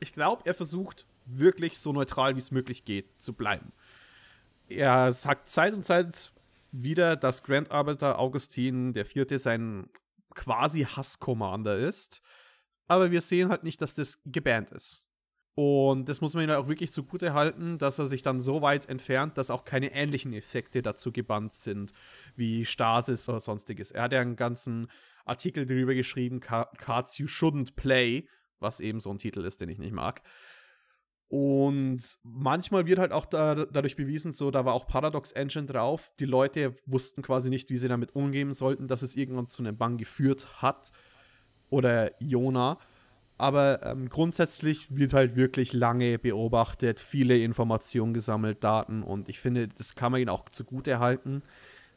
ich 0.00 0.12
glaube, 0.12 0.42
er 0.44 0.54
versucht 0.54 1.06
wirklich 1.24 1.78
so 1.78 1.92
neutral 1.92 2.34
wie 2.34 2.40
es 2.40 2.50
möglich 2.50 2.84
geht 2.84 3.20
zu 3.20 3.32
bleiben. 3.32 3.72
Er 4.68 5.12
sagt 5.12 5.48
Zeit 5.48 5.74
und 5.74 5.84
Zeit 5.84 6.32
wieder, 6.72 7.16
dass 7.16 7.42
Grand 7.42 7.70
Arbiter 7.70 8.18
Augustin 8.18 8.94
Vierte 9.04 9.38
sein 9.38 9.88
quasi 10.34 10.84
Hass-Commander 10.84 11.78
ist. 11.78 12.22
Aber 12.88 13.10
wir 13.10 13.20
sehen 13.20 13.48
halt 13.48 13.64
nicht, 13.64 13.80
dass 13.82 13.94
das 13.94 14.20
gebannt 14.24 14.70
ist. 14.70 15.04
Und 15.54 16.08
das 16.08 16.20
muss 16.20 16.34
man 16.34 16.44
ihm 16.44 16.50
auch 16.50 16.68
wirklich 16.68 16.92
zugute 16.92 17.32
halten, 17.32 17.78
dass 17.78 17.98
er 17.98 18.06
sich 18.06 18.22
dann 18.22 18.40
so 18.40 18.60
weit 18.60 18.90
entfernt, 18.90 19.38
dass 19.38 19.50
auch 19.50 19.64
keine 19.64 19.92
ähnlichen 19.94 20.34
Effekte 20.34 20.82
dazu 20.82 21.12
gebannt 21.12 21.54
sind, 21.54 21.92
wie 22.36 22.66
Stasis 22.66 23.26
oder 23.28 23.40
sonstiges. 23.40 23.90
Er 23.90 24.02
hat 24.02 24.12
ja 24.12 24.20
einen 24.20 24.36
ganzen 24.36 24.88
Artikel 25.24 25.64
darüber 25.64 25.94
geschrieben, 25.94 26.40
Cards 26.40 27.16
You 27.16 27.26
Shouldn't 27.26 27.74
Play, 27.74 28.28
was 28.60 28.80
eben 28.80 29.00
so 29.00 29.10
ein 29.10 29.18
Titel 29.18 29.44
ist, 29.44 29.60
den 29.60 29.68
ich 29.68 29.78
nicht 29.78 29.92
mag. 29.92 30.22
Und 31.28 32.18
manchmal 32.22 32.86
wird 32.86 33.00
halt 33.00 33.10
auch 33.12 33.26
da, 33.26 33.54
dadurch 33.54 33.96
bewiesen, 33.96 34.30
so, 34.30 34.52
da 34.52 34.64
war 34.64 34.74
auch 34.74 34.86
Paradox 34.86 35.32
Engine 35.32 35.66
drauf. 35.66 36.12
Die 36.20 36.24
Leute 36.24 36.74
wussten 36.86 37.22
quasi 37.22 37.50
nicht, 37.50 37.68
wie 37.70 37.76
sie 37.76 37.88
damit 37.88 38.14
umgehen 38.14 38.52
sollten, 38.52 38.86
dass 38.86 39.02
es 39.02 39.16
irgendwann 39.16 39.48
zu 39.48 39.62
einem 39.62 39.76
Bang 39.76 39.96
geführt 39.96 40.62
hat. 40.62 40.92
Oder 41.68 42.12
Jona. 42.22 42.78
Aber 43.38 43.84
ähm, 43.84 44.08
grundsätzlich 44.08 44.94
wird 44.94 45.12
halt 45.12 45.34
wirklich 45.34 45.72
lange 45.72 46.18
beobachtet, 46.18 47.00
viele 47.00 47.36
Informationen 47.38 48.14
gesammelt, 48.14 48.64
Daten 48.64 49.02
und 49.02 49.28
ich 49.28 49.40
finde, 49.40 49.68
das 49.68 49.94
kann 49.94 50.10
man 50.10 50.22
ihnen 50.22 50.30
auch 50.30 50.48
zugute 50.48 51.00
halten. 51.00 51.42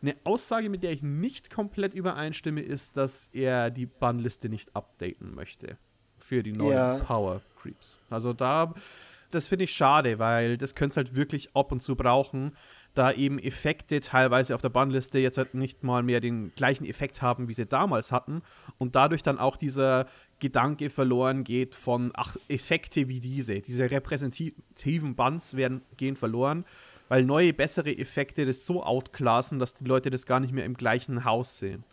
Eine 0.02 0.18
Aussage, 0.26 0.70
mit 0.70 0.84
der 0.84 0.92
ich 0.92 1.02
nicht 1.02 1.50
komplett 1.50 1.94
übereinstimme, 1.94 2.62
ist, 2.62 2.98
dass 2.98 3.28
er 3.28 3.70
die 3.70 3.86
Bannliste 3.86 4.50
nicht 4.50 4.76
updaten 4.76 5.34
möchte 5.34 5.78
für 6.30 6.44
die 6.44 6.52
neuen 6.52 6.74
ja. 6.74 6.98
Power 7.00 7.42
Creeps. 7.60 8.00
Also 8.12 8.34
da, 8.34 8.76
das 9.32 9.48
finde 9.48 9.66
ich 9.66 9.74
schade, 9.74 10.20
weil 10.20 10.58
das 10.58 10.76
könnte 10.76 10.94
es 10.94 10.98
halt 10.98 11.16
wirklich 11.16 11.56
ab 11.56 11.72
und 11.72 11.82
zu 11.82 11.96
brauchen, 11.96 12.56
da 12.94 13.12
eben 13.12 13.40
Effekte 13.40 14.00
teilweise 14.00 14.54
auf 14.54 14.62
der 14.62 14.70
Bannliste 14.70 15.18
jetzt 15.18 15.40
halt 15.40 15.56
nicht 15.56 15.84
mal 15.84 16.04
mehr 16.04 16.20
den 16.20 16.54
gleichen 16.54 16.86
Effekt 16.86 17.24
haben, 17.24 17.48
wie 17.48 17.54
sie 17.54 17.66
damals 17.66 18.12
hatten 18.12 18.44
und 18.78 18.96
dadurch 18.96 19.24
dann 19.24 19.40
auch 19.40 19.58
dieser 19.58 20.06
Gedanke 20.38 20.92
verloren 20.92 21.44
geht 21.44 21.74
von, 21.74 22.12
ach, 22.14 22.38
Effekte 22.48 23.08
wie 23.08 23.20
diese, 23.20 23.62
diese 23.62 23.90
repräsentativen 23.90 25.16
Bands 25.16 25.56
werden, 25.56 25.82
gehen 25.98 26.16
verloren, 26.16 26.64
weil 27.08 27.24
neue, 27.24 27.54
bessere 27.54 27.98
Effekte 27.98 28.46
das 28.46 28.68
so 28.68 28.84
outclassen, 28.84 29.58
dass 29.58 29.74
die 29.74 29.86
Leute 29.86 30.12
das 30.12 30.28
gar 30.28 30.40
nicht 30.40 30.54
mehr 30.54 30.66
im 30.66 30.76
gleichen 30.76 31.26
Haus 31.26 31.58
sehen. 31.58 31.84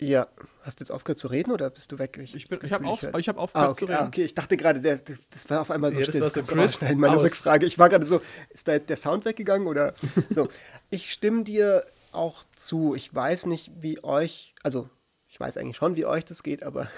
Ja, 0.00 0.26
hast 0.62 0.80
du 0.80 0.82
jetzt 0.82 0.90
aufgehört 0.90 1.18
zu 1.18 1.28
reden 1.28 1.52
oder 1.52 1.70
bist 1.70 1.92
du 1.92 1.98
weg? 1.98 2.18
Ich, 2.20 2.34
ich, 2.34 2.50
ich 2.50 2.72
habe 2.72 2.86
auf, 2.86 3.02
hab 3.02 3.38
aufgehört 3.38 3.54
ah, 3.54 3.70
okay, 3.70 3.78
zu 3.78 3.84
reden. 3.84 3.98
Ah, 3.98 4.06
okay, 4.06 4.24
ich 4.24 4.34
dachte 4.34 4.56
gerade, 4.56 4.80
das 4.80 5.50
war 5.50 5.60
auf 5.60 5.70
einmal 5.70 5.92
so 5.92 6.00
ja, 6.00 6.06
still. 6.06 6.20
Das, 6.20 6.32
das 6.32 6.56
war 6.56 6.68
so 6.68 6.96
meine 6.96 7.22
Rückfrage. 7.22 7.64
Ich 7.64 7.78
war 7.78 7.88
gerade 7.88 8.04
so, 8.04 8.20
ist 8.50 8.66
da 8.66 8.72
jetzt 8.72 8.90
der 8.90 8.96
Sound 8.96 9.24
weggegangen 9.24 9.68
oder 9.68 9.94
so? 10.30 10.48
ich 10.90 11.12
stimme 11.12 11.44
dir 11.44 11.84
auch 12.10 12.44
zu. 12.56 12.94
Ich 12.94 13.14
weiß 13.14 13.46
nicht, 13.46 13.70
wie 13.80 14.02
euch, 14.02 14.54
also 14.64 14.88
ich 15.28 15.38
weiß 15.38 15.58
eigentlich 15.58 15.76
schon, 15.76 15.96
wie 15.96 16.06
euch 16.06 16.24
das 16.24 16.42
geht, 16.42 16.64
aber 16.64 16.88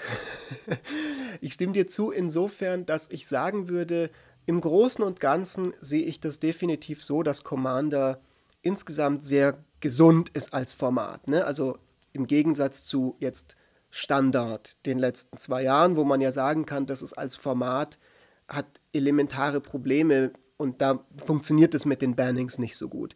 ich 1.41 1.53
stimme 1.53 1.73
dir 1.73 1.87
zu 1.87 2.09
insofern, 2.09 2.85
dass 2.85 3.09
ich 3.11 3.27
sagen 3.27 3.67
würde, 3.67 4.09
im 4.47 4.59
Großen 4.61 5.03
und 5.03 5.19
Ganzen 5.19 5.73
sehe 5.81 6.03
ich 6.03 6.19
das 6.19 6.39
definitiv 6.39 7.03
so, 7.03 7.21
dass 7.21 7.43
Commander 7.43 8.21
insgesamt 8.61 9.23
sehr 9.23 9.57
gesund 9.81 10.29
ist 10.29 10.53
als 10.53 10.73
Format. 10.73 11.27
Ne? 11.27 11.45
Also 11.45 11.77
im 12.17 12.27
Gegensatz 12.27 12.83
zu 12.83 13.15
jetzt 13.19 13.55
Standard 13.89 14.75
den 14.85 14.99
letzten 14.99 15.37
zwei 15.37 15.63
Jahren, 15.63 15.95
wo 15.95 16.03
man 16.03 16.19
ja 16.19 16.31
sagen 16.31 16.65
kann, 16.65 16.85
dass 16.85 17.01
es 17.01 17.13
als 17.13 17.35
Format 17.35 17.97
hat 18.47 18.65
elementare 18.93 19.61
Probleme 19.61 20.31
und 20.57 20.81
da 20.81 21.05
funktioniert 21.23 21.73
es 21.75 21.85
mit 21.85 22.01
den 22.01 22.15
Bannings 22.15 22.57
nicht 22.57 22.77
so 22.77 22.89
gut. 22.89 23.15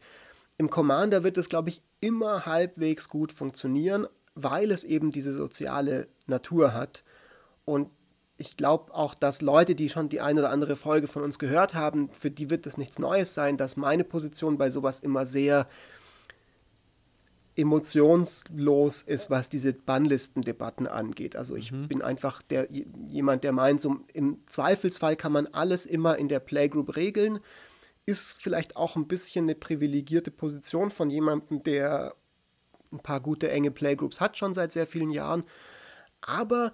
Im 0.58 0.70
Commander 0.70 1.24
wird 1.24 1.38
es, 1.38 1.50
glaube 1.50 1.70
ich, 1.70 1.82
immer 2.00 2.46
halbwegs 2.46 3.10
gut 3.10 3.32
funktionieren, 3.32 4.08
weil 4.36 4.72
es 4.72 4.84
eben 4.84 5.12
diese 5.12 5.34
soziale 5.34 6.08
Natur 6.28 6.74
hat. 6.74 7.04
Und 7.66 7.90
ich 8.38 8.58
glaube 8.58 8.94
auch, 8.94 9.14
dass 9.16 9.42
Leute, 9.42 9.76
die 9.76 9.90
schon 9.90 10.10
die 10.10 10.22
eine 10.22 10.42
oder 10.42 10.50
andere 10.52 10.76
Folge 10.76 11.08
von 11.08 11.24
uns 11.24 11.40
gehört 11.40 11.74
haben, 11.74 12.10
für 12.14 12.32
die 12.32 12.50
wird 12.50 12.66
es 12.66 12.78
nichts 12.78 13.00
Neues 13.00 13.34
sein, 13.34 13.58
dass 13.58 13.78
meine 13.78 14.04
Position 14.04 14.58
bei 14.58 14.70
sowas 14.70 15.00
immer 15.00 15.26
sehr 15.26 15.68
emotionslos 17.56 19.02
ist, 19.02 19.30
was 19.30 19.50
diese 19.50 19.74
Bannlistendebatten 19.74 20.88
angeht. 20.88 21.36
Also 21.36 21.56
ich 21.56 21.72
mhm. 21.72 21.88
bin 21.88 22.02
einfach 22.02 22.42
der, 22.42 22.68
jemand, 22.72 23.44
der 23.44 23.52
meint, 23.52 23.82
so 23.82 23.98
im 24.14 24.40
Zweifelsfall 24.48 25.16
kann 25.16 25.34
man 25.34 25.48
alles 25.48 25.86
immer 25.86 26.18
in 26.18 26.30
der 26.30 26.40
Playgroup 26.40 26.96
regeln. 26.96 27.40
Ist 28.06 28.42
vielleicht 28.42 28.78
auch 28.78 28.96
ein 28.96 29.08
bisschen 29.08 29.46
eine 29.46 29.56
privilegierte 29.56 30.32
Position 30.32 30.92
von 30.92 31.10
jemandem, 31.10 31.62
der 31.64 32.16
ein 32.92 33.00
paar 33.00 33.20
gute 33.20 33.50
enge 33.52 33.72
Playgroups 33.72 34.22
hat, 34.22 34.38
schon 34.38 34.54
seit 34.54 34.72
sehr 34.72 34.88
vielen 34.88 35.12
Jahren. 35.12 35.44
Aber 36.22 36.74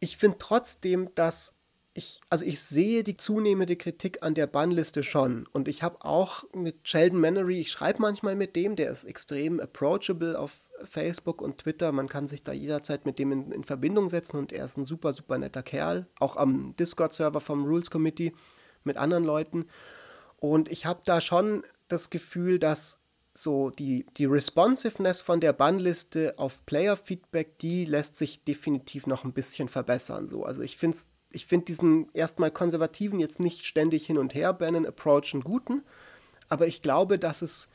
ich 0.00 0.16
finde 0.16 0.38
trotzdem, 0.38 1.10
dass 1.14 1.55
ich, 1.96 2.20
also 2.28 2.44
ich 2.44 2.60
sehe 2.60 3.02
die 3.02 3.16
zunehmende 3.16 3.76
Kritik 3.76 4.22
an 4.22 4.34
der 4.34 4.46
Bannliste 4.46 5.02
schon. 5.02 5.46
Und 5.52 5.66
ich 5.66 5.82
habe 5.82 6.04
auch 6.04 6.44
mit 6.52 6.86
Sheldon 6.86 7.20
Mannery, 7.20 7.60
ich 7.60 7.70
schreibe 7.70 8.02
manchmal 8.02 8.36
mit 8.36 8.54
dem, 8.54 8.76
der 8.76 8.90
ist 8.90 9.04
extrem 9.04 9.60
approachable 9.60 10.38
auf 10.38 10.58
Facebook 10.84 11.40
und 11.40 11.58
Twitter. 11.58 11.92
Man 11.92 12.08
kann 12.08 12.26
sich 12.26 12.44
da 12.44 12.52
jederzeit 12.52 13.06
mit 13.06 13.18
dem 13.18 13.32
in, 13.32 13.50
in 13.50 13.64
Verbindung 13.64 14.10
setzen 14.10 14.36
und 14.36 14.52
er 14.52 14.66
ist 14.66 14.76
ein 14.76 14.84
super, 14.84 15.14
super 15.14 15.38
netter 15.38 15.62
Kerl. 15.62 16.06
Auch 16.20 16.36
am 16.36 16.76
Discord-Server 16.76 17.40
vom 17.40 17.64
Rules 17.64 17.90
Committee 17.90 18.34
mit 18.84 18.98
anderen 18.98 19.24
Leuten. 19.24 19.64
Und 20.38 20.70
ich 20.70 20.84
habe 20.84 21.00
da 21.04 21.22
schon 21.22 21.64
das 21.88 22.10
Gefühl, 22.10 22.58
dass 22.58 22.98
so 23.32 23.70
die, 23.70 24.06
die 24.16 24.26
Responsiveness 24.26 25.22
von 25.22 25.40
der 25.40 25.54
Bannliste 25.54 26.34
auf 26.36 26.64
Player-Feedback, 26.66 27.58
die 27.58 27.84
lässt 27.86 28.16
sich 28.16 28.44
definitiv 28.44 29.06
noch 29.06 29.24
ein 29.24 29.32
bisschen 29.32 29.68
verbessern. 29.68 30.28
So. 30.28 30.44
Also 30.44 30.62
ich 30.62 30.76
finde 30.76 30.98
es 30.98 31.08
ich 31.30 31.46
finde 31.46 31.66
diesen 31.66 32.08
erstmal 32.12 32.50
konservativen, 32.50 33.18
jetzt 33.20 33.40
nicht 33.40 33.66
ständig 33.66 34.06
hin 34.06 34.18
und 34.18 34.34
her 34.34 34.52
bannen 34.52 34.86
Approach 34.86 35.34
einen 35.34 35.44
guten, 35.44 35.82
aber 36.48 36.66
ich 36.66 36.82
glaube, 36.82 37.18
dass 37.18 37.42
es 37.42 37.70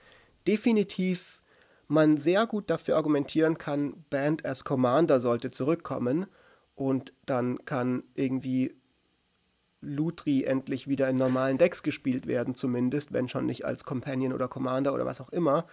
definitiv 0.47 1.41
man 1.87 2.15
sehr 2.15 2.47
gut 2.47 2.69
dafür 2.69 2.95
argumentieren 2.95 3.57
kann, 3.57 4.05
Band 4.09 4.45
as 4.45 4.63
Commander 4.63 5.19
sollte 5.19 5.51
zurückkommen 5.51 6.25
und 6.75 7.13
dann 7.25 7.65
kann 7.65 8.03
irgendwie 8.15 8.73
Lutri 9.81 10.43
endlich 10.43 10.87
wieder 10.87 11.09
in 11.09 11.17
normalen 11.17 11.57
Decks 11.57 11.83
gespielt 11.83 12.27
werden, 12.27 12.55
zumindest, 12.55 13.11
wenn 13.11 13.27
schon 13.27 13.45
nicht 13.45 13.65
als 13.65 13.83
Companion 13.83 14.31
oder 14.31 14.47
Commander 14.47 14.93
oder 14.93 15.05
was 15.05 15.19
auch 15.19 15.29
immer, 15.29 15.67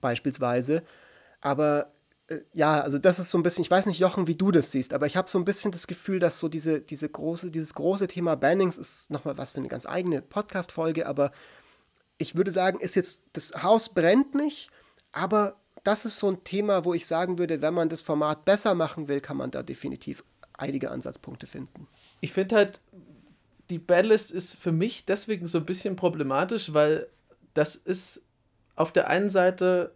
beispielsweise. 0.00 0.82
Aber 1.40 1.93
ja, 2.52 2.80
also 2.80 2.98
das 2.98 3.18
ist 3.18 3.30
so 3.30 3.38
ein 3.38 3.42
bisschen, 3.42 3.62
ich 3.62 3.70
weiß 3.70 3.86
nicht, 3.86 3.98
Jochen, 3.98 4.26
wie 4.26 4.34
du 4.34 4.50
das 4.50 4.70
siehst, 4.70 4.94
aber 4.94 5.06
ich 5.06 5.16
habe 5.16 5.28
so 5.28 5.38
ein 5.38 5.44
bisschen 5.44 5.72
das 5.72 5.86
Gefühl, 5.86 6.20
dass 6.20 6.38
so 6.38 6.48
diese, 6.48 6.80
diese 6.80 7.08
große, 7.08 7.50
dieses 7.50 7.74
große 7.74 8.08
Thema 8.08 8.34
Bannings 8.34 8.78
ist 8.78 9.10
nochmal 9.10 9.36
was 9.36 9.52
für 9.52 9.58
eine 9.58 9.68
ganz 9.68 9.86
eigene 9.86 10.22
Podcast-Folge, 10.22 11.06
aber 11.06 11.32
ich 12.16 12.34
würde 12.34 12.50
sagen, 12.50 12.80
ist 12.80 12.94
jetzt, 12.94 13.24
das 13.34 13.52
Haus 13.62 13.90
brennt 13.90 14.34
nicht, 14.34 14.70
aber 15.12 15.56
das 15.82 16.06
ist 16.06 16.18
so 16.18 16.30
ein 16.30 16.44
Thema, 16.44 16.86
wo 16.86 16.94
ich 16.94 17.06
sagen 17.06 17.38
würde, 17.38 17.60
wenn 17.60 17.74
man 17.74 17.90
das 17.90 18.00
Format 18.00 18.46
besser 18.46 18.74
machen 18.74 19.06
will, 19.08 19.20
kann 19.20 19.36
man 19.36 19.50
da 19.50 19.62
definitiv 19.62 20.24
einige 20.54 20.90
Ansatzpunkte 20.90 21.46
finden. 21.46 21.88
Ich 22.20 22.32
finde 22.32 22.56
halt, 22.56 22.80
die 23.68 23.78
Bannlist 23.78 24.30
ist 24.30 24.54
für 24.54 24.72
mich 24.72 25.04
deswegen 25.04 25.46
so 25.46 25.58
ein 25.58 25.66
bisschen 25.66 25.96
problematisch, 25.96 26.72
weil 26.72 27.08
das 27.52 27.76
ist 27.76 28.24
auf 28.76 28.92
der 28.92 29.08
einen 29.08 29.30
Seite 29.30 29.94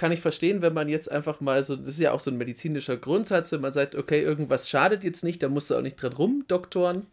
kann 0.00 0.12
ich 0.12 0.22
verstehen, 0.22 0.62
wenn 0.62 0.72
man 0.72 0.88
jetzt 0.88 1.12
einfach 1.12 1.42
mal 1.42 1.62
so, 1.62 1.76
das 1.76 1.88
ist 1.90 2.00
ja 2.00 2.12
auch 2.12 2.20
so 2.20 2.30
ein 2.30 2.38
medizinischer 2.38 2.96
Grundsatz, 2.96 3.52
wenn 3.52 3.60
man 3.60 3.72
sagt, 3.72 3.94
okay, 3.94 4.22
irgendwas 4.22 4.66
schadet 4.66 5.04
jetzt 5.04 5.22
nicht, 5.22 5.42
da 5.42 5.50
musst 5.50 5.70
du 5.70 5.76
auch 5.76 5.82
nicht 5.82 6.00
dran 6.00 6.14
rumdoktoren. 6.14 7.06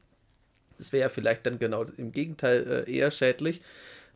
Das 0.77 0.93
wäre 0.93 1.03
ja 1.03 1.09
vielleicht 1.09 1.45
dann 1.45 1.59
genau 1.59 1.83
im 1.97 2.13
Gegenteil 2.13 2.85
äh, 2.87 2.89
eher 2.89 3.11
schädlich. 3.11 3.61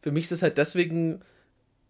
Für 0.01 0.13
mich 0.13 0.23
ist 0.23 0.31
es 0.31 0.41
halt 0.41 0.57
deswegen 0.57 1.19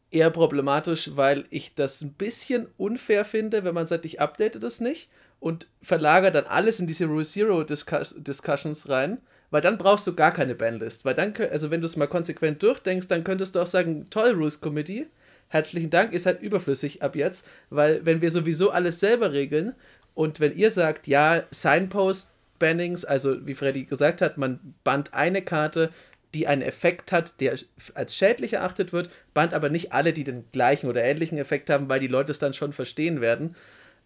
eher 0.10 0.32
problematisch, 0.32 1.12
weil 1.16 1.46
ich 1.52 1.76
das 1.76 2.02
ein 2.02 2.14
bisschen 2.14 2.66
unfair 2.78 3.26
finde, 3.26 3.64
wenn 3.64 3.76
man 3.76 3.86
sagt, 3.86 4.06
ich 4.06 4.20
update 4.20 4.64
das 4.64 4.80
nicht 4.80 5.12
und 5.40 5.68
verlagere 5.84 6.32
dann 6.32 6.46
alles 6.46 6.80
in 6.80 6.88
diese 6.88 7.06
Rule 7.06 7.26
Zero 7.26 7.64
Discuss 7.64 8.16
Discussions 8.18 8.90
rein, 8.90 9.20
weil 9.52 9.62
dann 9.62 9.78
brauchst 9.78 10.08
du 10.08 10.16
gar 10.16 10.34
keine 10.34 10.56
Bandlist. 10.56 11.06
Weil 11.06 11.14
dann, 11.14 11.32
also 11.52 11.70
wenn 11.70 11.82
du 11.82 11.86
es 11.86 11.96
mal 11.96 12.08
konsequent 12.08 12.64
durchdenkst, 12.64 13.08
dann 13.08 13.24
könntest 13.24 13.54
du 13.54 13.60
auch 13.60 13.68
sagen, 13.68 14.08
toll, 14.10 14.32
Rules 14.32 14.62
Committee, 14.62 15.06
herzlichen 15.52 15.90
Dank, 15.90 16.14
ist 16.14 16.26
halt 16.26 16.42
überflüssig 16.42 17.04
ab 17.04 17.16
jetzt, 17.16 17.48
weil 17.70 18.06
wenn 18.06 18.22
wir 18.22 18.32
sowieso 18.32 18.72
alles 18.72 19.00
selber 19.00 19.34
regeln 19.34 19.74
und 20.14 20.40
wenn 20.40 20.56
ihr 20.56 20.72
sagt, 20.72 21.08
ja, 21.08 21.44
Signpost-Bannings, 21.52 23.06
also 23.06 23.46
wie 23.46 23.54
Freddy 23.54 23.84
gesagt 23.84 24.22
hat, 24.22 24.38
man 24.38 24.76
bannt 24.84 25.14
eine 25.14 25.42
Karte, 25.42 25.92
die 26.34 26.48
einen 26.48 26.62
Effekt 26.62 27.12
hat, 27.12 27.42
der 27.42 27.58
als 27.94 28.16
schädlich 28.16 28.54
erachtet 28.54 28.94
wird, 28.94 29.10
bannt 29.34 29.54
aber 29.54 29.70
nicht 29.70 29.92
alle, 29.92 30.14
die 30.14 30.24
den 30.24 30.46
gleichen 30.54 30.90
oder 30.90 31.04
ähnlichen 31.04 31.38
Effekt 31.38 31.70
haben, 31.70 31.90
weil 31.90 32.00
die 32.00 32.08
Leute 32.08 32.32
es 32.32 32.40
dann 32.40 32.54
schon 32.54 32.72
verstehen 32.72 33.20
werden. 33.20 33.56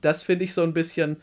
Das 0.02 0.24
finde 0.24 0.46
ich 0.46 0.54
so 0.56 0.64
ein 0.64 0.74
bisschen, 0.74 1.18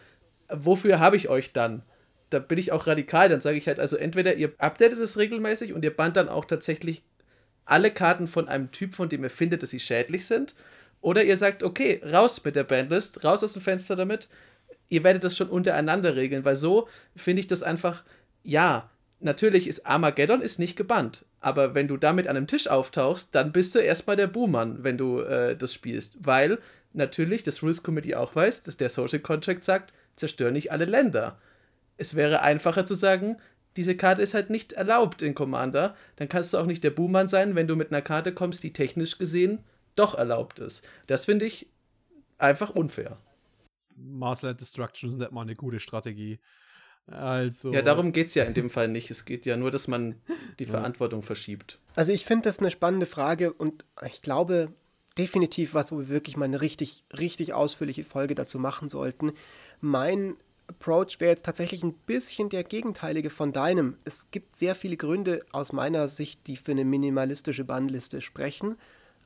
wofür 0.49 1.01
habe 1.01 1.17
ich 1.17 1.29
euch 1.29 1.53
dann? 1.53 1.83
Da 2.31 2.39
bin 2.39 2.59
ich 2.59 2.71
auch 2.71 2.87
radikal, 2.87 3.29
dann 3.29 3.41
sage 3.41 3.59
ich 3.59 3.67
halt, 3.67 3.81
also 3.81 3.97
entweder 3.97 4.37
ihr 4.37 4.53
updatet 4.59 5.01
es 5.01 5.19
regelmäßig 5.19 5.73
und 5.73 5.85
ihr 5.85 5.95
bannt 5.95 6.17
dann 6.17 6.29
auch 6.29 6.45
tatsächlich 6.45 7.03
alle 7.65 7.91
Karten 7.91 8.29
von 8.29 8.49
einem 8.49 8.71
Typ, 8.71 8.95
von 8.95 9.09
dem 9.09 9.23
ihr 9.25 9.31
findet, 9.31 9.63
dass 9.63 9.71
sie 9.71 9.81
schädlich 9.81 10.27
sind. 10.27 10.55
Oder 11.01 11.25
ihr 11.25 11.37
sagt, 11.37 11.63
okay, 11.63 12.01
raus 12.11 12.45
mit 12.45 12.57
der 12.57 12.65
Bandlist, 12.65 13.25
raus 13.25 13.43
aus 13.43 13.55
dem 13.55 13.63
Fenster 13.63 13.97
damit. 13.97 14.29
Ihr 14.89 15.05
werdet 15.05 15.25
das 15.25 15.37
schon 15.37 15.49
untereinander 15.49 16.17
regeln, 16.17 16.45
weil 16.45 16.57
so 16.57 16.89
finde 17.17 17.41
ich 17.41 17.47
das 17.47 17.63
einfach, 17.63 18.05
ja, 18.45 18.91
natürlich 19.23 19.67
ist 19.67 19.87
Armageddon 19.87 20.43
ist 20.43 20.59
nicht 20.59 20.77
gebannt, 20.77 21.25
aber 21.41 21.75
wenn 21.75 21.89
du 21.89 21.97
damit 21.97 22.29
an 22.29 22.37
einem 22.37 22.47
Tisch 22.47 22.69
auftauchst, 22.69 23.35
dann 23.35 23.53
bist 23.53 23.75
du 23.75 23.79
erstmal 23.79 24.17
der 24.17 24.27
Buhmann, 24.27 24.85
wenn 24.85 24.99
du 24.99 25.21
äh, 25.21 25.57
das 25.57 25.73
spielst, 25.73 26.19
weil 26.21 26.59
natürlich 26.93 27.43
das 27.43 27.63
Rules 27.63 27.83
Committee 27.83 28.15
auch 28.15 28.35
weiß, 28.35 28.65
dass 28.65 28.77
der 28.77 28.91
Social 28.91 29.21
Contract 29.21 29.65
sagt, 29.65 29.93
zerstör 30.17 30.51
nicht 30.51 30.73
alle 30.73 30.85
Länder. 30.85 31.39
Es 31.97 32.15
wäre 32.15 32.43
einfacher 32.43 32.85
zu 32.85 32.95
sagen, 32.95 33.39
diese 33.77 33.97
Karte 33.97 34.23
ist 34.23 34.35
halt 34.35 34.51
nicht 34.51 34.73
erlaubt 34.73 35.23
in 35.23 35.35
Commander. 35.35 35.97
Dann 36.17 36.29
kannst 36.29 36.53
du 36.53 36.59
auch 36.59 36.67
nicht 36.67 36.85
der 36.85 36.91
Buhmann 36.91 37.29
sein, 37.29 37.55
wenn 37.55 37.67
du 37.67 37.77
mit 37.77 37.91
einer 37.91 38.03
Karte 38.03 38.33
kommst, 38.33 38.63
die 38.63 38.73
technisch 38.73 39.19
gesehen 39.19 39.61
doch 39.97 40.15
erlaubt 40.15 40.59
ist. 40.59 40.87
Das 41.07 41.27
finde 41.27 41.47
ich 41.47 41.69
einfach 42.39 42.71
unfair. 42.71 43.19
Marsland 43.97 44.61
Destruction 44.61 45.11
ist 45.11 45.19
nicht 45.19 45.33
mal 45.33 45.43
eine 45.43 45.55
gute 45.55 45.81
Strategie. 45.81 46.41
Also. 47.07 47.73
Ja, 47.73 47.83
darum 47.83 48.13
geht 48.13 48.29
es 48.29 48.35
ja 48.35 48.45
in 48.45 48.55
dem 48.55 48.71
Fall 48.71 48.89
nicht. 48.89 49.11
Es 49.11 49.25
geht 49.25 49.45
ja 49.45 49.57
nur, 49.57 49.71
dass 49.71 49.89
man 49.89 50.21
die 50.59 50.67
Verantwortung 50.67 51.23
verschiebt. 51.23 51.79
Also 51.95 52.13
ich 52.13 52.25
finde 52.25 52.45
das 52.45 52.61
eine 52.61 52.71
spannende 52.71 53.07
Frage 53.07 53.53
und 53.53 53.85
ich 54.07 54.23
glaube 54.23 54.73
definitiv 55.19 55.75
was, 55.75 55.93
wo 55.93 55.99
wir 55.99 56.09
wirklich 56.09 56.37
mal 56.37 56.47
eine 56.47 56.61
richtig, 56.61 57.05
richtig 57.19 57.53
ausführliche 57.53 58.05
Folge 58.05 58.35
dazu 58.35 58.59
machen 58.59 58.89
sollten. 58.89 59.33
Mein 59.81 60.37
Approach 60.73 61.21
wäre 61.21 61.31
jetzt 61.31 61.45
tatsächlich 61.45 61.83
ein 61.83 61.93
bisschen 61.93 62.49
der 62.49 62.65
gegenteilige 62.65 63.31
von 63.31 63.53
deinem. 63.53 63.97
Es 64.05 64.31
gibt 64.31 64.57
sehr 64.57 64.75
viele 64.75 64.97
Gründe 64.97 65.45
aus 65.53 65.73
meiner 65.73 66.09
Sicht, 66.09 66.47
die 66.47 66.57
für 66.57 66.73
eine 66.73 66.85
minimalistische 66.85 67.65
Bannliste 67.65 68.21
sprechen. 68.21 68.77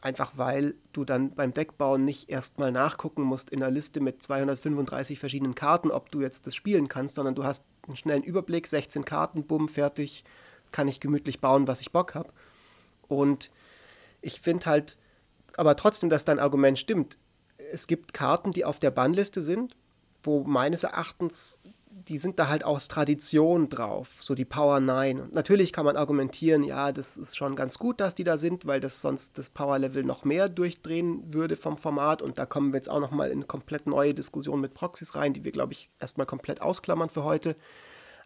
Einfach 0.01 0.33
weil 0.37 0.75
du 0.93 1.05
dann 1.05 1.35
beim 1.35 1.55
Deckbauen 1.55 2.05
nicht 2.05 2.29
erstmal 2.29 2.71
nachgucken 2.71 3.23
musst 3.23 3.51
in 3.51 3.63
einer 3.63 3.73
Liste 3.73 4.01
mit 4.01 4.23
235 4.23 5.19
verschiedenen 5.19 5.55
Karten, 5.55 5.91
ob 5.91 6.11
du 6.11 6.21
jetzt 6.21 6.47
das 6.47 6.55
spielen 6.55 6.89
kannst, 6.89 7.15
sondern 7.15 7.35
du 7.35 7.45
hast 7.45 7.65
einen 7.87 7.97
schnellen 7.97 8.23
Überblick, 8.23 8.67
16 8.67 9.05
Karten, 9.05 9.45
bumm, 9.45 9.69
fertig, 9.69 10.25
kann 10.71 10.89
ich 10.89 11.01
gemütlich 11.01 11.41
bauen, 11.41 11.67
was 11.67 11.81
ich 11.81 11.93
Bock 11.93 12.15
habe. 12.15 12.31
Und 13.09 13.51
ich 14.21 14.41
finde 14.41 14.67
halt, 14.67 14.97
aber 15.57 15.77
trotzdem, 15.77 16.11
dass 16.11 16.25
dein 16.25 16.39
Argument 16.39 16.79
stimmt, 16.79 17.19
es 17.73 17.87
gibt 17.87 18.13
Karten, 18.13 18.53
die 18.53 18.65
auf 18.65 18.79
der 18.79 18.91
Bannliste 18.91 19.43
sind, 19.43 19.75
wo 20.27 20.45
meines 20.45 20.83
Erachtens 20.85 21.59
die 22.09 22.19
sind 22.19 22.39
da 22.39 22.49
halt 22.49 22.63
aus 22.63 22.89
Tradition 22.89 23.69
drauf, 23.69 24.11
so 24.21 24.35
die 24.35 24.45
Power 24.45 24.81
9. 24.81 25.21
Und 25.21 25.35
natürlich 25.35 25.73
kann 25.73 25.85
man 25.85 25.97
argumentieren, 25.97 26.63
ja, 26.63 26.93
das 26.93 27.17
ist 27.17 27.37
schon 27.37 27.57
ganz 27.57 27.79
gut, 27.79 28.01
dass 28.01 28.15
die 28.15 28.23
da 28.23 28.37
sind, 28.37 28.67
weil 28.67 28.81
das 28.81 29.01
sonst 29.01 29.39
das 29.39 29.51
Power 29.51 29.79
Level 29.79 30.05
noch 30.05 30.25
mehr 30.25 30.49
durchdrehen 30.49 31.33
würde 31.33 31.57
vom 31.57 31.79
Format. 31.79 32.23
Und 32.23 32.39
da 32.39 32.47
kommen 32.47 32.73
wir 32.73 32.79
jetzt 32.79 32.91
auch 32.91 33.01
nochmal 33.01 33.29
in 33.29 33.39
eine 33.39 33.47
komplett 33.47 33.87
neue 33.87 34.15
Diskussion 34.15 34.61
mit 34.61 34.75
Proxys 34.75 35.17
rein, 35.17 35.33
die 35.33 35.45
wir, 35.45 35.53
glaube 35.53 35.73
ich, 35.73 35.91
erstmal 35.99 36.27
komplett 36.27 36.61
ausklammern 36.61 37.09
für 37.09 37.25
heute. 37.25 37.57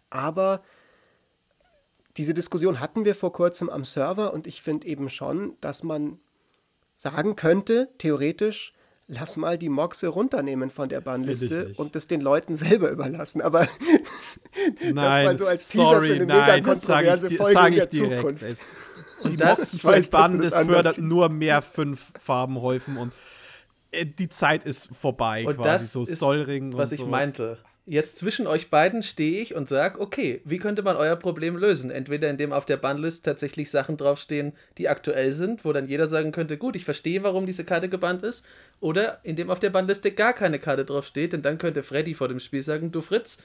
Aber 0.09 0.61
diese 2.17 2.33
Diskussion 2.33 2.81
hatten 2.81 3.05
wir 3.05 3.15
vor 3.15 3.31
kurzem 3.31 3.69
am 3.69 3.85
Server 3.85 4.33
und 4.33 4.47
ich 4.47 4.61
finde 4.61 4.87
eben 4.87 5.09
schon, 5.09 5.55
dass 5.61 5.81
man 5.81 6.19
sagen 6.95 7.35
könnte, 7.35 7.89
theoretisch, 7.97 8.73
lass 9.11 9.35
mal 9.35 9.57
die 9.57 9.69
Moxe 9.69 10.07
runternehmen 10.07 10.69
von 10.69 10.87
der 10.89 11.01
Bannliste 11.01 11.73
und 11.75 11.95
das 11.95 12.07
den 12.07 12.21
Leuten 12.21 12.55
selber 12.55 12.89
überlassen. 12.89 13.41
Aber 13.41 13.67
nein, 14.81 14.95
das 14.95 15.25
mal 15.25 15.37
so 15.37 15.45
als 15.47 15.67
Teaser 15.67 15.83
sorry, 15.83 16.07
für 16.07 16.15
eine 16.15 16.25
mega 16.25 16.61
kontroverse 16.61 17.29
Folge 17.29 17.67
in 17.67 17.75
der 17.75 17.89
Zukunft. 17.89 18.43
Ist. 18.43 18.63
Und 19.21 19.31
die 19.33 19.37
das, 19.37 19.59
Moxen 19.59 19.77
ich 19.77 19.83
weiß, 19.83 20.09
Bann, 20.09 20.39
das, 20.39 20.51
das 20.51 20.65
fördert 20.65 20.97
nur 20.97 21.29
mehr 21.29 21.61
fünf 21.61 22.13
Farbenhäufen 22.17 22.97
und 22.97 23.11
äh, 23.91 24.05
die 24.05 24.29
Zeit 24.29 24.63
ist 24.63 24.89
vorbei 24.95 25.45
und 25.45 25.57
quasi. 25.57 25.67
Das 25.67 25.91
so 25.91 26.03
ist, 26.03 26.17
Sollring 26.17 26.75
was 26.77 26.93
ich 26.93 26.99
sowas. 26.99 27.11
meinte 27.11 27.57
jetzt 27.91 28.17
zwischen 28.17 28.47
euch 28.47 28.69
beiden 28.69 29.03
stehe 29.03 29.41
ich 29.41 29.53
und 29.53 29.67
sage, 29.67 29.99
okay, 29.99 30.39
wie 30.45 30.59
könnte 30.59 30.81
man 30.81 30.95
euer 30.95 31.17
Problem 31.17 31.57
lösen? 31.57 31.91
Entweder 31.91 32.29
indem 32.29 32.53
auf 32.53 32.63
der 32.63 32.77
Bannlist 32.77 33.25
tatsächlich 33.25 33.69
Sachen 33.69 33.97
draufstehen, 33.97 34.53
die 34.77 34.87
aktuell 34.87 35.33
sind, 35.33 35.65
wo 35.65 35.73
dann 35.73 35.89
jeder 35.89 36.07
sagen 36.07 36.31
könnte, 36.31 36.57
gut, 36.57 36.77
ich 36.77 36.85
verstehe, 36.85 37.21
warum 37.21 37.45
diese 37.45 37.65
Karte 37.65 37.89
gebannt 37.89 38.23
ist, 38.23 38.45
oder 38.79 39.19
indem 39.23 39.49
auf 39.49 39.59
der 39.59 39.71
Bannliste 39.71 40.11
gar 40.11 40.31
keine 40.31 40.57
Karte 40.57 40.85
draufsteht, 40.85 41.33
denn 41.33 41.41
dann 41.41 41.57
könnte 41.57 41.83
Freddy 41.83 42.13
vor 42.13 42.29
dem 42.29 42.39
Spiel 42.39 42.63
sagen, 42.63 42.93
du 42.93 43.01
Fritz, 43.01 43.39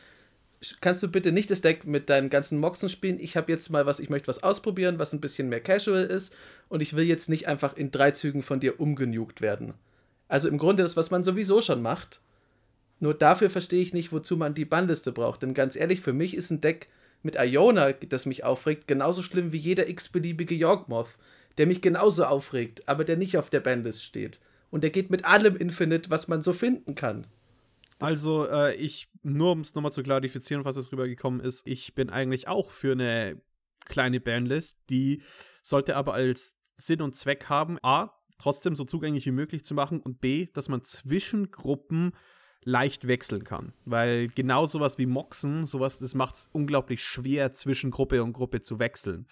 kannst 0.80 1.02
du 1.02 1.08
bitte 1.08 1.32
nicht 1.32 1.50
das 1.50 1.60
Deck 1.60 1.84
mit 1.84 2.08
deinen 2.08 2.30
ganzen 2.30 2.60
Moxen 2.60 2.88
spielen? 2.88 3.18
Ich 3.18 3.36
habe 3.36 3.50
jetzt 3.50 3.68
mal 3.70 3.84
was, 3.84 3.98
ich 3.98 4.10
möchte 4.10 4.28
was 4.28 4.44
ausprobieren, 4.44 5.00
was 5.00 5.12
ein 5.12 5.20
bisschen 5.20 5.48
mehr 5.48 5.60
casual 5.60 6.04
ist 6.04 6.32
und 6.68 6.82
ich 6.82 6.94
will 6.94 7.04
jetzt 7.04 7.28
nicht 7.28 7.48
einfach 7.48 7.76
in 7.76 7.90
drei 7.90 8.12
Zügen 8.12 8.44
von 8.44 8.60
dir 8.60 8.78
umgenugt 8.78 9.40
werden. 9.40 9.74
Also 10.28 10.48
im 10.48 10.58
Grunde 10.58 10.84
das, 10.84 10.96
was 10.96 11.10
man 11.10 11.24
sowieso 11.24 11.62
schon 11.62 11.82
macht 11.82 12.20
nur 12.98 13.14
dafür 13.14 13.50
verstehe 13.50 13.82
ich 13.82 13.92
nicht, 13.92 14.12
wozu 14.12 14.36
man 14.36 14.54
die 14.54 14.64
Bannliste 14.64 15.12
braucht. 15.12 15.42
Denn 15.42 15.54
ganz 15.54 15.76
ehrlich, 15.76 16.00
für 16.00 16.12
mich 16.12 16.36
ist 16.36 16.50
ein 16.50 16.60
Deck 16.60 16.88
mit 17.22 17.36
Iona, 17.38 17.92
das 17.92 18.26
mich 18.26 18.44
aufregt, 18.44 18.88
genauso 18.88 19.22
schlimm 19.22 19.52
wie 19.52 19.58
jeder 19.58 19.88
x-beliebige 19.88 20.54
Yorkmoth, 20.54 21.18
der 21.58 21.66
mich 21.66 21.80
genauso 21.80 22.24
aufregt, 22.24 22.88
aber 22.88 23.04
der 23.04 23.16
nicht 23.16 23.36
auf 23.36 23.50
der 23.50 23.60
Bandlist 23.60 24.04
steht. 24.04 24.40
Und 24.70 24.82
der 24.82 24.90
geht 24.90 25.10
mit 25.10 25.24
allem 25.24 25.56
Infinite, 25.56 26.10
was 26.10 26.28
man 26.28 26.42
so 26.42 26.52
finden 26.52 26.94
kann. 26.94 27.26
Also, 27.98 28.46
äh, 28.46 28.74
ich, 28.74 29.08
nur 29.22 29.52
um 29.52 29.60
es 29.60 29.74
nochmal 29.74 29.92
zu 29.92 30.02
klarifizieren, 30.02 30.64
was 30.64 30.76
es 30.76 30.92
rübergekommen 30.92 31.40
ist, 31.40 31.66
ich 31.66 31.94
bin 31.94 32.10
eigentlich 32.10 32.46
auch 32.46 32.70
für 32.70 32.92
eine 32.92 33.40
kleine 33.86 34.20
Bandlist, 34.20 34.76
die 34.90 35.22
sollte 35.62 35.96
aber 35.96 36.14
als 36.14 36.54
Sinn 36.76 37.00
und 37.00 37.16
Zweck 37.16 37.48
haben, 37.48 37.78
A, 37.82 38.12
trotzdem 38.38 38.74
so 38.74 38.84
zugänglich 38.84 39.24
wie 39.24 39.30
möglich 39.32 39.64
zu 39.64 39.74
machen 39.74 40.00
und 40.00 40.20
B, 40.20 40.48
dass 40.52 40.68
man 40.68 40.82
zwischen 40.82 41.50
Gruppen 41.50 42.12
leicht 42.66 43.06
wechseln 43.06 43.44
kann. 43.44 43.72
Weil 43.84 44.28
genau 44.28 44.66
sowas 44.66 44.98
wie 44.98 45.06
Moxen, 45.06 45.64
sowas, 45.64 45.98
das 45.98 46.14
macht 46.14 46.34
es 46.34 46.48
unglaublich 46.52 47.02
schwer, 47.02 47.52
zwischen 47.52 47.90
Gruppe 47.90 48.22
und 48.22 48.32
Gruppe 48.32 48.60
zu 48.60 48.78
wechseln. 48.78 49.26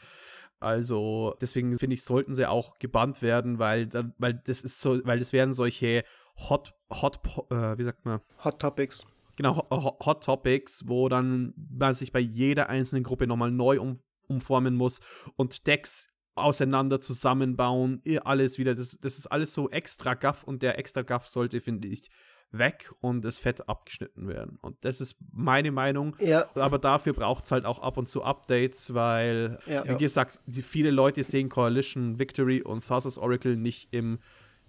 Also 0.61 1.35
deswegen 1.41 1.77
finde 1.77 1.95
ich, 1.95 2.05
sollten 2.05 2.35
sie 2.35 2.49
auch 2.49 2.79
gebannt 2.79 3.21
werden, 3.21 3.59
weil, 3.59 3.89
weil 4.19 4.35
das 4.47 4.63
ist 4.63 4.81
so, 4.81 5.05
weil 5.05 5.19
das 5.19 5.33
werden 5.33 5.53
solche 5.53 6.05
Hot, 6.49 6.75
Hot, 6.91 7.21
äh, 7.51 7.77
wie 7.77 7.83
sagt 7.83 8.07
man? 8.07 8.21
Hot 8.45 8.61
Topics. 8.61 9.05
Genau, 9.37 9.69
Hot, 9.69 10.07
Hot 10.07 10.25
Topics, 10.25 10.85
wo 10.87 11.09
dann 11.09 11.53
man 11.57 11.95
sich 11.95 12.13
bei 12.13 12.21
jeder 12.21 12.69
einzelnen 12.69 13.03
Gruppe 13.03 13.27
nochmal 13.27 13.51
neu 13.51 13.81
um, 13.81 13.99
umformen 14.29 14.77
muss 14.77 15.01
und 15.37 15.67
Decks 15.67 16.09
auseinander 16.37 17.01
zusammenbauen, 17.01 18.01
alles 18.23 18.59
wieder. 18.59 18.75
Das, 18.75 18.97
das 19.01 19.19
ist 19.19 19.27
alles 19.27 19.55
so 19.55 19.71
extra 19.71 20.15
Gaff 20.15 20.45
und 20.45 20.63
der 20.63 20.79
extra 20.79 21.03
Gaff 21.03 21.27
sollte, 21.27 21.61
finde 21.61 21.89
ich, 21.89 22.11
weg 22.59 22.93
und 23.01 23.25
das 23.25 23.39
Fett 23.39 23.69
abgeschnitten 23.69 24.29
werden. 24.29 24.59
Und 24.61 24.77
das 24.83 25.01
ist 25.01 25.17
meine 25.33 25.73
Meinung. 25.73 26.17
Ja. 26.21 26.47
Aber 26.55 26.79
dafür 26.79 27.13
braucht 27.13 27.45
es 27.45 27.53
halt 27.53 27.65
auch 27.65 27.81
ab 27.81 27.97
und 27.97 28.09
zu 28.09 28.23
Updates, 28.23 28.95
weil, 28.95 29.59
ja. 29.67 29.89
wie 29.89 29.97
gesagt, 29.97 30.39
die 30.47 30.63
viele 30.63 30.91
Leute 30.91 31.25
sehen 31.25 31.49
Coalition, 31.49 32.19
Victory 32.19 32.63
und 32.63 32.87
Thassa's 32.87 33.19
Oracle 33.19 33.57
nicht 33.57 33.89
im 33.93 34.19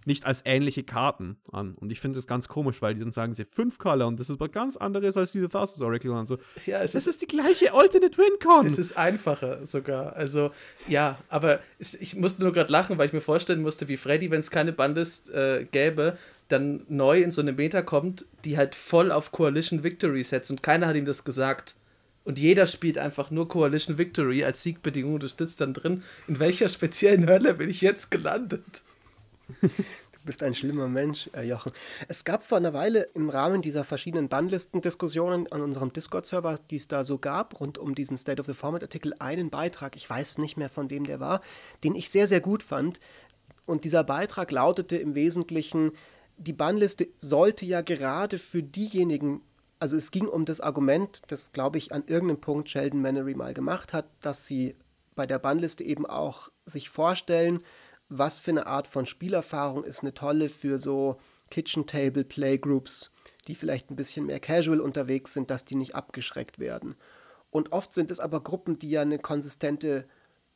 nicht 0.06 0.26
als 0.26 0.42
ähnliche 0.46 0.84
Karten 0.84 1.38
an. 1.52 1.74
Und 1.76 1.92
ich 1.92 2.00
finde 2.00 2.18
das 2.18 2.28
ganz 2.28 2.48
komisch, 2.48 2.82
weil 2.82 2.94
die 2.94 3.02
dann 3.02 3.12
sagen 3.12 3.34
sie 3.34 3.46
fünf 3.46 3.80
Color 3.80 4.08
und 4.08 4.20
das 4.20 4.30
ist 4.30 4.40
was 4.40 4.52
ganz 4.52 4.78
anderes 4.78 5.18
als 5.18 5.32
diese 5.32 5.50
Thassa's 5.50 5.82
Oracle 5.82 6.12
und 6.12 6.28
so. 6.28 6.38
Ja, 6.66 6.82
es 6.82 6.92
das 6.92 7.08
ist, 7.08 7.16
ist 7.16 7.22
die 7.24 7.28
gleiche 7.28 7.74
Alternate 7.74 8.18
Win-Con. 8.18 8.68
Es 8.68 8.78
ist 8.78 8.98
einfacher 8.98 9.66
sogar. 9.66 10.16
Also, 10.16 10.52
ja, 10.88 11.18
aber 11.28 11.60
ich, 11.80 12.00
ich 12.00 12.16
musste 12.16 12.44
nur 12.44 12.54
gerade 12.54 12.72
lachen, 12.72 12.98
weil 12.98 13.08
ich 13.08 13.14
mir 13.14 13.22
vorstellen 13.22 13.62
musste, 13.62 13.88
wie 13.88 13.98
Freddy, 13.98 14.30
wenn 14.30 14.40
es 14.40 14.52
keine 14.52 14.74
Bandes 14.74 15.28
äh, 15.30 15.66
gäbe, 15.72 16.18
dann 16.48 16.86
neu 16.88 17.22
in 17.22 17.32
so 17.32 17.42
eine 17.42 17.54
Meta 17.54 17.82
kommt, 17.82 18.26
die 18.44 18.58
halt 18.58 18.76
voll 18.76 19.12
auf 19.12 19.32
Coalition 19.32 19.84
Victory 19.84 20.24
setzt 20.24 20.52
und 20.52 20.62
keiner 20.62 20.88
hat 20.88 20.96
ihm 20.96 21.06
das 21.06 21.24
gesagt. 21.24 21.76
Und 22.24 22.40
jeder 22.40 22.66
spielt 22.66 22.98
einfach 22.98 23.30
nur 23.30 23.48
Coalition 23.48 23.98
Victory 23.98 24.44
als 24.44 24.64
Siegbedingung. 24.64 25.20
Du 25.20 25.28
sitzt 25.28 25.62
dann 25.62 25.74
drin, 25.76 26.04
in 26.28 26.40
welcher 26.40 26.70
speziellen 26.70 27.28
Hölle 27.30 27.54
bin 27.54 27.70
ich 27.70 27.82
jetzt 27.82 28.10
gelandet? 28.10 28.84
Du 29.62 30.30
bist 30.30 30.42
ein 30.42 30.56
schlimmer 30.56 30.88
Mensch, 30.88 31.30
äh, 31.36 31.44
Jochen. 31.44 31.72
Es 32.08 32.26
gab 32.26 32.44
vor 32.44 32.58
einer 32.58 32.74
Weile 32.74 33.10
im 33.14 33.30
Rahmen 33.30 33.62
dieser 33.62 33.84
verschiedenen 33.84 34.28
Bannlisten-Diskussionen 34.28 35.52
an 35.52 35.62
unserem 35.62 35.94
Discord-Server, 35.94 36.56
die 36.72 36.78
es 36.78 36.88
da 36.88 37.04
so 37.04 37.20
gab, 37.20 37.60
rund 37.60 37.78
um 37.78 37.94
diesen 37.94 38.18
State 38.18 38.42
of 38.42 38.48
the 38.48 38.56
Format-Artikel, 38.56 39.14
einen 39.20 39.52
Beitrag, 39.52 39.96
ich 39.96 40.10
weiß 40.10 40.40
nicht 40.40 40.58
mehr 40.58 40.70
von 40.70 40.90
wem 40.90 41.04
der 41.04 41.20
war, 41.20 41.42
den 41.84 41.94
ich 41.94 42.10
sehr, 42.10 42.28
sehr 42.28 42.42
gut 42.42 42.64
fand. 42.64 43.00
Und 43.68 43.84
dieser 43.84 44.04
Beitrag 44.04 44.50
lautete 44.50 44.98
im 44.98 45.14
Wesentlichen, 45.14 45.92
die 46.38 46.54
Bannliste 46.54 47.08
sollte 47.22 47.66
ja 47.66 47.82
gerade 47.82 48.38
für 48.38 48.64
diejenigen, 48.64 49.42
also 49.80 49.96
es 49.96 50.12
ging 50.12 50.28
um 50.28 50.46
das 50.46 50.62
Argument, 50.62 51.22
das 51.28 51.52
glaube 51.52 51.78
ich 51.78 51.92
an 51.92 52.04
irgendeinem 52.08 52.42
Punkt 52.42 52.70
Sheldon 52.70 53.02
Mannery 53.02 53.36
mal 53.36 53.54
gemacht 53.54 53.94
hat, 53.94 54.06
dass 54.22 54.46
sie 54.46 54.76
bei 55.16 55.26
der 55.26 55.40
Bannliste 55.40 55.84
eben 55.84 56.06
auch 56.06 56.50
sich 56.66 56.90
vorstellen, 56.90 57.60
was 58.10 58.40
für 58.40 58.52
eine 58.52 58.68
Art 58.68 58.88
von 58.88 59.06
Spielerfahrung 59.06 59.84
ist 59.84 60.02
eine 60.02 60.14
tolle 60.14 60.50
für 60.50 60.78
so 60.78 61.18
Kitchen 61.50 61.88
Table 61.88 62.24
Playgroups, 62.24 63.12
die 63.48 63.56
vielleicht 63.56 63.90
ein 63.90 63.96
bisschen 63.96 64.26
mehr 64.26 64.40
casual 64.40 64.82
unterwegs 64.82 65.34
sind, 65.34 65.50
dass 65.50 65.66
die 65.66 65.76
nicht 65.76 65.96
abgeschreckt 65.96 66.60
werden. 66.60 66.96
Und 67.50 67.72
oft 67.72 67.94
sind 67.94 68.12
es 68.12 68.20
aber 68.20 68.42
Gruppen, 68.42 68.78
die 68.78 68.90
ja 68.90 69.02
eine 69.02 69.20
konsistente, 69.20 70.06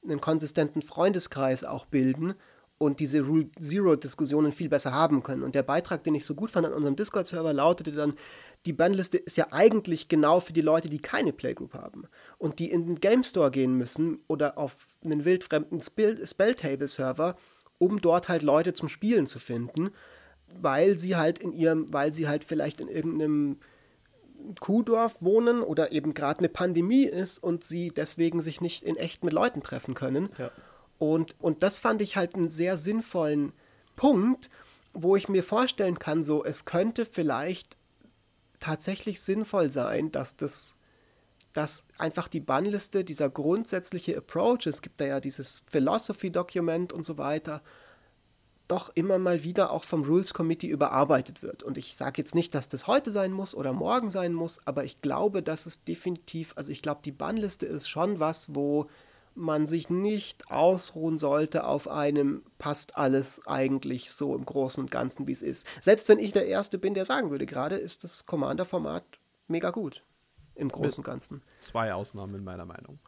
einen 0.03 0.21
konsistenten 0.21 0.81
Freundeskreis 0.81 1.63
auch 1.63 1.85
bilden 1.85 2.35
und 2.79 2.99
diese 2.99 3.21
Rule 3.21 3.49
Zero-Diskussionen 3.59 4.51
viel 4.51 4.69
besser 4.69 4.93
haben 4.93 5.21
können. 5.21 5.43
Und 5.43 5.53
der 5.53 5.63
Beitrag, 5.63 6.03
den 6.03 6.15
ich 6.15 6.25
so 6.25 6.33
gut 6.33 6.49
fand 6.49 6.65
an 6.65 6.73
unserem 6.73 6.95
Discord-Server, 6.95 7.53
lautete 7.53 7.91
dann, 7.91 8.15
die 8.65 8.73
Bandliste 8.73 9.17
ist 9.17 9.37
ja 9.37 9.47
eigentlich 9.51 10.07
genau 10.07 10.39
für 10.39 10.53
die 10.53 10.61
Leute, 10.61 10.89
die 10.89 10.99
keine 10.99 11.33
Playgroup 11.33 11.73
haben 11.73 12.05
und 12.37 12.59
die 12.59 12.71
in 12.71 12.87
den 12.87 12.99
Game 12.99 13.23
Store 13.23 13.51
gehen 13.51 13.75
müssen 13.75 14.19
oder 14.27 14.57
auf 14.57 14.87
einen 15.03 15.25
wildfremden 15.25 15.81
Spelltable-Server, 15.81 17.35
um 17.77 18.01
dort 18.01 18.29
halt 18.29 18.43
Leute 18.43 18.73
zum 18.73 18.89
Spielen 18.89 19.27
zu 19.27 19.39
finden, 19.39 19.91
weil 20.59 20.97
sie 20.97 21.15
halt 21.15 21.39
in 21.39 21.51
ihrem, 21.51 21.91
weil 21.93 22.13
sie 22.13 22.27
halt 22.27 22.43
vielleicht 22.43 22.81
in 22.81 22.87
irgendeinem 22.87 23.59
Kuhdorf 24.61 25.17
wohnen 25.21 25.61
oder 25.61 25.91
eben 25.91 26.13
gerade 26.13 26.39
eine 26.39 26.49
Pandemie 26.49 27.03
ist 27.03 27.43
und 27.43 27.65
sie 27.65 27.89
deswegen 27.89 28.41
sich 28.41 28.61
nicht 28.61 28.83
in 28.83 28.95
echt 28.95 29.23
mit 29.23 29.33
Leuten 29.33 29.61
treffen 29.61 29.95
können. 29.95 30.29
Ja. 30.37 30.51
Und, 30.99 31.35
und 31.39 31.63
das 31.63 31.79
fand 31.79 32.01
ich 32.01 32.15
halt 32.15 32.35
einen 32.35 32.51
sehr 32.51 32.77
sinnvollen 32.77 33.53
Punkt, 33.95 34.49
wo 34.93 35.15
ich 35.15 35.29
mir 35.29 35.43
vorstellen 35.43 35.97
kann, 35.97 36.23
so 36.23 36.43
es 36.43 36.65
könnte 36.65 37.05
vielleicht 37.05 37.77
tatsächlich 38.59 39.21
sinnvoll 39.21 39.71
sein, 39.71 40.11
dass 40.11 40.35
das 40.35 40.75
dass 41.53 41.83
einfach 41.97 42.27
die 42.27 42.41
Bannliste, 42.41 43.03
dieser 43.03 43.29
grundsätzliche 43.29 44.15
Approach, 44.15 44.67
es 44.67 44.83
gibt 44.83 45.01
da 45.01 45.05
ja 45.05 45.19
dieses 45.19 45.63
Philosophy-Dokument 45.67 46.93
und 46.93 47.03
so 47.03 47.17
weiter, 47.17 47.63
doch 48.67 48.91
immer 48.93 49.17
mal 49.17 49.43
wieder 49.43 49.71
auch 49.71 49.83
vom 49.83 50.03
Rules 50.03 50.33
Committee 50.33 50.67
überarbeitet 50.67 51.41
wird. 51.41 51.63
Und 51.63 51.77
ich 51.79 51.95
sage 51.95 52.21
jetzt 52.21 52.35
nicht, 52.35 52.53
dass 52.53 52.69
das 52.69 52.85
heute 52.85 53.11
sein 53.11 53.31
muss 53.31 53.55
oder 53.55 53.73
morgen 53.73 54.11
sein 54.11 54.33
muss, 54.33 54.61
aber 54.65 54.83
ich 54.83 55.01
glaube, 55.01 55.41
dass 55.41 55.65
es 55.65 55.83
definitiv, 55.83 56.53
also 56.55 56.71
ich 56.71 56.83
glaube, 56.83 57.01
die 57.03 57.11
Bannliste 57.11 57.65
ist 57.65 57.89
schon 57.89 58.19
was, 58.19 58.53
wo 58.53 58.87
man 59.39 59.67
sich 59.67 59.89
nicht 59.89 60.51
ausruhen 60.51 61.17
sollte 61.17 61.65
auf 61.65 61.87
einem 61.87 62.43
passt 62.57 62.97
alles 62.97 63.41
eigentlich 63.47 64.11
so 64.11 64.35
im 64.35 64.45
Großen 64.45 64.83
und 64.83 64.91
Ganzen, 64.91 65.27
wie 65.27 65.31
es 65.31 65.41
ist. 65.41 65.65
Selbst 65.81 66.09
wenn 66.09 66.19
ich 66.19 66.33
der 66.33 66.45
Erste 66.45 66.77
bin, 66.77 66.93
der 66.93 67.05
sagen 67.05 67.31
würde, 67.31 67.45
gerade 67.45 67.77
ist 67.77 68.03
das 68.03 68.25
Commander-Format 68.25 69.03
mega 69.47 69.71
gut 69.71 70.03
im 70.55 70.69
Großen 70.69 70.99
und 70.99 71.05
Ganzen. 71.05 71.41
Zwei 71.59 71.93
Ausnahmen 71.93 72.35
in 72.35 72.43
meiner 72.43 72.65
Meinung. 72.65 72.99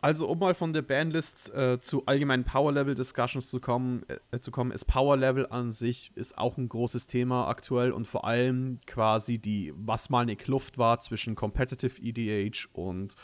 Also, 0.00 0.28
um 0.28 0.38
mal 0.38 0.54
von 0.54 0.72
der 0.72 0.82
Bandlist 0.82 1.52
äh, 1.52 1.80
zu 1.80 2.06
allgemeinen 2.06 2.44
Power-Level-Discussions 2.44 3.50
zu 3.50 3.58
kommen, 3.58 4.04
äh, 4.30 4.38
zu 4.38 4.52
kommen, 4.52 4.70
ist 4.70 4.84
Power-Level 4.84 5.48
an 5.50 5.72
sich 5.72 6.12
ist 6.14 6.38
auch 6.38 6.56
ein 6.56 6.68
großes 6.68 7.08
Thema 7.08 7.48
aktuell 7.48 7.90
und 7.90 8.06
vor 8.06 8.24
allem 8.24 8.78
quasi 8.86 9.38
die, 9.38 9.72
was 9.74 10.08
mal 10.08 10.20
eine 10.20 10.36
Kluft 10.36 10.78
war 10.78 11.00
zwischen 11.00 11.34
Competitive 11.34 12.00
EDH 12.00 12.68
und 12.72 13.16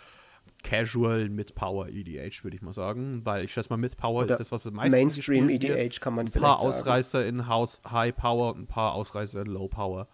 Casual 0.64 1.28
mit 1.28 1.54
Power 1.54 1.88
EDH, 1.88 2.42
würde 2.42 2.56
ich 2.56 2.62
mal 2.62 2.72
sagen, 2.72 3.20
weil 3.24 3.44
ich 3.44 3.52
schätze 3.52 3.70
mal 3.70 3.76
mit 3.76 3.96
Power 3.96 4.24
Oder 4.24 4.32
ist 4.32 4.40
das, 4.40 4.50
was 4.50 4.66
am 4.66 4.74
meisten 4.74 4.98
Mainstream. 4.98 5.48
EDH 5.48 6.00
kann 6.00 6.14
man 6.14 6.26
Ein 6.26 6.32
vielleicht 6.32 6.44
paar 6.44 6.58
sagen. 6.58 6.68
Ausreißer 6.68 7.26
in 7.26 7.46
House 7.46 7.80
High 7.88 8.16
Power 8.16 8.54
und 8.54 8.62
ein 8.62 8.66
paar 8.66 8.94
Ausreißer 8.94 9.42
in 9.42 9.46
Low 9.46 9.68
Power. 9.68 10.08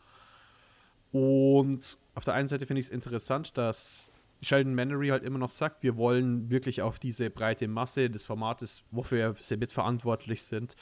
Und 1.12 1.96
auf 2.14 2.24
der 2.24 2.34
einen 2.34 2.48
Seite 2.48 2.66
finde 2.66 2.80
ich 2.80 2.86
es 2.86 2.92
interessant, 2.92 3.56
dass 3.56 4.10
Sheldon 4.42 4.74
Mannery 4.74 5.08
halt 5.08 5.22
immer 5.22 5.38
noch 5.38 5.50
sagt, 5.50 5.82
wir 5.82 5.96
wollen 5.96 6.50
wirklich 6.50 6.82
auf 6.82 6.98
diese 6.98 7.30
breite 7.30 7.68
Masse 7.68 8.10
des 8.10 8.24
Formates, 8.24 8.82
wofür 8.90 9.36
sie 9.40 9.56
mitverantwortlich 9.56 10.42
sind, 10.42 10.76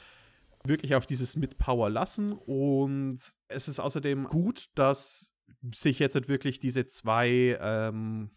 wirklich 0.63 0.95
auf 0.95 1.05
dieses 1.05 1.35
Mit-Power 1.35 1.89
lassen. 1.89 2.33
Und 2.33 3.19
es 3.47 3.67
ist 3.67 3.79
außerdem 3.79 4.25
gut, 4.25 4.69
dass 4.75 5.33
sich 5.73 5.99
jetzt 5.99 6.15
halt 6.15 6.29
wirklich 6.29 6.59
diese 6.59 6.85
zwei 6.85 7.57
ähm, 7.61 8.29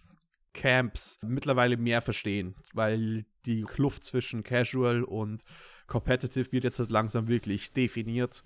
Camps 0.55 1.19
mittlerweile 1.23 1.77
mehr 1.77 2.03
verstehen, 2.03 2.55
weil 2.73 3.25
die 3.47 3.63
Kluft 3.63 4.05
zwischen 4.05 4.43
Casual 4.43 5.03
und 5.03 5.43
Competitive 5.87 6.53
wird 6.53 6.65
jetzt 6.65 6.79
halt 6.79 6.91
langsam 6.91 7.29
wirklich 7.29 7.73
definiert 7.73 8.45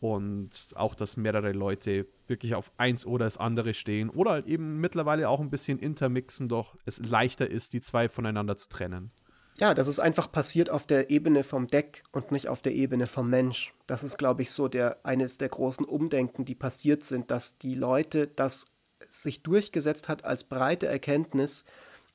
und 0.00 0.50
auch, 0.74 0.94
dass 0.94 1.16
mehrere 1.16 1.52
Leute 1.52 2.06
wirklich 2.26 2.54
auf 2.54 2.70
eins 2.76 3.06
oder 3.06 3.24
das 3.24 3.38
andere 3.38 3.74
stehen 3.74 4.10
oder 4.10 4.32
halt 4.32 4.46
eben 4.46 4.80
mittlerweile 4.80 5.28
auch 5.28 5.40
ein 5.40 5.50
bisschen 5.50 5.78
intermixen, 5.78 6.48
doch 6.48 6.76
es 6.84 6.98
leichter 6.98 7.50
ist, 7.50 7.72
die 7.72 7.80
zwei 7.80 8.08
voneinander 8.08 8.56
zu 8.56 8.68
trennen. 8.68 9.10
Ja, 9.58 9.72
das 9.72 9.88
ist 9.88 10.00
einfach 10.00 10.30
passiert 10.30 10.68
auf 10.68 10.86
der 10.86 11.08
Ebene 11.08 11.42
vom 11.42 11.66
Deck 11.66 12.02
und 12.12 12.30
nicht 12.30 12.48
auf 12.48 12.60
der 12.60 12.74
Ebene 12.74 13.06
vom 13.06 13.30
Mensch. 13.30 13.72
Das 13.86 14.04
ist, 14.04 14.18
glaube 14.18 14.42
ich, 14.42 14.50
so 14.50 14.68
der 14.68 14.98
eines 15.02 15.38
der 15.38 15.48
großen 15.48 15.86
Umdenken, 15.86 16.44
die 16.44 16.54
passiert 16.54 17.04
sind, 17.04 17.30
dass 17.30 17.56
die 17.56 17.74
Leute 17.74 18.26
das 18.26 18.66
sich 19.08 19.42
durchgesetzt 19.42 20.08
hat 20.08 20.24
als 20.24 20.44
breite 20.44 20.86
Erkenntnis. 20.86 21.64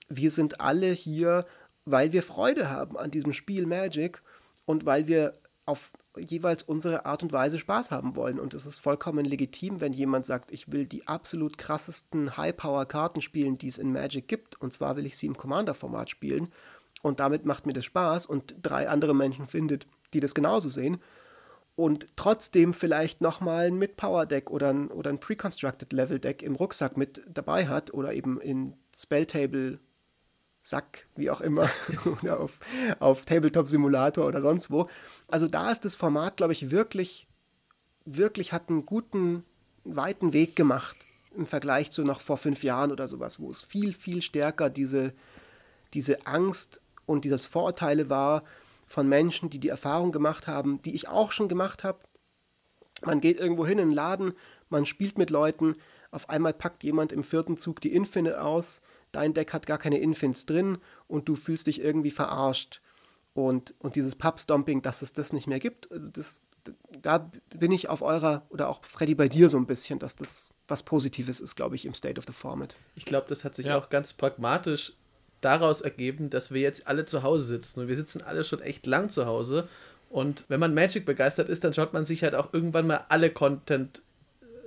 Wir 0.10 0.32
sind 0.32 0.62
alle 0.62 0.88
hier, 0.91 1.46
weil 1.86 2.13
wir 2.13 2.24
Freude 2.24 2.70
haben 2.70 2.98
an 2.98 3.12
diesem 3.12 3.34
Spiel 3.34 3.65
Magic 3.65 4.22
und 4.65 4.86
weil 4.86 5.08
wir 5.08 5.39
auf 5.65 5.91
jeweils 6.17 6.63
unsere 6.63 7.06
Art 7.06 7.24
und 7.24 7.32
Weise 7.32 7.58
Spaß 7.58 7.91
haben 7.91 8.15
wollen. 8.15 8.39
Und 8.39 8.54
es 8.54 8.65
ist 8.65 8.80
vollkommen 8.80 9.26
legitim, 9.26 9.80
wenn 9.80 9.94
jemand 9.94 10.26
sagt, 10.26 10.52
ich 10.52 10.72
will 10.72 10.86
die 10.86 11.08
absolut 11.08 11.58
krassesten 11.58 12.36
High-Power-Karten 12.36 13.22
spielen, 13.22 13.58
die 13.58 13.70
es 13.70 13.78
in 13.78 13.94
Magic 13.94 14.28
gibt. 14.28 14.60
Und 14.60 14.74
zwar 14.74 14.98
will 14.98 15.06
ich 15.06 15.17
sie 15.17 15.28
im 15.28 15.38
Commander-Format 15.38 16.10
spielen. 16.10 16.52
Und 17.02 17.20
damit 17.20 17.46
macht 17.46 17.65
mir 17.65 17.74
das 17.74 17.86
Spaß 17.86 18.26
und 18.26 18.56
drei 18.62 18.89
andere 18.89 19.15
Menschen 19.15 19.48
findet, 19.48 19.88
die 20.13 20.20
das 20.20 20.36
genauso 20.36 20.70
sehen. 20.70 21.02
Und 21.82 22.15
trotzdem 22.15 22.76
vielleicht 22.76 23.22
nochmal 23.22 23.65
ein 23.65 23.80
Mid-Power-Deck 23.80 24.52
oder 24.52 24.70
ein, 24.70 24.91
oder 24.91 25.10
ein 25.10 25.20
Pre-Constructed-Level-Deck 25.20 26.44
im 26.44 26.54
Rucksack 26.54 26.96
mit 26.96 27.24
dabei 27.28 27.67
hat 27.67 27.91
oder 27.91 28.13
eben 28.13 28.39
in 28.39 28.76
Spelltable 28.96 29.80
Sack, 30.62 31.08
wie 31.15 31.32
auch 31.32 31.41
immer, 31.41 31.72
oder 32.22 32.39
auf, 32.39 32.60
auf 33.00 33.26
Tabletop-Simulator 33.26 34.28
oder 34.28 34.41
sonst 34.41 34.70
wo. 34.70 34.89
Also 35.28 35.48
da 35.48 35.72
ist 35.72 35.84
das 35.84 35.96
Format, 35.96 36.38
glaube 36.38 36.54
ich, 36.54 36.70
wirklich, 36.70 37.28
wirklich 38.06 38.54
hat 38.54 38.70
einen 38.70 38.86
guten, 38.86 39.44
weiten 39.84 40.34
Weg 40.34 40.56
gemacht 40.56 40.98
im 41.36 41.48
Vergleich 41.48 41.89
zu 41.89 42.04
noch 42.04 42.22
vor 42.22 42.38
fünf 42.38 42.63
Jahren 42.63 42.91
oder 42.91 43.08
sowas, 43.08 43.39
wo 43.39 43.50
es 43.50 43.63
viel, 43.63 43.91
viel 43.91 44.22
stärker 44.22 44.70
diese, 44.70 45.13
diese 45.96 46.28
Angst 46.28 46.80
und 47.08 47.26
dieses 47.26 47.48
Vorurteile 47.48 48.08
war 48.08 48.44
von 48.91 49.08
Menschen, 49.08 49.49
die 49.49 49.60
die 49.60 49.69
Erfahrung 49.69 50.12
gemacht 50.12 50.47
haben, 50.47 50.82
die 50.82 50.93
ich 50.93 51.08
auch 51.08 51.32
schon 51.32 51.47
gemacht 51.47 51.84
habe. 51.84 51.99
Man 53.04 53.21
geht 53.21 53.39
irgendwo 53.39 53.65
hin 53.65 53.80
in 53.80 53.86
einen 53.86 53.93
Laden, 53.93 54.34
man 54.69 54.86
spielt 54.86 55.17
mit 55.17 55.30
Leuten, 55.30 55.75
auf 56.12 56.30
einmal 56.30 56.54
packt 56.54 56.84
jemand 56.84 57.12
im 57.12 57.23
vierten 57.23 57.58
Zug 57.58 57.82
die 57.82 57.93
Infinite 57.93 58.41
aus, 58.43 58.82
dein 59.12 59.34
Deck 59.34 59.54
hat 59.54 59.65
gar 59.65 59.77
keine 59.77 59.99
Infins 59.99 60.45
drin 60.45 60.77
und 61.08 61.27
du 61.27 61.36
fühlst 61.36 61.67
dich 61.67 61.82
irgendwie 61.82 62.12
verarscht. 62.12 62.82
Und, 63.34 63.73
und 63.80 63.95
dieses 63.95 64.15
Pub-Stomping, 64.15 64.82
dass 64.82 65.01
es 65.01 65.13
das 65.13 65.32
nicht 65.32 65.47
mehr 65.47 65.60
gibt, 65.60 65.89
also 65.89 66.10
das, 66.12 66.41
da 67.01 67.32
bin 67.56 67.71
ich 67.71 67.88
auf 67.88 68.01
eurer, 68.01 68.45
oder 68.49 68.67
auch 68.67 68.84
Freddy 68.84 69.15
bei 69.15 69.30
dir 69.30 69.49
so 69.49 69.58
ein 69.58 69.67
bisschen, 69.67 69.99
dass 69.99 70.15
das 70.17 70.49
was 70.67 70.84
Positives 70.84 71.39
ist, 71.41 71.56
glaube 71.56 71.75
ich, 71.75 71.86
im 71.86 71.93
State 71.93 72.19
of 72.19 72.25
the 72.27 72.34
Format. 72.34 72.75
Ich 72.95 73.06
glaube, 73.06 73.27
das 73.27 73.43
hat 73.43 73.56
sich 73.56 73.65
Ja. 73.67 73.77
auch 73.77 73.89
ganz 73.89 74.13
pragmatisch 74.13 74.93
daraus 75.41 75.82
ergeben, 75.82 76.30
dass 76.30 76.51
wir 76.51 76.62
jetzt 76.62 76.88
alle 76.88 77.06
zu 77.06 77.23
Hause 77.23 77.45
sitzen 77.45 77.82
und 77.82 77.88
wir 77.88 77.95
sitzen 77.95 78.21
alle 78.21 78.43
schon 78.43 78.62
echt 78.62 78.86
lang 78.86 79.10
zu 79.10 79.25
Hause. 79.25 79.67
Und 80.10 80.45
wenn 80.47 80.60
man 80.60 80.73
Magic 80.73 81.06
begeistert 81.06 81.49
ist, 81.49 81.63
dann 81.63 81.73
schaut 81.73 81.93
man 81.93 82.06
sich 82.06 82.23
halt 82.23 82.36
auch 82.36 82.54
irgendwann 82.54 82.88
mal 82.88 83.06
alle 83.10 83.30
Content, 83.30 84.01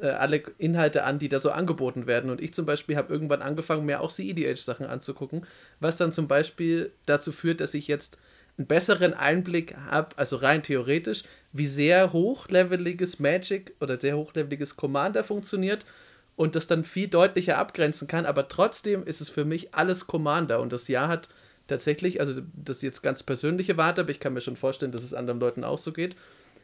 äh, 0.01 0.09
alle 0.09 0.43
Inhalte 0.59 1.05
an, 1.05 1.19
die 1.19 1.29
da 1.29 1.39
so 1.39 1.51
angeboten 1.51 2.07
werden. 2.07 2.31
Und 2.31 2.41
ich 2.41 2.55
zum 2.55 2.67
Beispiel 2.67 2.97
habe 2.97 3.13
irgendwann 3.13 3.43
angefangen, 3.43 3.85
mir 3.85 4.01
auch 4.01 4.11
CEDH-Sachen 4.11 4.87
anzugucken, 4.87 5.47
was 5.81 5.97
dann 5.97 6.13
zum 6.13 6.29
Beispiel 6.29 6.93
dazu 7.07 7.31
führt, 7.31 7.61
dass 7.61 7.75
ich 7.75 7.89
jetzt 7.89 8.19
einen 8.57 8.67
besseren 8.67 9.15
Einblick 9.15 9.77
habe, 9.91 10.17
also 10.17 10.37
rein 10.37 10.63
theoretisch, 10.63 11.25
wie 11.53 11.67
sehr 11.67 12.13
hochleveliges 12.13 13.19
Magic 13.19 13.75
oder 13.81 14.01
sehr 14.01 14.17
hochleveliges 14.17 14.77
Commander 14.77 15.25
funktioniert 15.25 15.85
und 16.37 16.57
das 16.57 16.67
dann 16.67 16.85
viel 16.85 17.09
deutlicher 17.09 17.59
abgrenzen 17.59 18.09
kann, 18.09 18.27
aber 18.27 18.49
trotzdem 18.49 19.05
ist 19.05 19.21
es 19.21 19.31
für 19.31 19.45
mich 19.45 19.75
alles 19.75 20.07
Commander 20.07 20.61
und 20.61 20.73
das 20.73 20.89
Jahr 20.89 21.09
hat 21.09 21.29
tatsächlich, 21.67 22.21
also 22.21 22.43
das 22.55 22.79
ist 22.79 22.83
jetzt 22.83 23.03
ganz 23.03 23.23
persönliche 23.23 23.77
Warte, 23.77 24.03
aber 24.03 24.11
ich 24.11 24.21
kann 24.21 24.35
mir 24.35 24.41
schon 24.41 24.57
vorstellen, 24.57 24.93
dass 24.93 25.03
es 25.03 25.15
anderen 25.15 25.41
Leuten 25.41 25.65
auch 25.65 25.79
so 25.79 25.93
geht. 25.93 26.17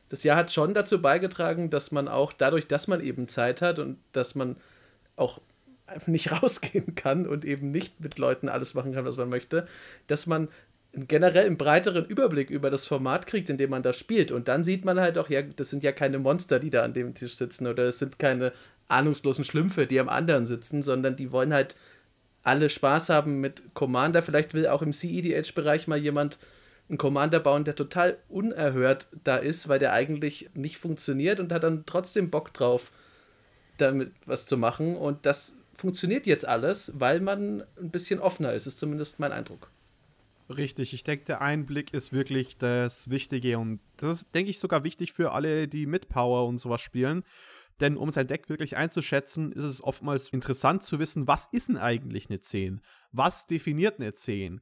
Das 0.08 0.24
Jahr 0.24 0.36
hat 0.36 0.52
schon 0.52 0.74
dazu 0.74 1.00
beigetragen, 1.00 1.70
dass 1.70 1.92
man 1.92 2.08
auch 2.08 2.32
dadurch, 2.32 2.66
dass 2.66 2.88
man 2.88 3.00
eben 3.00 3.28
Zeit 3.28 3.62
hat 3.62 3.78
und 3.78 3.98
dass 4.12 4.34
man 4.34 4.56
auch 5.16 5.40
nicht 6.06 6.32
rausgehen 6.42 6.94
kann 6.94 7.26
und 7.26 7.44
eben 7.44 7.70
nicht 7.70 8.00
mit 8.00 8.18
Leuten 8.18 8.48
alles 8.48 8.74
machen 8.74 8.92
kann, 8.92 9.04
was 9.04 9.16
man 9.16 9.28
möchte, 9.28 9.66
dass 10.08 10.26
man 10.26 10.48
generell 10.92 11.46
einen 11.46 11.56
breiteren 11.56 12.04
Überblick 12.04 12.50
über 12.50 12.68
das 12.68 12.86
Format 12.86 13.26
kriegt, 13.28 13.48
in 13.48 13.58
dem 13.58 13.70
man 13.70 13.84
da 13.84 13.92
spielt. 13.92 14.32
Und 14.32 14.48
dann 14.48 14.64
sieht 14.64 14.84
man 14.84 14.98
halt 14.98 15.18
auch, 15.18 15.30
ja, 15.30 15.42
das 15.42 15.70
sind 15.70 15.84
ja 15.84 15.92
keine 15.92 16.18
Monster, 16.18 16.58
die 16.58 16.70
da 16.70 16.82
an 16.82 16.94
dem 16.94 17.14
Tisch 17.14 17.36
sitzen 17.36 17.68
oder 17.68 17.84
es 17.84 18.00
sind 18.00 18.18
keine 18.18 18.52
ahnungslosen 18.90 19.44
Schlümpfe, 19.44 19.86
die 19.86 20.00
am 20.00 20.08
anderen 20.08 20.46
sitzen, 20.46 20.82
sondern 20.82 21.16
die 21.16 21.32
wollen 21.32 21.52
halt 21.52 21.76
alle 22.42 22.68
Spaß 22.68 23.10
haben 23.10 23.40
mit 23.40 23.74
Commander. 23.74 24.22
Vielleicht 24.22 24.54
will 24.54 24.66
auch 24.66 24.82
im 24.82 24.92
CEDH-Bereich 24.92 25.86
mal 25.86 25.98
jemand 25.98 26.38
einen 26.88 26.98
Commander 26.98 27.40
bauen, 27.40 27.64
der 27.64 27.76
total 27.76 28.18
unerhört 28.28 29.06
da 29.24 29.36
ist, 29.36 29.68
weil 29.68 29.78
der 29.78 29.92
eigentlich 29.92 30.50
nicht 30.54 30.78
funktioniert 30.78 31.38
und 31.38 31.52
hat 31.52 31.62
dann 31.62 31.84
trotzdem 31.86 32.30
Bock 32.30 32.52
drauf, 32.52 32.90
damit 33.76 34.12
was 34.26 34.46
zu 34.46 34.56
machen. 34.56 34.96
Und 34.96 35.24
das 35.24 35.54
funktioniert 35.76 36.26
jetzt 36.26 36.46
alles, 36.46 36.92
weil 36.96 37.20
man 37.20 37.62
ein 37.80 37.90
bisschen 37.90 38.20
offener 38.20 38.52
ist, 38.52 38.66
ist 38.66 38.78
zumindest 38.78 39.20
mein 39.20 39.32
Eindruck. 39.32 39.70
Richtig, 40.48 40.92
ich 40.94 41.04
denke, 41.04 41.26
der 41.26 41.40
Einblick 41.40 41.94
ist 41.94 42.12
wirklich 42.12 42.58
das 42.58 43.08
Wichtige 43.08 43.58
und 43.58 43.78
das 43.98 44.22
ist, 44.22 44.34
denke 44.34 44.50
ich, 44.50 44.58
sogar 44.58 44.82
wichtig 44.82 45.12
für 45.12 45.30
alle, 45.30 45.68
die 45.68 45.86
mit 45.86 46.08
Power 46.08 46.48
und 46.48 46.58
sowas 46.58 46.80
spielen. 46.80 47.22
Denn 47.80 47.96
um 47.96 48.10
sein 48.10 48.26
Deck 48.26 48.48
wirklich 48.48 48.76
einzuschätzen, 48.76 49.52
ist 49.52 49.64
es 49.64 49.82
oftmals 49.82 50.28
interessant 50.28 50.82
zu 50.82 50.98
wissen, 50.98 51.26
was 51.26 51.48
ist 51.52 51.68
denn 51.68 51.78
eigentlich 51.78 52.28
eine 52.28 52.40
10? 52.40 52.80
Was 53.12 53.46
definiert 53.46 53.98
eine 53.98 54.12
10? 54.12 54.60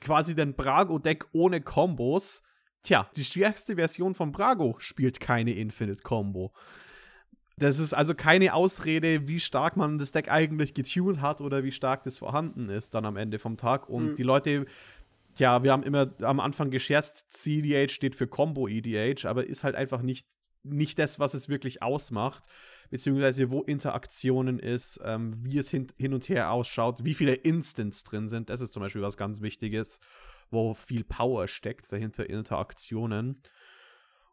Quasi 0.00 0.34
den 0.34 0.54
Brago-Deck 0.54 1.26
ohne 1.32 1.60
Kombos. 1.60 2.42
Tja, 2.82 3.08
die 3.16 3.24
stärkste 3.24 3.76
Version 3.76 4.14
von 4.14 4.32
Brago 4.32 4.74
spielt 4.78 5.20
keine 5.20 5.52
Infinite-Combo. 5.54 6.52
Das 7.56 7.78
ist 7.78 7.92
also 7.94 8.14
keine 8.14 8.54
Ausrede, 8.54 9.28
wie 9.28 9.38
stark 9.38 9.76
man 9.76 9.98
das 9.98 10.10
Deck 10.10 10.30
eigentlich 10.30 10.74
getuned 10.74 11.20
hat 11.20 11.40
oder 11.40 11.62
wie 11.64 11.70
stark 11.72 12.02
das 12.02 12.18
vorhanden 12.18 12.68
ist 12.68 12.94
dann 12.94 13.04
am 13.04 13.16
Ende 13.16 13.38
vom 13.38 13.56
Tag. 13.56 13.88
Und 13.88 14.12
Mhm. 14.12 14.14
die 14.16 14.22
Leute, 14.22 14.66
tja, 15.34 15.62
wir 15.62 15.70
haben 15.70 15.82
immer 15.84 16.12
am 16.22 16.40
Anfang 16.40 16.70
gescherzt, 16.70 17.32
CEDH 17.32 17.92
steht 17.92 18.16
für 18.16 18.26
Combo 18.26 18.66
EDH, 18.68 19.26
aber 19.26 19.46
ist 19.46 19.64
halt 19.64 19.76
einfach 19.76 20.02
nicht, 20.02 20.26
nicht 20.64 20.98
das, 20.98 21.18
was 21.18 21.34
es 21.34 21.48
wirklich 21.48 21.82
ausmacht, 21.82 22.44
beziehungsweise 22.90 23.50
wo 23.50 23.62
Interaktionen 23.62 24.58
ist, 24.58 25.00
ähm, 25.04 25.38
wie 25.42 25.58
es 25.58 25.70
hin, 25.70 25.88
hin 25.96 26.14
und 26.14 26.28
her 26.28 26.52
ausschaut, 26.52 27.04
wie 27.04 27.14
viele 27.14 27.34
Instants 27.34 28.04
drin 28.04 28.28
sind. 28.28 28.50
Das 28.50 28.60
ist 28.60 28.72
zum 28.72 28.82
Beispiel 28.82 29.02
was 29.02 29.16
ganz 29.16 29.40
Wichtiges, 29.40 30.00
wo 30.50 30.74
viel 30.74 31.04
Power 31.04 31.48
steckt 31.48 31.90
dahinter 31.92 32.28
Interaktionen. 32.28 33.42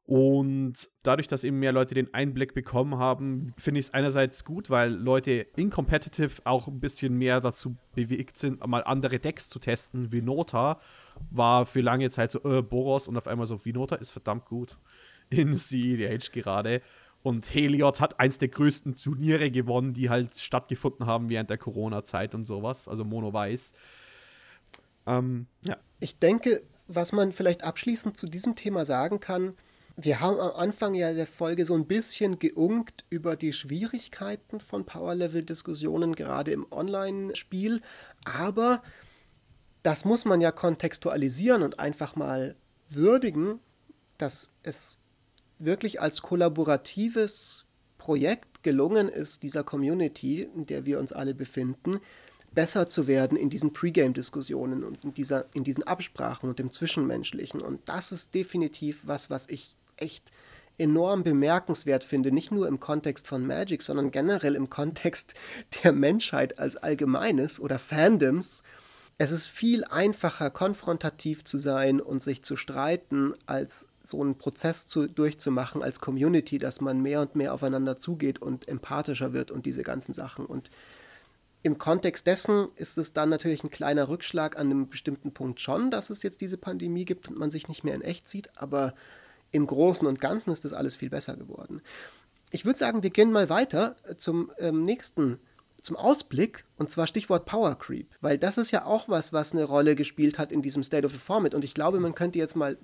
Und 0.05 0.89
dadurch, 1.03 1.27
dass 1.27 1.43
eben 1.43 1.59
mehr 1.59 1.71
Leute 1.71 1.93
den 1.93 2.11
Einblick 2.15 2.55
bekommen 2.55 2.97
haben, 2.97 3.53
finde 3.59 3.79
ich 3.79 3.87
es 3.87 3.93
einerseits 3.93 4.43
gut, 4.43 4.71
weil 4.71 4.91
Leute 4.91 5.45
in 5.55 5.69
Competitive 5.69 6.41
auch 6.45 6.67
ein 6.67 6.79
bisschen 6.79 7.13
mehr 7.13 7.41
dazu 7.41 7.77
bewegt 7.93 8.35
sind, 8.35 8.65
mal 8.65 8.83
andere 8.83 9.19
Decks 9.19 9.49
zu 9.49 9.59
testen. 9.59 10.11
Vinota 10.11 10.79
war 11.29 11.67
für 11.67 11.81
lange 11.81 12.09
Zeit 12.09 12.31
so, 12.31 12.43
äh, 12.43 12.63
Boros 12.63 13.07
und 13.07 13.17
auf 13.17 13.27
einmal 13.27 13.45
so, 13.45 13.63
Vinota 13.63 13.97
ist 13.97 14.09
verdammt 14.09 14.45
gut 14.45 14.79
in 15.29 15.55
CEDH 15.55 16.31
gerade. 16.31 16.81
Und 17.21 17.53
Heliod 17.53 17.99
hat 17.99 18.19
eins 18.19 18.37
der 18.37 18.47
größten 18.47 18.95
Turniere 18.95 19.51
gewonnen, 19.51 19.93
die 19.93 20.09
halt 20.09 20.37
stattgefunden 20.37 21.05
haben 21.05 21.29
während 21.29 21.49
der 21.49 21.57
Corona-Zeit 21.57 22.33
und 22.33 22.45
sowas, 22.45 22.87
also 22.87 23.03
Mono 23.03 23.33
Weiß. 23.33 23.73
Ähm, 25.05 25.47
ja. 25.63 25.77
Ich 25.99 26.17
denke, 26.17 26.63
was 26.87 27.11
man 27.11 27.33
vielleicht 27.33 27.63
abschließend 27.63 28.17
zu 28.17 28.27
diesem 28.27 28.55
Thema 28.55 28.85
sagen 28.85 29.19
kann, 29.19 29.55
wir 29.97 30.21
haben 30.21 30.39
am 30.39 30.51
Anfang 30.51 30.93
ja 30.93 31.13
der 31.13 31.27
Folge 31.27 31.65
so 31.65 31.75
ein 31.75 31.85
bisschen 31.85 32.39
geunkt 32.39 33.03
über 33.09 33.35
die 33.35 33.51
Schwierigkeiten 33.51 34.61
von 34.61 34.85
Power-Level-Diskussionen, 34.85 36.15
gerade 36.15 36.51
im 36.51 36.65
Online-Spiel. 36.71 37.81
Aber 38.23 38.81
das 39.83 40.05
muss 40.05 40.23
man 40.23 40.39
ja 40.39 40.51
kontextualisieren 40.51 41.63
und 41.63 41.79
einfach 41.79 42.15
mal 42.15 42.55
würdigen, 42.89 43.59
dass 44.17 44.51
es 44.63 44.97
wirklich 45.59 46.01
als 46.01 46.21
kollaboratives 46.21 47.65
Projekt 47.97 48.63
gelungen 48.63 49.09
ist, 49.09 49.43
dieser 49.43 49.63
Community, 49.63 50.49
in 50.55 50.65
der 50.65 50.85
wir 50.85 50.99
uns 50.99 51.13
alle 51.13 51.33
befinden, 51.33 51.99
besser 52.51 52.89
zu 52.89 53.07
werden 53.07 53.37
in 53.37 53.49
diesen 53.49 53.73
Pre-Game-Diskussionen 53.73 54.83
und 54.83 55.03
in, 55.03 55.13
dieser, 55.13 55.45
in 55.53 55.63
diesen 55.63 55.83
Absprachen 55.83 56.49
und 56.49 56.59
dem 56.59 56.71
Zwischenmenschlichen. 56.71 57.61
Und 57.61 57.87
das 57.87 58.11
ist 58.11 58.33
definitiv 58.33 59.01
was, 59.05 59.29
was 59.29 59.47
ich 59.49 59.75
echt 59.97 60.31
enorm 60.77 61.23
bemerkenswert 61.23 62.03
finde, 62.03 62.31
nicht 62.31 62.51
nur 62.51 62.67
im 62.67 62.79
Kontext 62.79 63.27
von 63.27 63.45
Magic, 63.45 63.83
sondern 63.83 64.11
generell 64.11 64.55
im 64.55 64.69
Kontext 64.69 65.35
der 65.83 65.91
Menschheit 65.91 66.57
als 66.57 66.77
Allgemeines 66.77 67.59
oder 67.59 67.77
Fandoms. 67.77 68.63
Es 69.17 69.31
ist 69.31 69.47
viel 69.47 69.83
einfacher, 69.83 70.49
konfrontativ 70.49 71.43
zu 71.43 71.57
sein 71.57 71.99
und 71.99 72.23
sich 72.23 72.43
zu 72.43 72.55
streiten, 72.55 73.33
als 73.45 73.88
so 74.03 74.21
einen 74.21 74.37
Prozess 74.37 74.87
zu, 74.87 75.07
durchzumachen 75.07 75.83
als 75.83 75.99
Community, 75.99 76.57
dass 76.57 76.81
man 76.81 77.01
mehr 77.01 77.21
und 77.21 77.35
mehr 77.35 77.53
aufeinander 77.53 77.97
zugeht 77.97 78.41
und 78.41 78.67
empathischer 78.67 79.33
wird 79.33 79.51
und 79.51 79.65
diese 79.65 79.83
ganzen 79.83 80.13
Sachen. 80.13 80.45
Und 80.45 80.69
im 81.61 81.77
Kontext 81.77 82.25
dessen 82.25 82.67
ist 82.75 82.97
es 82.97 83.13
dann 83.13 83.29
natürlich 83.29 83.63
ein 83.63 83.69
kleiner 83.69 84.07
Rückschlag 84.07 84.57
an 84.57 84.67
einem 84.67 84.89
bestimmten 84.89 85.33
Punkt 85.33 85.59
schon, 85.59 85.91
dass 85.91 86.09
es 86.09 86.23
jetzt 86.23 86.41
diese 86.41 86.57
Pandemie 86.57 87.05
gibt 87.05 87.27
und 87.27 87.37
man 87.37 87.51
sich 87.51 87.67
nicht 87.67 87.83
mehr 87.83 87.95
in 87.95 88.01
echt 88.01 88.29
sieht, 88.29 88.49
aber 88.57 88.93
im 89.51 89.67
Großen 89.67 90.07
und 90.07 90.21
Ganzen 90.21 90.51
ist 90.51 90.63
das 90.63 90.73
alles 90.73 90.95
viel 90.95 91.09
besser 91.09 91.35
geworden. 91.35 91.81
Ich 92.51 92.65
würde 92.65 92.79
sagen, 92.79 93.03
wir 93.03 93.09
gehen 93.09 93.31
mal 93.31 93.49
weiter 93.49 93.95
zum 94.17 94.51
ähm, 94.57 94.83
nächsten, 94.83 95.39
zum 95.81 95.97
Ausblick, 95.97 96.65
und 96.77 96.89
zwar 96.89 97.07
Stichwort 97.07 97.45
Power 97.45 97.77
Creep, 97.77 98.07
weil 98.21 98.37
das 98.37 98.57
ist 98.57 98.71
ja 98.71 98.85
auch 98.85 99.09
was, 99.09 99.33
was 99.33 99.51
eine 99.51 99.65
Rolle 99.65 99.95
gespielt 99.95 100.37
hat 100.37 100.51
in 100.51 100.61
diesem 100.61 100.83
State 100.83 101.05
of 101.05 101.11
the 101.11 101.19
Format. 101.19 101.53
Und 101.53 101.63
ich 101.63 101.73
glaube, 101.73 101.99
man 101.99 102.15
könnte 102.15 102.39
jetzt 102.39 102.55
mal 102.55 102.77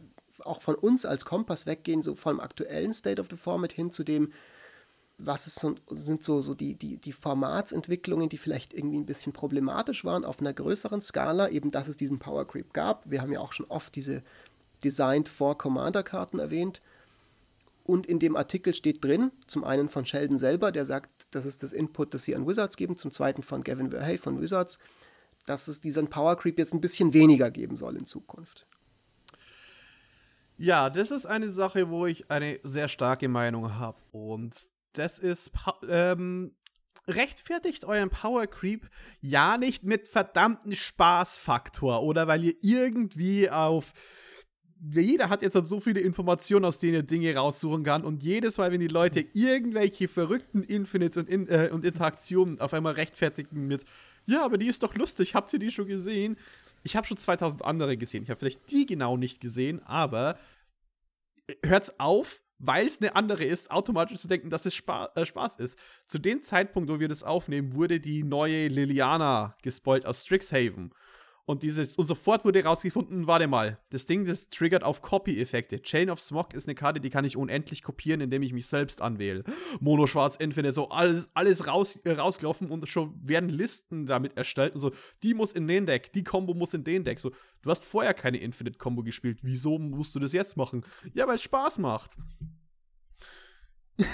auch 0.45 0.61
von 0.61 0.75
uns 0.75 1.05
als 1.05 1.25
Kompass 1.25 1.65
weggehen, 1.65 2.03
so 2.03 2.15
vom 2.15 2.39
aktuellen 2.39 2.93
State 2.93 3.21
of 3.21 3.27
the 3.29 3.37
Format 3.37 3.73
hin 3.73 3.91
zu 3.91 4.03
dem, 4.03 4.31
was 5.17 5.47
ist 5.47 5.65
sind 5.89 6.23
so, 6.23 6.41
so 6.41 6.53
die, 6.53 6.75
die, 6.75 6.97
die 6.97 7.13
Formatsentwicklungen, 7.13 8.27
die 8.29 8.37
vielleicht 8.37 8.73
irgendwie 8.73 8.97
ein 8.97 9.05
bisschen 9.05 9.33
problematisch 9.33 10.03
waren 10.03 10.25
auf 10.25 10.39
einer 10.39 10.53
größeren 10.53 11.01
Skala, 11.01 11.49
eben 11.49 11.71
dass 11.71 11.87
es 11.87 11.95
diesen 11.95 12.19
Power 12.19 12.45
Creep 12.45 12.73
gab. 12.73 13.09
Wir 13.09 13.21
haben 13.21 13.31
ja 13.31 13.39
auch 13.39 13.53
schon 13.53 13.67
oft 13.67 13.95
diese 13.95 14.23
Designed 14.83 15.29
for 15.29 15.57
Commander-Karten 15.57 16.39
erwähnt. 16.39 16.81
Und 17.85 18.07
in 18.07 18.19
dem 18.19 18.35
Artikel 18.35 18.73
steht 18.73 19.03
drin, 19.03 19.31
zum 19.45 19.63
einen 19.63 19.89
von 19.89 20.05
Sheldon 20.05 20.39
selber, 20.39 20.71
der 20.71 20.85
sagt, 20.85 21.27
das 21.31 21.45
ist 21.45 21.61
das 21.61 21.71
Input, 21.71 22.13
das 22.13 22.23
sie 22.23 22.35
an 22.35 22.47
Wizards 22.47 22.77
geben, 22.77 22.97
zum 22.97 23.11
zweiten 23.11 23.43
von 23.43 23.63
Gavin 23.63 23.91
Verhey 23.91 24.17
von 24.17 24.41
Wizards, 24.41 24.79
dass 25.45 25.67
es 25.67 25.81
diesen 25.81 26.07
Power 26.07 26.35
Creep 26.35 26.57
jetzt 26.57 26.73
ein 26.73 26.81
bisschen 26.81 27.13
weniger 27.13 27.51
geben 27.51 27.77
soll 27.77 27.95
in 27.95 28.05
Zukunft. 28.05 28.65
Ja, 30.57 30.89
das 30.89 31.11
ist 31.11 31.25
eine 31.25 31.49
Sache, 31.49 31.89
wo 31.89 32.05
ich 32.05 32.31
eine 32.31 32.59
sehr 32.63 32.87
starke 32.87 33.27
Meinung 33.27 33.75
habe. 33.75 33.97
Und 34.11 34.55
das 34.93 35.19
ist, 35.19 35.51
ähm, 35.89 36.55
rechtfertigt 37.07 37.85
euren 37.85 38.09
Power 38.09 38.47
Creep 38.47 38.89
ja 39.21 39.57
nicht 39.57 39.83
mit 39.83 40.07
verdammten 40.07 40.73
Spaßfaktor 40.73 42.01
oder 42.01 42.27
weil 42.27 42.43
ihr 42.43 42.55
irgendwie 42.61 43.49
auf 43.49 43.93
jeder 44.91 45.29
hat 45.29 45.41
jetzt 45.41 45.55
halt 45.55 45.67
so 45.67 45.79
viele 45.79 45.99
Informationen, 45.99 46.65
aus 46.65 46.79
denen 46.79 46.95
er 46.95 47.03
Dinge 47.03 47.33
raussuchen 47.33 47.83
kann. 47.83 48.03
Und 48.03 48.23
jedes 48.23 48.57
Mal, 48.57 48.71
wenn 48.71 48.81
die 48.81 48.87
Leute 48.87 49.25
irgendwelche 49.33 50.07
verrückten 50.07 50.63
Infinites 50.63 51.17
und, 51.17 51.29
in, 51.29 51.47
äh, 51.47 51.69
und 51.71 51.85
Interaktionen 51.85 52.59
auf 52.59 52.73
einmal 52.73 52.93
rechtfertigen 52.93 53.67
mit, 53.67 53.85
ja, 54.25 54.43
aber 54.43 54.57
die 54.57 54.67
ist 54.67 54.83
doch 54.83 54.95
lustig, 54.95 55.33
habt 55.33 55.51
ihr 55.53 55.59
die 55.59 55.71
schon 55.71 55.87
gesehen? 55.87 56.37
Ich 56.85 56.95
habe 56.95 57.07
schon 57.07 57.17
2000 57.17 57.65
andere 57.65 57.97
gesehen. 57.97 58.23
Ich 58.23 58.29
habe 58.29 58.39
vielleicht 58.39 58.69
die 58.69 58.85
genau 58.85 59.17
nicht 59.17 59.41
gesehen, 59.41 59.81
aber 59.83 60.37
hört's 61.63 61.99
auf, 61.99 62.43
weil 62.59 62.85
es 62.85 63.01
eine 63.01 63.15
andere 63.15 63.43
ist, 63.43 63.71
automatisch 63.71 64.19
zu 64.19 64.27
denken, 64.27 64.51
dass 64.51 64.67
es 64.67 64.75
Spa 64.75 65.09
äh, 65.15 65.25
Spaß 65.25 65.55
ist. 65.57 65.79
Zu 66.07 66.19
dem 66.19 66.43
Zeitpunkt, 66.43 66.89
wo 66.89 66.99
wir 66.99 67.07
das 67.07 67.23
aufnehmen, 67.23 67.73
wurde 67.73 67.99
die 67.99 68.23
neue 68.23 68.67
Liliana 68.67 69.57
gespoilt 69.63 70.05
aus 70.05 70.23
Strixhaven. 70.23 70.93
Und, 71.47 71.61
dieses, 71.61 71.95
und 71.95 72.07
sofort 72.07 72.43
wurde 72.43 72.63
rausgefunden, 72.63 73.27
warte 73.27 73.47
mal, 73.47 73.77
das 73.91 74.07
Ding, 74.07 74.25
das 74.25 74.49
triggert 74.49 74.83
auf 74.83 75.03
Copy-Effekte. 75.03 75.79
Chain 75.83 76.09
of 76.09 76.19
Smog 76.19 76.55
ist 76.55 76.67
eine 76.67 76.73
Karte, 76.73 76.99
die 76.99 77.11
kann 77.11 77.23
ich 77.23 77.37
unendlich 77.37 77.83
kopieren, 77.83 78.19
indem 78.19 78.41
ich 78.41 78.51
mich 78.51 78.65
selbst 78.65 78.99
anwähle. 78.99 79.43
Mono 79.79 80.07
Schwarz 80.07 80.35
Infinite, 80.37 80.73
so 80.73 80.89
alles, 80.89 81.29
alles 81.35 81.67
raus, 81.67 81.97
äh, 82.03 82.13
rausgelaufen 82.13 82.71
und 82.71 82.89
schon 82.89 83.13
werden 83.23 83.49
Listen 83.49 84.07
damit 84.07 84.35
erstellt 84.35 84.73
und 84.73 84.79
so, 84.79 84.91
die 85.21 85.35
muss 85.35 85.51
in 85.53 85.67
den 85.67 85.85
Deck, 85.85 86.11
die 86.13 86.23
Combo 86.23 86.55
muss 86.55 86.73
in 86.73 86.83
den 86.83 87.03
Deck. 87.03 87.19
So, 87.19 87.31
du 87.61 87.69
hast 87.69 87.85
vorher 87.85 88.15
keine 88.15 88.39
Infinite-Combo 88.39 89.03
gespielt, 89.03 89.39
wieso 89.43 89.77
musst 89.77 90.15
du 90.15 90.19
das 90.19 90.33
jetzt 90.33 90.57
machen? 90.57 90.83
Ja, 91.13 91.27
weil 91.27 91.35
es 91.35 91.43
Spaß 91.43 91.77
macht. 91.77 92.17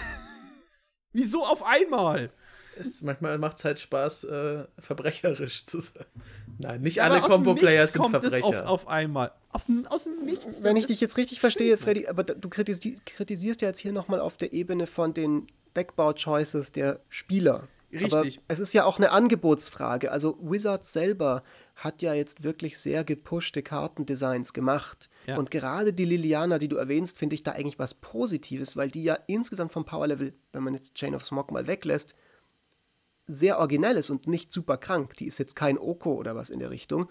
wieso 1.14 1.46
auf 1.46 1.64
einmal? 1.64 2.34
Es, 2.80 3.01
manchmal 3.01 3.38
macht 3.38 3.57
es 3.57 3.65
halt 3.65 3.80
Spaß, 3.80 4.24
äh, 4.26 4.65
verbrecherisch 4.80 5.65
zu 5.65 5.82
sein. 5.82 6.05
Nein, 6.57 6.82
nicht 6.82 6.97
ja, 6.97 7.03
alle 7.03 7.22
Combo-Player 7.22 7.88
sind 7.88 8.01
kommt 8.01 8.11
Verbrecher. 8.11 8.38
Es 8.38 8.43
oft 8.43 8.65
auf 8.65 8.88
einmal. 8.88 9.32
Auf, 9.51 9.65
aus 9.89 10.05
dem 10.05 10.24
Nichts. 10.24 10.63
Wenn 10.63 10.78
ich 10.78 10.86
dich 10.86 11.01
jetzt 11.01 11.17
richtig 11.17 11.39
verstehe, 11.39 11.78
Freddy, 11.78 12.07
aber 12.07 12.24
du 12.24 12.49
kritisierst 12.49 13.61
ja 13.61 13.67
jetzt 13.67 13.80
hier 13.80 13.91
nochmal 13.91 14.19
auf 14.19 14.38
der 14.38 14.53
Ebene 14.53 14.88
von 14.88 15.13
den 15.13 15.47
Deckbau-Choices 15.76 16.72
der 16.72 17.01
Spieler. 17.09 17.67
Richtig. 17.91 18.13
Aber 18.13 18.26
es 18.47 18.59
ist 18.59 18.74
ja 18.74 18.86
auch 18.86 18.97
eine 18.97 19.11
Angebotsfrage. 19.11 20.11
Also 20.11 20.38
Wizards 20.41 20.93
selber 20.93 21.43
hat 21.76 22.01
ja 22.01 22.13
jetzt 22.13 22.43
wirklich 22.43 22.80
sehr 22.80 23.03
gepushte 23.03 23.63
Kartendesigns 23.63 24.53
gemacht. 24.53 25.09
Ja. 25.28 25.38
Und 25.38 25.51
gerade 25.51 25.91
die 25.91 26.05
Liliana, 26.05 26.57
die 26.57 26.67
du 26.67 26.78
erwähnst, 26.78 27.17
finde 27.17 27.36
ich 27.36 27.43
da 27.43 27.51
eigentlich 27.51 27.80
was 27.80 27.93
Positives, 27.93 28.78
weil 28.78 28.89
die 28.89 29.03
ja 29.03 29.17
insgesamt 29.28 29.74
vom 29.74 29.84
Power-Level, 29.84 30.34
wenn 30.53 30.63
man 30.63 30.74
jetzt 30.74 30.95
Chain 30.95 31.15
of 31.15 31.26
Smog 31.26 31.51
mal 31.51 31.67
weglässt, 31.67 32.15
sehr 33.32 33.60
originell 33.60 33.98
ist 33.98 34.10
und 34.10 34.28
nicht 34.28 34.52
super 34.52 34.78
krank. 34.78 35.16
Die 35.16 35.28
ist 35.28 35.38
jetzt 35.38 35.56
kein 35.56 35.78
Oko 35.78 36.14
oder 36.14 36.36
was 36.36 36.50
in 36.50 36.60
der 36.60 36.70
Richtung. 36.70 37.10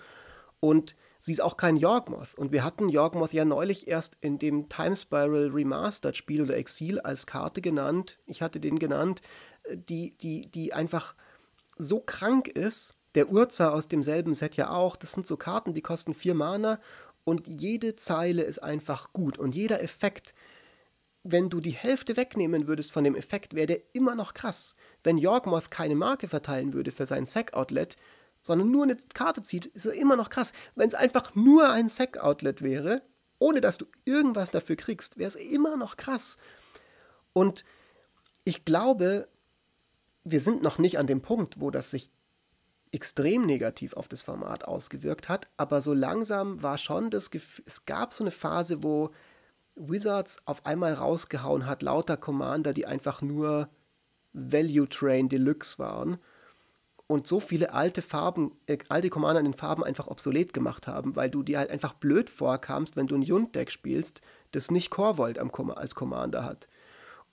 Und 0.60 0.94
sie 1.18 1.32
ist 1.32 1.40
auch 1.40 1.56
kein 1.56 1.76
Yorkmoth. 1.76 2.34
Und 2.36 2.52
wir 2.52 2.62
hatten 2.64 2.88
Yorkmoth 2.88 3.32
ja 3.32 3.44
neulich 3.44 3.88
erst 3.88 4.18
in 4.20 4.38
dem 4.38 4.68
Time 4.68 4.96
Spiral 4.96 5.50
Remastered 5.52 6.16
Spiel 6.16 6.42
oder 6.42 6.56
Exil 6.56 7.00
als 7.00 7.26
Karte 7.26 7.62
genannt. 7.62 8.18
Ich 8.26 8.42
hatte 8.42 8.60
den 8.60 8.78
genannt, 8.78 9.22
äh, 9.64 9.76
die, 9.76 10.16
die, 10.18 10.50
die 10.50 10.72
einfach 10.74 11.14
so 11.76 12.00
krank 12.00 12.48
ist. 12.48 12.94
Der 13.14 13.30
Urza 13.30 13.70
aus 13.70 13.88
demselben 13.88 14.34
Set 14.34 14.56
ja 14.56 14.70
auch. 14.70 14.96
Das 14.96 15.12
sind 15.12 15.26
so 15.26 15.36
Karten, 15.36 15.74
die 15.74 15.82
kosten 15.82 16.14
vier 16.14 16.34
Mana 16.34 16.78
und 17.24 17.46
jede 17.46 17.96
Zeile 17.96 18.42
ist 18.42 18.62
einfach 18.62 19.12
gut. 19.12 19.38
Und 19.38 19.54
jeder 19.54 19.82
Effekt 19.82 20.34
wenn 21.22 21.50
du 21.50 21.60
die 21.60 21.70
Hälfte 21.70 22.16
wegnehmen 22.16 22.66
würdest 22.66 22.92
von 22.92 23.04
dem 23.04 23.14
Effekt, 23.14 23.54
wäre 23.54 23.66
der 23.66 23.80
immer 23.92 24.14
noch 24.14 24.34
krass. 24.34 24.74
Wenn 25.02 25.18
Yorkmoth 25.18 25.70
keine 25.70 25.94
Marke 25.94 26.28
verteilen 26.28 26.72
würde 26.72 26.92
für 26.92 27.06
sein 27.06 27.26
Sack-Outlet, 27.26 27.96
sondern 28.42 28.70
nur 28.70 28.84
eine 28.84 28.96
Karte 29.14 29.42
zieht, 29.42 29.66
ist 29.66 29.86
er 29.86 29.92
immer 29.94 30.16
noch 30.16 30.30
krass. 30.30 30.52
Wenn 30.74 30.88
es 30.88 30.94
einfach 30.94 31.34
nur 31.34 31.70
ein 31.70 31.88
Sack-Outlet 31.88 32.62
wäre, 32.62 33.02
ohne 33.38 33.60
dass 33.60 33.78
du 33.78 33.86
irgendwas 34.04 34.50
dafür 34.50 34.76
kriegst, 34.76 35.18
wäre 35.18 35.28
es 35.28 35.36
immer 35.36 35.76
noch 35.76 35.96
krass. 35.96 36.38
Und 37.32 37.64
ich 38.44 38.64
glaube, 38.64 39.28
wir 40.24 40.40
sind 40.40 40.62
noch 40.62 40.78
nicht 40.78 40.98
an 40.98 41.06
dem 41.06 41.20
Punkt, 41.20 41.60
wo 41.60 41.70
das 41.70 41.90
sich 41.90 42.10
extrem 42.92 43.46
negativ 43.46 43.94
auf 43.94 44.08
das 44.08 44.22
Format 44.22 44.64
ausgewirkt 44.64 45.28
hat, 45.28 45.48
aber 45.56 45.80
so 45.80 45.94
langsam 45.94 46.62
war 46.62 46.76
schon 46.76 47.10
das 47.10 47.30
Gefühl, 47.30 47.64
es 47.66 47.84
gab 47.84 48.12
so 48.12 48.24
eine 48.24 48.32
Phase, 48.32 48.82
wo 48.82 49.10
Wizards 49.76 50.38
auf 50.46 50.66
einmal 50.66 50.94
rausgehauen 50.94 51.66
hat, 51.66 51.82
lauter 51.82 52.16
Commander, 52.16 52.72
die 52.72 52.86
einfach 52.86 53.22
nur 53.22 53.68
Value 54.32 54.88
Train 54.88 55.28
Deluxe 55.28 55.78
waren 55.78 56.18
und 57.10 57.26
so 57.26 57.40
viele 57.40 57.72
alte 57.72 58.02
Farben, 58.02 58.52
äh, 58.66 58.78
alte 58.88 59.10
Commander 59.10 59.40
in 59.40 59.46
den 59.46 59.54
Farben 59.54 59.82
einfach 59.82 60.06
obsolet 60.06 60.52
gemacht 60.52 60.86
haben, 60.86 61.16
weil 61.16 61.28
du 61.28 61.42
dir 61.42 61.58
halt 61.58 61.70
einfach 61.70 61.94
blöd 61.94 62.30
vorkamst, 62.30 62.94
wenn 62.94 63.08
du 63.08 63.16
ein 63.16 63.22
Jund-Deck 63.22 63.72
spielst, 63.72 64.20
das 64.52 64.70
nicht 64.70 64.90
Korvold 64.90 65.38
als 65.38 65.94
Commander 65.96 66.44
hat. 66.44 66.68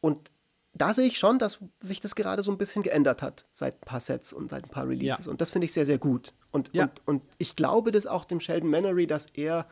Und 0.01 0.31
da 0.73 0.95
sehe 0.95 1.05
ich 1.05 1.19
schon, 1.19 1.37
dass 1.37 1.59
sich 1.79 1.99
das 1.99 2.15
gerade 2.15 2.41
so 2.41 2.51
ein 2.51 2.57
bisschen 2.57 2.81
geändert 2.81 3.21
hat 3.21 3.45
seit 3.51 3.75
ein 3.75 3.85
paar 3.85 3.99
Sets 3.99 4.33
und 4.33 4.49
seit 4.49 4.63
ein 4.63 4.69
paar 4.71 4.87
Releases. 4.87 5.25
Ja. 5.25 5.31
Und 5.31 5.41
das 5.41 5.51
finde 5.51 5.65
ich 5.65 5.73
sehr, 5.73 5.85
sehr 5.85 5.99
gut. 5.99 6.33
Und, 6.49 6.71
ja. 6.73 6.85
und, 6.85 7.01
und 7.05 7.23
ich 7.37 7.55
glaube 7.55 7.91
das 7.91 8.07
auch 8.07 8.25
dem 8.25 8.39
Sheldon 8.39 8.71
Mannery, 8.71 9.05
dass 9.05 9.27
er 9.33 9.67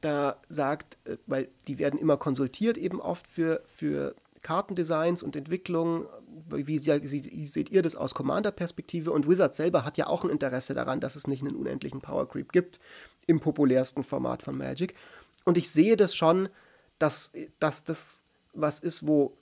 da 0.00 0.40
sagt, 0.48 0.98
äh, 1.04 1.16
weil 1.26 1.48
die 1.68 1.78
werden 1.78 1.98
immer 1.98 2.16
konsultiert 2.16 2.76
eben 2.76 3.00
oft 3.00 3.26
für, 3.26 3.62
für 3.66 4.14
Kartendesigns 4.42 5.22
und 5.22 5.34
Entwicklungen, 5.34 6.06
wie, 6.50 6.66
wie, 6.66 7.46
seht 7.46 7.70
ihr 7.70 7.82
das 7.82 7.96
aus 7.96 8.14
Commander-Perspektive? 8.14 9.10
Und 9.10 9.28
Wizard 9.28 9.54
selber 9.54 9.84
hat 9.84 9.96
ja 9.98 10.06
auch 10.06 10.24
ein 10.24 10.30
Interesse 10.30 10.74
daran, 10.74 11.00
dass 11.00 11.16
es 11.16 11.26
nicht 11.26 11.42
einen 11.42 11.56
unendlichen 11.56 12.00
Power 12.00 12.28
Creep 12.28 12.52
gibt 12.52 12.78
im 13.26 13.40
populärsten 13.40 14.04
Format 14.04 14.42
von 14.42 14.56
Magic. 14.56 14.94
Und 15.44 15.58
ich 15.58 15.70
sehe 15.70 15.96
das 15.96 16.14
schon, 16.14 16.48
dass, 16.98 17.32
dass 17.58 17.84
das 17.84 18.22
was 18.52 18.78
ist, 18.78 19.06
wo 19.06 19.36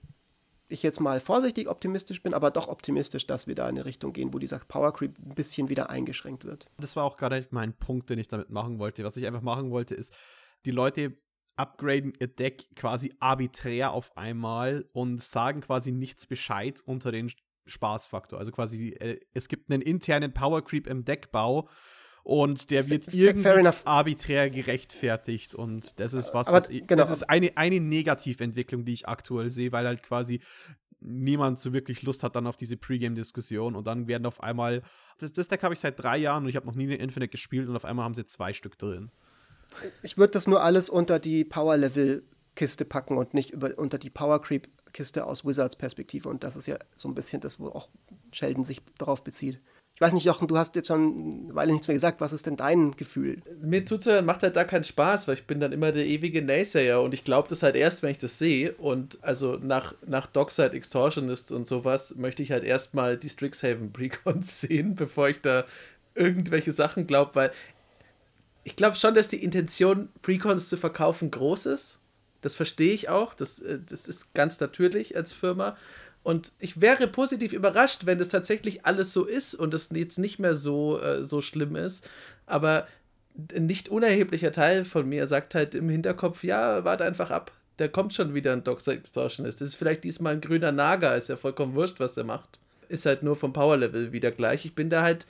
ich 0.69 0.83
jetzt 0.83 1.01
mal 1.01 1.21
vorsichtig 1.21 1.69
optimistisch 1.69 2.23
bin, 2.23 2.35
aber 2.35 2.51
doch 2.51 2.69
optimistisch, 2.69 3.27
dass 3.27 3.47
wir 3.47 3.55
da 3.55 3.65
in 3.69 3.77
eine 3.77 3.85
Richtung 3.85 4.13
gehen, 4.13 4.33
wo 4.33 4.39
dieser 4.39 4.59
Power 4.59 4.93
Creep 4.93 5.19
ein 5.19 5.35
bisschen 5.35 5.69
wieder 5.69 5.91
eingeschränkt 5.91 6.45
wird. 6.45 6.67
Das 6.79 6.97
war 6.97 7.05
auch 7.05 7.17
gerade 7.17 7.47
mein 7.51 7.75
Punkt, 7.75 8.11
den 8.11 8.19
ich 8.19 8.29
damit 8.29 8.51
machen 8.51 8.79
wollte. 8.79 9.05
Was 9.05 9.17
ich 9.17 9.27
einfach 9.27 9.43
machen 9.43 9.71
wollte, 9.71 9.95
ist, 9.95 10.15
die 10.65 10.71
Leute 10.71 11.17
upgraden 11.57 12.13
ihr 12.19 12.27
Deck 12.27 12.67
quasi 12.75 13.15
arbiträr 13.21 13.93
auf 13.93 14.17
einmal 14.17 14.87
und 14.93 15.23
sagen 15.23 15.61
quasi 15.61 15.93
nichts 15.93 16.27
Bescheid 16.27 16.81
unter 16.85 17.13
den 17.13 17.31
Spaßfaktor. 17.67 18.39
Also 18.39 18.51
quasi, 18.51 18.89
äh, 18.89 19.21
es 19.33 19.49
gibt 19.49 19.71
einen 19.71 19.83
internen 19.83 20.33
Power 20.33 20.65
Creep 20.65 20.87
im 20.87 21.05
Deckbau 21.05 21.69
und 22.25 22.71
der 22.71 22.89
wird 22.91 23.13
irgendwie 23.13 23.69
arbiträr 23.85 24.51
gerechtfertigt 24.51 25.55
und 25.55 26.01
das 26.01 26.15
ist 26.15 26.33
was, 26.33 26.51
was 26.51 26.71
ich, 26.71 26.87
genau. 26.87 27.03
das 27.03 27.11
ist 27.11 27.23
eine, 27.25 27.57
eine 27.57 27.81
Negativentwicklung, 27.81 28.85
die 28.85 28.95
ich 28.95 29.09
aktuell 29.09 29.51
sehe, 29.51 29.73
weil 29.73 29.87
halt 29.87 30.03
quasi 30.03 30.41
niemand 31.01 31.61
so 31.61 31.73
wirklich 31.73 32.03
Lust 32.03 32.23
hat 32.23 32.35
dann 32.35 32.47
auf 32.47 32.57
diese 32.57 32.79
Pre-Game-Diskussion 32.79 33.77
und 33.77 33.87
dann 33.87 34.09
werden 34.09 34.25
auf 34.27 34.43
einmal, 34.43 34.83
das, 35.19 35.33
das 35.33 35.49
Deck 35.49 35.63
habe 35.63 35.75
ich 35.75 35.81
seit 35.81 36.03
drei 36.03 36.17
Jahren 36.17 36.45
und 36.45 36.49
ich 36.49 36.57
habe 36.57 36.67
noch 36.67 36.75
nie 36.75 36.85
eine 36.85 36.97
Infinite 36.97 37.31
gespielt 37.31 37.69
und 37.69 37.77
auf 37.77 37.85
einmal 37.85 38.05
haben 38.05 38.15
sie 38.15 38.25
zwei 38.25 38.55
Stück 38.55 38.79
drin. 38.79 39.11
Ich 40.03 40.19
würde 40.19 40.33
das 40.33 40.47
nur 40.47 40.63
alles 40.63 40.89
unter 40.89 41.19
die 41.19 41.45
Power-Level-Kiste 41.45 42.85
packen 42.85 43.17
und 43.17 43.35
nicht 43.35 43.51
über, 43.51 43.77
unter 43.77 43.99
die 43.99 44.11
Power-Creep-Kiste 44.11 45.27
aus 45.27 45.45
Wizards 45.45 45.77
Perspektive 45.77 46.29
und 46.29 46.45
das 46.45 46.57
ist 46.57 46.67
ja 46.67 46.79
so 46.97 47.09
ein 47.09 47.15
bisschen 47.15 47.41
das, 47.41 47.61
wo 47.61 47.69
auch 47.69 47.89
Sheldon 48.33 48.65
sich 48.65 48.81
darauf 48.99 49.25
bezieht. 49.25 49.61
Ich 49.97 50.01
weiß 50.01 50.13
nicht, 50.13 50.25
Jochen, 50.25 50.49
du 50.49 50.59
hast 50.59 50.75
jetzt 50.75 50.89
schon 50.89 51.45
eine 51.45 51.55
Weile 51.55 51.73
nichts 51.73 51.87
mehr 51.87 51.95
gesagt. 51.95 52.21
Was 52.21 52.33
ist 52.33 52.47
denn 52.47 52.57
dein 52.57 52.93
Gefühl? 52.93 53.43
Mir 53.63 53.87
zuzuhören 53.87 54.25
macht 54.25 54.43
halt 54.43 54.57
da 54.57 54.65
keinen 54.65 54.83
Spaß, 54.83 55.29
weil 55.29 55.37
ich 55.37 55.47
bin 55.47 55.61
dann 55.61 55.71
immer 55.71 55.93
der 55.93 56.05
ewige 56.05 56.43
Naysayer 56.43 57.01
und 57.01 57.15
ich 57.15 57.23
glaube 57.23 57.49
das 57.49 57.63
halt 57.63 57.77
erst, 57.77 58.03
wenn 58.03 58.11
ich 58.11 58.19
das 58.19 58.39
sehe. 58.39 58.73
Und 58.73 59.23
also 59.23 59.57
nach, 59.63 59.95
nach 60.05 60.27
Dockside 60.27 60.73
Extortionist 60.73 61.53
und 61.53 61.69
sowas 61.69 62.17
möchte 62.17 62.43
ich 62.43 62.51
halt 62.51 62.65
erstmal 62.65 63.17
die 63.17 63.29
Strixhaven 63.29 63.93
Precons 63.93 64.61
sehen, 64.63 64.97
bevor 64.97 65.29
ich 65.29 65.41
da 65.41 65.65
irgendwelche 66.17 66.73
Sachen 66.73 67.07
glaube, 67.07 67.37
weil 67.37 67.53
ich 68.65 68.77
glaube 68.77 68.97
schon, 68.97 69.15
dass 69.15 69.29
die 69.29 69.45
Intention, 69.45 70.09
Precons 70.23 70.69
zu 70.69 70.77
verkaufen, 70.77 71.31
groß 71.31 71.67
ist. 71.67 71.99
Das 72.41 72.57
verstehe 72.57 72.95
ich 72.95 73.09
auch. 73.09 73.35
Das, 73.35 73.59
äh, 73.61 73.79
das 73.89 74.09
ist 74.09 74.35
ganz 74.35 74.59
natürlich 74.59 75.17
als 75.17 75.33
Firma. 75.33 75.77
Und 76.23 76.53
ich 76.59 76.81
wäre 76.81 77.07
positiv 77.07 77.53
überrascht, 77.53 78.07
wenn 78.07 78.19
das 78.19 78.31
tatsächlich 78.31 78.87
alles 78.87 79.13
so 79.13 79.25
ist 79.27 79.55
und 79.55 79.75
es 79.75 79.91
jetzt 79.93 80.19
nicht 80.19 80.39
mehr 80.39 80.55
so, 80.55 80.99
äh, 81.01 81.23
so 81.23 81.43
schlimm 81.43 81.77
ist. 81.77 82.09
Aber 82.47 82.89
ein 83.55 83.67
nicht 83.67 83.91
unerheblicher 83.91 84.53
Teil 84.53 84.87
von 84.87 85.07
mir 85.09 85.27
sagt 85.27 85.55
halt 85.55 85.75
im 85.75 85.89
Hinterkopf, 85.89 86.43
ja, 86.43 86.85
warte 86.85 87.05
einfach 87.05 87.31
ab. 87.31 87.53
Da 87.77 87.89
kommt 87.89 88.15
schon 88.15 88.33
wieder 88.33 88.53
ein 88.53 88.65
Doxer 88.65 88.93
Extortionist. 88.93 89.61
Das 89.61 89.69
ist 89.69 89.75
vielleicht 89.75 90.05
diesmal 90.05 90.35
ein 90.35 90.41
grüner 90.41 90.73
Nager, 90.73 91.17
ist 91.17 91.29
ja 91.29 91.37
vollkommen 91.37 91.75
wurscht, 91.75 92.01
was 92.01 92.17
er 92.17 92.25
macht. 92.25 92.59
Ist 92.89 93.05
halt 93.05 93.23
nur 93.23 93.37
vom 93.37 93.53
Power-Level 93.53 94.13
wieder 94.13 94.31
gleich. 94.31 94.65
Ich 94.65 94.75
bin 94.75 94.89
da 94.89 95.03
halt 95.03 95.27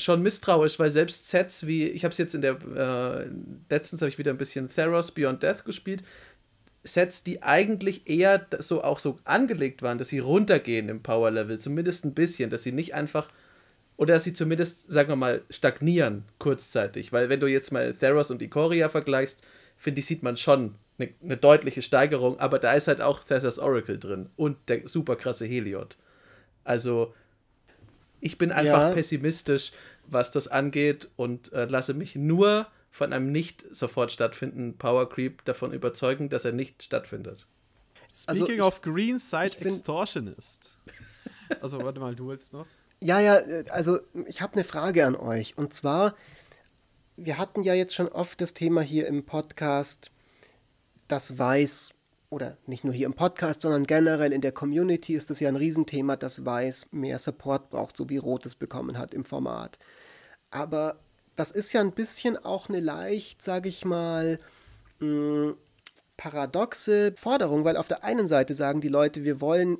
schon 0.00 0.22
misstrauisch, 0.22 0.78
weil 0.78 0.90
selbst 0.90 1.28
Sets 1.28 1.66
wie, 1.66 1.88
ich 1.88 2.04
habe 2.04 2.12
es 2.12 2.18
jetzt 2.18 2.34
in 2.34 2.40
der, 2.40 2.56
äh, 2.74 3.30
letztens 3.68 4.02
habe 4.02 4.08
ich 4.08 4.18
wieder 4.18 4.30
ein 4.30 4.38
bisschen 4.38 4.68
Theros 4.68 5.12
Beyond 5.12 5.42
Death 5.42 5.64
gespielt. 5.64 6.02
Sets, 6.82 7.22
die 7.22 7.42
eigentlich 7.42 8.08
eher 8.08 8.46
so 8.58 8.82
auch 8.82 8.98
so 8.98 9.18
angelegt 9.24 9.82
waren, 9.82 9.98
dass 9.98 10.08
sie 10.08 10.18
runtergehen 10.18 10.88
im 10.88 11.02
Power 11.02 11.30
Level, 11.30 11.58
zumindest 11.58 12.04
ein 12.04 12.14
bisschen, 12.14 12.48
dass 12.48 12.62
sie 12.62 12.72
nicht 12.72 12.94
einfach 12.94 13.28
oder 13.98 14.14
dass 14.14 14.24
sie 14.24 14.32
zumindest, 14.32 14.90
sagen 14.90 15.10
wir 15.10 15.16
mal, 15.16 15.42
stagnieren 15.50 16.24
kurzzeitig, 16.38 17.12
weil 17.12 17.28
wenn 17.28 17.40
du 17.40 17.46
jetzt 17.46 17.70
mal 17.70 17.92
Theros 17.94 18.30
und 18.30 18.40
Ikoria 18.40 18.88
vergleichst, 18.88 19.42
finde 19.76 20.00
ich, 20.00 20.06
sieht 20.06 20.22
man 20.22 20.38
schon 20.38 20.74
eine, 20.98 21.10
eine, 21.22 21.36
deutliche 21.36 21.82
Steigerung, 21.82 22.40
aber 22.40 22.58
da 22.58 22.72
ist 22.72 22.88
halt 22.88 23.02
auch 23.02 23.22
Thessas 23.22 23.58
Oracle 23.58 23.98
drin 23.98 24.30
und 24.36 24.56
der 24.68 24.88
super 24.88 25.16
krasse 25.16 25.44
Heliod. 25.44 25.98
Also 26.64 27.12
ich 28.20 28.38
bin 28.38 28.52
einfach 28.52 28.88
ja. 28.88 28.92
pessimistisch, 28.92 29.72
was 30.06 30.30
das 30.30 30.48
angeht 30.48 31.08
und 31.16 31.52
äh, 31.52 31.66
lasse 31.66 31.94
mich 31.94 32.16
nur 32.16 32.66
von 32.90 33.12
einem 33.12 33.30
nicht 33.30 33.64
sofort 33.74 34.10
stattfindenden 34.10 34.76
Power 34.76 35.08
Creep 35.08 35.44
davon 35.44 35.72
überzeugen, 35.72 36.28
dass 36.28 36.44
er 36.44 36.52
nicht 36.52 36.82
stattfindet. 36.82 37.46
Speaking 38.12 38.60
also 38.60 38.66
of 38.66 38.82
Green 38.82 39.18
Side 39.18 39.56
Extortionist. 39.60 40.76
also, 41.60 41.82
warte 41.82 42.00
mal, 42.00 42.14
du 42.14 42.28
willst 42.28 42.52
noch? 42.52 42.66
Ja, 43.00 43.20
ja, 43.20 43.36
also 43.70 44.00
ich 44.26 44.42
habe 44.42 44.54
eine 44.54 44.64
Frage 44.64 45.06
an 45.06 45.16
euch. 45.16 45.56
Und 45.56 45.72
zwar, 45.72 46.14
wir 47.16 47.38
hatten 47.38 47.62
ja 47.62 47.74
jetzt 47.74 47.94
schon 47.94 48.08
oft 48.08 48.40
das 48.40 48.52
Thema 48.52 48.82
hier 48.82 49.06
im 49.06 49.24
Podcast, 49.24 50.10
dass 51.08 51.38
Weiß, 51.38 51.92
oder 52.30 52.56
nicht 52.66 52.84
nur 52.84 52.94
hier 52.94 53.06
im 53.06 53.14
Podcast, 53.14 53.62
sondern 53.62 53.86
generell 53.86 54.32
in 54.32 54.40
der 54.40 54.52
Community 54.52 55.14
ist 55.14 55.30
das 55.30 55.40
ja 55.40 55.48
ein 55.48 55.56
Riesenthema, 55.56 56.16
dass 56.16 56.44
Weiß 56.44 56.86
mehr 56.92 57.18
Support 57.18 57.70
braucht, 57.70 57.96
so 57.96 58.08
wie 58.08 58.16
Rot 58.16 58.46
es 58.46 58.54
bekommen 58.54 58.96
hat 58.96 59.12
im 59.12 59.24
Format. 59.24 59.78
Aber 60.50 61.00
das 61.36 61.50
ist 61.50 61.72
ja 61.72 61.80
ein 61.80 61.92
bisschen 61.92 62.36
auch 62.36 62.68
eine 62.68 62.80
leicht, 62.80 63.42
sage 63.42 63.68
ich 63.68 63.84
mal, 63.84 64.38
mh, 65.00 65.06
hm, 65.06 65.54
paradoxe 66.16 67.14
Forderung, 67.16 67.64
weil 67.64 67.78
auf 67.78 67.88
der 67.88 68.04
einen 68.04 68.28
Seite 68.28 68.54
sagen 68.54 68.82
die 68.82 68.88
Leute, 68.88 69.24
wir 69.24 69.40
wollen 69.40 69.78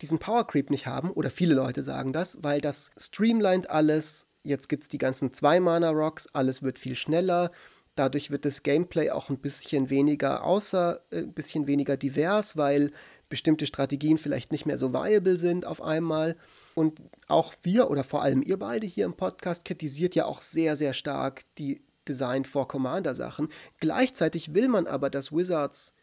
diesen 0.00 0.18
Power 0.18 0.46
Creep 0.46 0.70
nicht 0.70 0.86
haben, 0.86 1.10
oder 1.10 1.30
viele 1.30 1.54
Leute 1.54 1.82
sagen 1.82 2.12
das, 2.12 2.42
weil 2.42 2.60
das 2.60 2.90
streamlined 2.96 3.70
alles. 3.70 4.26
Jetzt 4.42 4.68
gibt 4.68 4.82
es 4.84 4.88
die 4.88 4.98
ganzen 4.98 5.32
Zwei-Mana-Rocks, 5.32 6.28
alles 6.32 6.62
wird 6.62 6.78
viel 6.78 6.96
schneller. 6.96 7.52
Dadurch 7.94 8.30
wird 8.30 8.44
das 8.44 8.62
Gameplay 8.62 9.10
auch 9.10 9.28
ein 9.28 9.38
bisschen 9.38 9.90
weniger 9.90 10.44
außer, 10.44 11.00
äh, 11.10 11.18
ein 11.18 11.32
bisschen 11.32 11.66
weniger 11.66 11.96
divers, 11.96 12.56
weil 12.56 12.92
bestimmte 13.28 13.66
Strategien 13.66 14.18
vielleicht 14.18 14.52
nicht 14.52 14.66
mehr 14.66 14.78
so 14.78 14.92
viable 14.92 15.38
sind 15.38 15.66
auf 15.66 15.82
einmal. 15.82 16.36
Und 16.74 17.00
auch 17.28 17.54
wir 17.62 17.90
oder 17.90 18.04
vor 18.04 18.22
allem 18.22 18.42
ihr 18.42 18.58
beide 18.58 18.86
hier 18.86 19.06
im 19.06 19.14
Podcast 19.14 19.64
kritisiert 19.64 20.14
ja 20.14 20.26
auch 20.26 20.42
sehr, 20.42 20.76
sehr 20.76 20.92
stark 20.94 21.44
die 21.58 21.82
Design 22.08 22.44
for 22.44 22.68
Commander 22.68 23.14
Sachen. 23.14 23.48
Gleichzeitig 23.80 24.54
will 24.54 24.68
man 24.68 24.86
aber, 24.86 25.10
dass 25.10 25.32
Wizards 25.32 25.94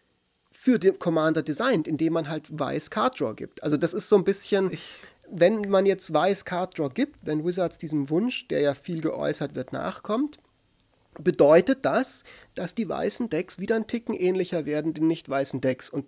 für 0.52 0.80
den 0.80 1.00
Commander 1.00 1.44
designt, 1.44 1.88
indem 1.88 2.14
man 2.14 2.30
halt 2.30 2.48
weiß 2.58 2.90
Card 2.90 3.20
Draw 3.20 3.34
gibt. 3.34 3.64
Also 3.64 3.78
das 3.78 3.94
ist 3.94 4.10
so 4.10 4.16
ein 4.16 4.24
bisschen, 4.24 4.72
wenn 5.30 5.70
man 5.70 5.86
jetzt 5.86 6.12
weiß 6.12 6.46
Card 6.46 6.78
Draw 6.78 6.90
gibt, 6.90 7.18
wenn 7.22 7.46
Wizards 7.46 7.78
diesem 7.78 8.10
Wunsch, 8.10 8.48
der 8.48 8.62
ja 8.62 8.74
viel 8.74 9.02
geäußert 9.02 9.56
wird, 9.56 9.74
nachkommt, 9.74 10.40
bedeutet 11.18 11.86
das, 11.86 12.24
dass 12.55 12.76
die 12.76 12.88
weißen 12.88 13.30
Decks 13.30 13.60
wieder 13.60 13.76
ein 13.76 13.88
Ticken 13.88 14.16
ähnlicher 14.16 14.66
werden 14.66 14.93
den 14.93 15.07
nicht 15.07 15.28
weißen 15.28 15.62
Decks. 15.62 15.89
Und 15.89 16.05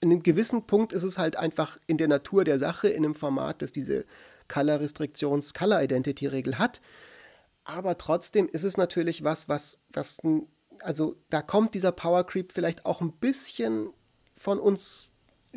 in 0.00 0.10
einem 0.10 0.22
gewissen 0.22 0.66
Punkt 0.66 0.92
ist 0.92 1.02
es 1.02 1.18
halt 1.18 1.36
einfach 1.36 1.78
in 1.86 1.98
der 1.98 2.08
Natur 2.08 2.44
der 2.44 2.58
Sache, 2.58 2.88
in 2.88 3.04
einem 3.04 3.14
Format, 3.14 3.62
das 3.62 3.72
diese 3.72 4.04
Color-Restriktions-, 4.48 5.54
Color-Identity-Regel 5.54 6.58
hat. 6.58 6.80
Aber 7.64 7.96
trotzdem 7.96 8.46
ist 8.46 8.64
es 8.64 8.76
natürlich 8.76 9.24
was, 9.24 9.48
was, 9.48 9.78
was, 9.90 10.18
also 10.80 11.16
da 11.30 11.40
kommt 11.40 11.74
dieser 11.74 11.92
Power 11.92 12.24
Creep 12.26 12.52
vielleicht 12.52 12.84
auch 12.84 13.00
ein 13.00 13.12
bisschen 13.12 13.88
von 14.36 14.58
uns 14.58 15.08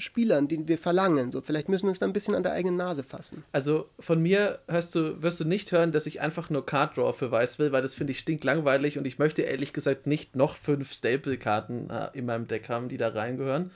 Spielern, 0.02 0.48
den 0.48 0.68
wir 0.68 0.78
verlangen. 0.78 1.32
So, 1.32 1.42
vielleicht 1.42 1.70
müssen 1.70 1.86
wir 1.86 1.90
uns 1.90 2.00
da 2.00 2.06
ein 2.06 2.14
bisschen 2.14 2.36
an 2.36 2.44
der 2.44 2.54
eigenen 2.54 2.78
Nase 2.78 3.04
fassen. 3.04 3.44
Also 3.52 3.90
von 4.00 4.22
mir 4.22 4.60
hörst 4.68 4.96
du, 4.96 5.22
wirst 5.22 5.40
du 5.40 5.46
nicht 5.46 5.72
hören, 5.72 5.92
dass 5.92 6.06
ich 6.06 6.22
einfach 6.22 6.50
nur 6.50 6.66
Card 6.66 6.98
Draw 6.98 7.14
für 7.14 7.32
Weiß 7.32 7.60
will, 7.60 7.72
weil 7.72 7.82
das 7.82 7.96
finde 7.96 8.12
ich 8.12 8.20
stinklangweilig 8.20 8.98
und 8.98 9.08
ich 9.08 9.20
möchte 9.20 9.42
ehrlich 9.42 9.74
gesagt 9.74 10.08
nicht 10.08 10.36
noch 10.36 10.58
fünf 10.58 10.94
Staple-Karten 10.94 11.90
äh, 11.90 12.10
in 12.14 12.26
meinem 12.26 12.48
Deck 12.48 12.70
haben, 12.70 12.90
die 12.90 12.98
da 12.98 13.10
reingehören. 13.10 13.72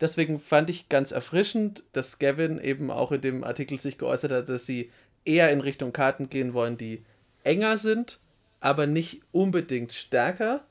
Deswegen 0.00 0.38
fand 0.38 0.70
ich 0.70 0.88
ganz 0.88 1.10
erfrischend, 1.10 1.82
dass 1.92 2.18
Gavin 2.18 2.60
eben 2.60 2.90
auch 2.90 3.12
in 3.12 3.20
dem 3.20 3.44
Artikel 3.44 3.80
sich 3.80 3.98
geäußert 3.98 4.32
hat, 4.32 4.48
dass 4.48 4.64
sie 4.64 4.90
eher 5.24 5.50
in 5.50 5.60
Richtung 5.60 5.92
Karten 5.92 6.30
gehen 6.30 6.54
wollen, 6.54 6.78
die 6.78 7.04
enger 7.42 7.78
sind, 7.78 8.20
aber 8.60 8.86
nicht 8.86 9.22
unbedingt 9.32 9.92
stärker. 9.92 10.64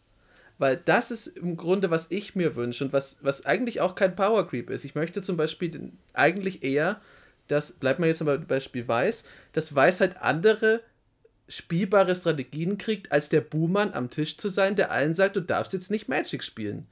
Weil 0.57 0.77
das 0.77 1.11
ist 1.11 1.27
im 1.27 1.55
Grunde, 1.55 1.91
was 1.91 2.09
ich 2.09 2.35
mir 2.35 2.55
wünsche 2.55 2.83
und 2.83 2.93
was, 2.93 3.17
was 3.21 3.45
eigentlich 3.45 3.81
auch 3.81 3.95
kein 3.95 4.15
Power 4.15 4.47
Creep 4.47 4.69
ist. 4.69 4.85
Ich 4.85 4.95
möchte 4.95 5.21
zum 5.21 5.37
Beispiel 5.37 5.91
eigentlich 6.13 6.63
eher, 6.63 6.99
dass, 7.47 7.73
bleibt 7.73 7.99
man 7.99 8.09
jetzt 8.09 8.25
beim 8.25 8.45
Beispiel 8.45 8.87
Weiß, 8.87 9.23
dass 9.53 9.75
Weiß 9.75 10.01
halt 10.01 10.17
andere 10.17 10.81
spielbare 11.47 12.15
Strategien 12.15 12.77
kriegt, 12.77 13.11
als 13.11 13.29
der 13.29 13.41
Buhmann 13.41 13.93
am 13.93 14.09
Tisch 14.09 14.37
zu 14.37 14.49
sein, 14.49 14.75
der 14.75 14.91
allen 14.91 15.15
sagt, 15.15 15.35
du 15.35 15.41
darfst 15.41 15.73
jetzt 15.73 15.91
nicht 15.91 16.09
Magic 16.09 16.43
spielen. 16.43 16.87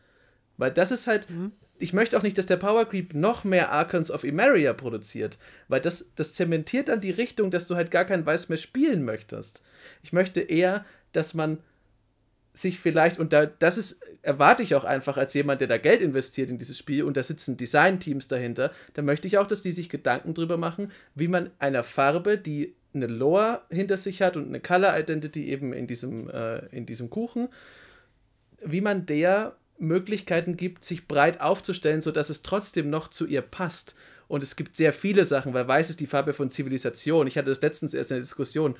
Weil 0.57 0.71
das 0.71 0.91
ist 0.91 1.07
halt, 1.07 1.29
mhm 1.29 1.51
ich 1.77 1.93
möchte 1.93 2.17
auch 2.17 2.23
nicht, 2.23 2.37
dass 2.37 2.45
der 2.45 2.57
Power 2.57 2.85
Creep 2.85 3.13
noch 3.13 3.43
mehr 3.43 3.71
Archons 3.71 4.09
of 4.09 4.23
Emeria 4.23 4.73
produziert, 4.73 5.37
weil 5.67 5.81
das, 5.81 6.11
das 6.15 6.33
zementiert 6.33 6.87
dann 6.87 7.01
die 7.01 7.11
Richtung, 7.11 7.51
dass 7.51 7.67
du 7.67 7.75
halt 7.75 7.91
gar 7.91 8.05
kein 8.05 8.25
Weiß 8.25 8.49
mehr 8.49 8.57
spielen 8.57 9.03
möchtest. 9.03 9.61
Ich 10.01 10.13
möchte 10.13 10.41
eher, 10.41 10.85
dass 11.11 11.33
man 11.33 11.59
sich 12.55 12.79
vielleicht, 12.79 13.19
und 13.19 13.33
da, 13.33 13.45
das 13.45 13.77
ist, 13.77 14.01
erwarte 14.21 14.63
ich 14.63 14.75
auch 14.75 14.85
einfach 14.85 15.17
als 15.17 15.33
jemand, 15.33 15.61
der 15.61 15.67
da 15.67 15.77
Geld 15.77 16.01
investiert 16.01 16.49
in 16.49 16.57
dieses 16.57 16.77
Spiel 16.77 17.03
und 17.03 17.17
da 17.17 17.23
sitzen 17.23 17.57
Designteams 17.57 18.27
dahinter, 18.27 18.71
da 18.93 19.01
möchte 19.01 19.27
ich 19.27 19.37
auch, 19.37 19.47
dass 19.47 19.61
die 19.61 19.71
sich 19.71 19.89
Gedanken 19.89 20.33
drüber 20.33 20.57
machen, 20.57 20.91
wie 21.13 21.27
man 21.27 21.51
einer 21.59 21.83
Farbe, 21.83 22.37
die 22.37 22.75
eine 22.93 23.07
Lore 23.07 23.61
hinter 23.69 23.97
sich 23.97 24.21
hat 24.21 24.37
und 24.37 24.47
eine 24.47 24.59
Color 24.59 24.97
Identity 24.97 25.47
eben 25.47 25.73
in 25.73 25.85
diesem, 25.85 26.29
äh, 26.29 26.65
in 26.67 26.85
diesem 26.85 27.09
Kuchen, 27.09 27.49
wie 28.63 28.81
man 28.81 29.05
der 29.05 29.55
Möglichkeiten 29.77 30.55
gibt, 30.55 30.85
sich 30.85 31.07
breit 31.07 31.41
aufzustellen, 31.41 32.01
sodass 32.01 32.29
es 32.29 32.41
trotzdem 32.41 32.89
noch 32.89 33.09
zu 33.09 33.27
ihr 33.27 33.41
passt. 33.41 33.95
Und 34.27 34.41
es 34.41 34.55
gibt 34.55 34.75
sehr 34.75 34.93
viele 34.93 35.25
Sachen, 35.25 35.53
weil 35.53 35.67
weiß 35.67 35.89
ist 35.89 35.99
die 35.99 36.07
Farbe 36.07 36.33
von 36.33 36.49
Zivilisation. 36.49 37.27
Ich 37.27 37.37
hatte 37.37 37.49
das 37.49 37.61
letztens 37.61 37.93
erst 37.93 38.11
in 38.11 38.15
der 38.15 38.21
Diskussion 38.21 38.75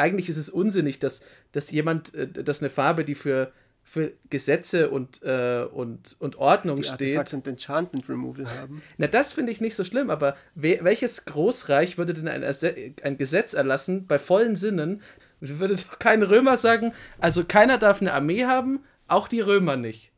eigentlich 0.00 0.28
ist 0.28 0.36
es 0.36 0.48
unsinnig, 0.48 0.98
dass, 0.98 1.20
dass 1.52 1.70
jemand, 1.70 2.14
äh, 2.14 2.26
dass 2.28 2.60
eine 2.60 2.70
Farbe, 2.70 3.04
die 3.04 3.14
für, 3.14 3.52
für 3.84 4.12
Gesetze 4.30 4.90
und, 4.90 5.22
äh, 5.22 5.64
und, 5.70 6.16
und 6.18 6.36
Ordnung 6.36 6.76
dass 6.78 6.88
die 6.88 6.94
steht. 6.94 7.18
Artefakt 7.18 7.34
und 7.34 7.46
Enchantment 7.46 8.08
Removal 8.08 8.46
haben. 8.46 8.82
Na, 8.98 9.06
das 9.06 9.32
finde 9.32 9.52
ich 9.52 9.60
nicht 9.60 9.76
so 9.76 9.84
schlimm, 9.84 10.10
aber 10.10 10.36
we 10.54 10.78
welches 10.82 11.24
Großreich 11.24 11.98
würde 11.98 12.14
denn 12.14 12.28
ein, 12.28 12.42
ein 12.42 13.18
Gesetz 13.18 13.54
erlassen, 13.54 14.06
bei 14.06 14.18
vollen 14.18 14.56
Sinnen, 14.56 15.02
würde 15.40 15.74
doch 15.74 15.98
kein 15.98 16.22
Römer 16.22 16.56
sagen, 16.56 16.92
also 17.18 17.44
keiner 17.44 17.78
darf 17.78 18.00
eine 18.00 18.12
Armee 18.12 18.44
haben, 18.44 18.84
auch 19.08 19.28
die 19.28 19.40
Römer 19.40 19.76
nicht. 19.76 20.12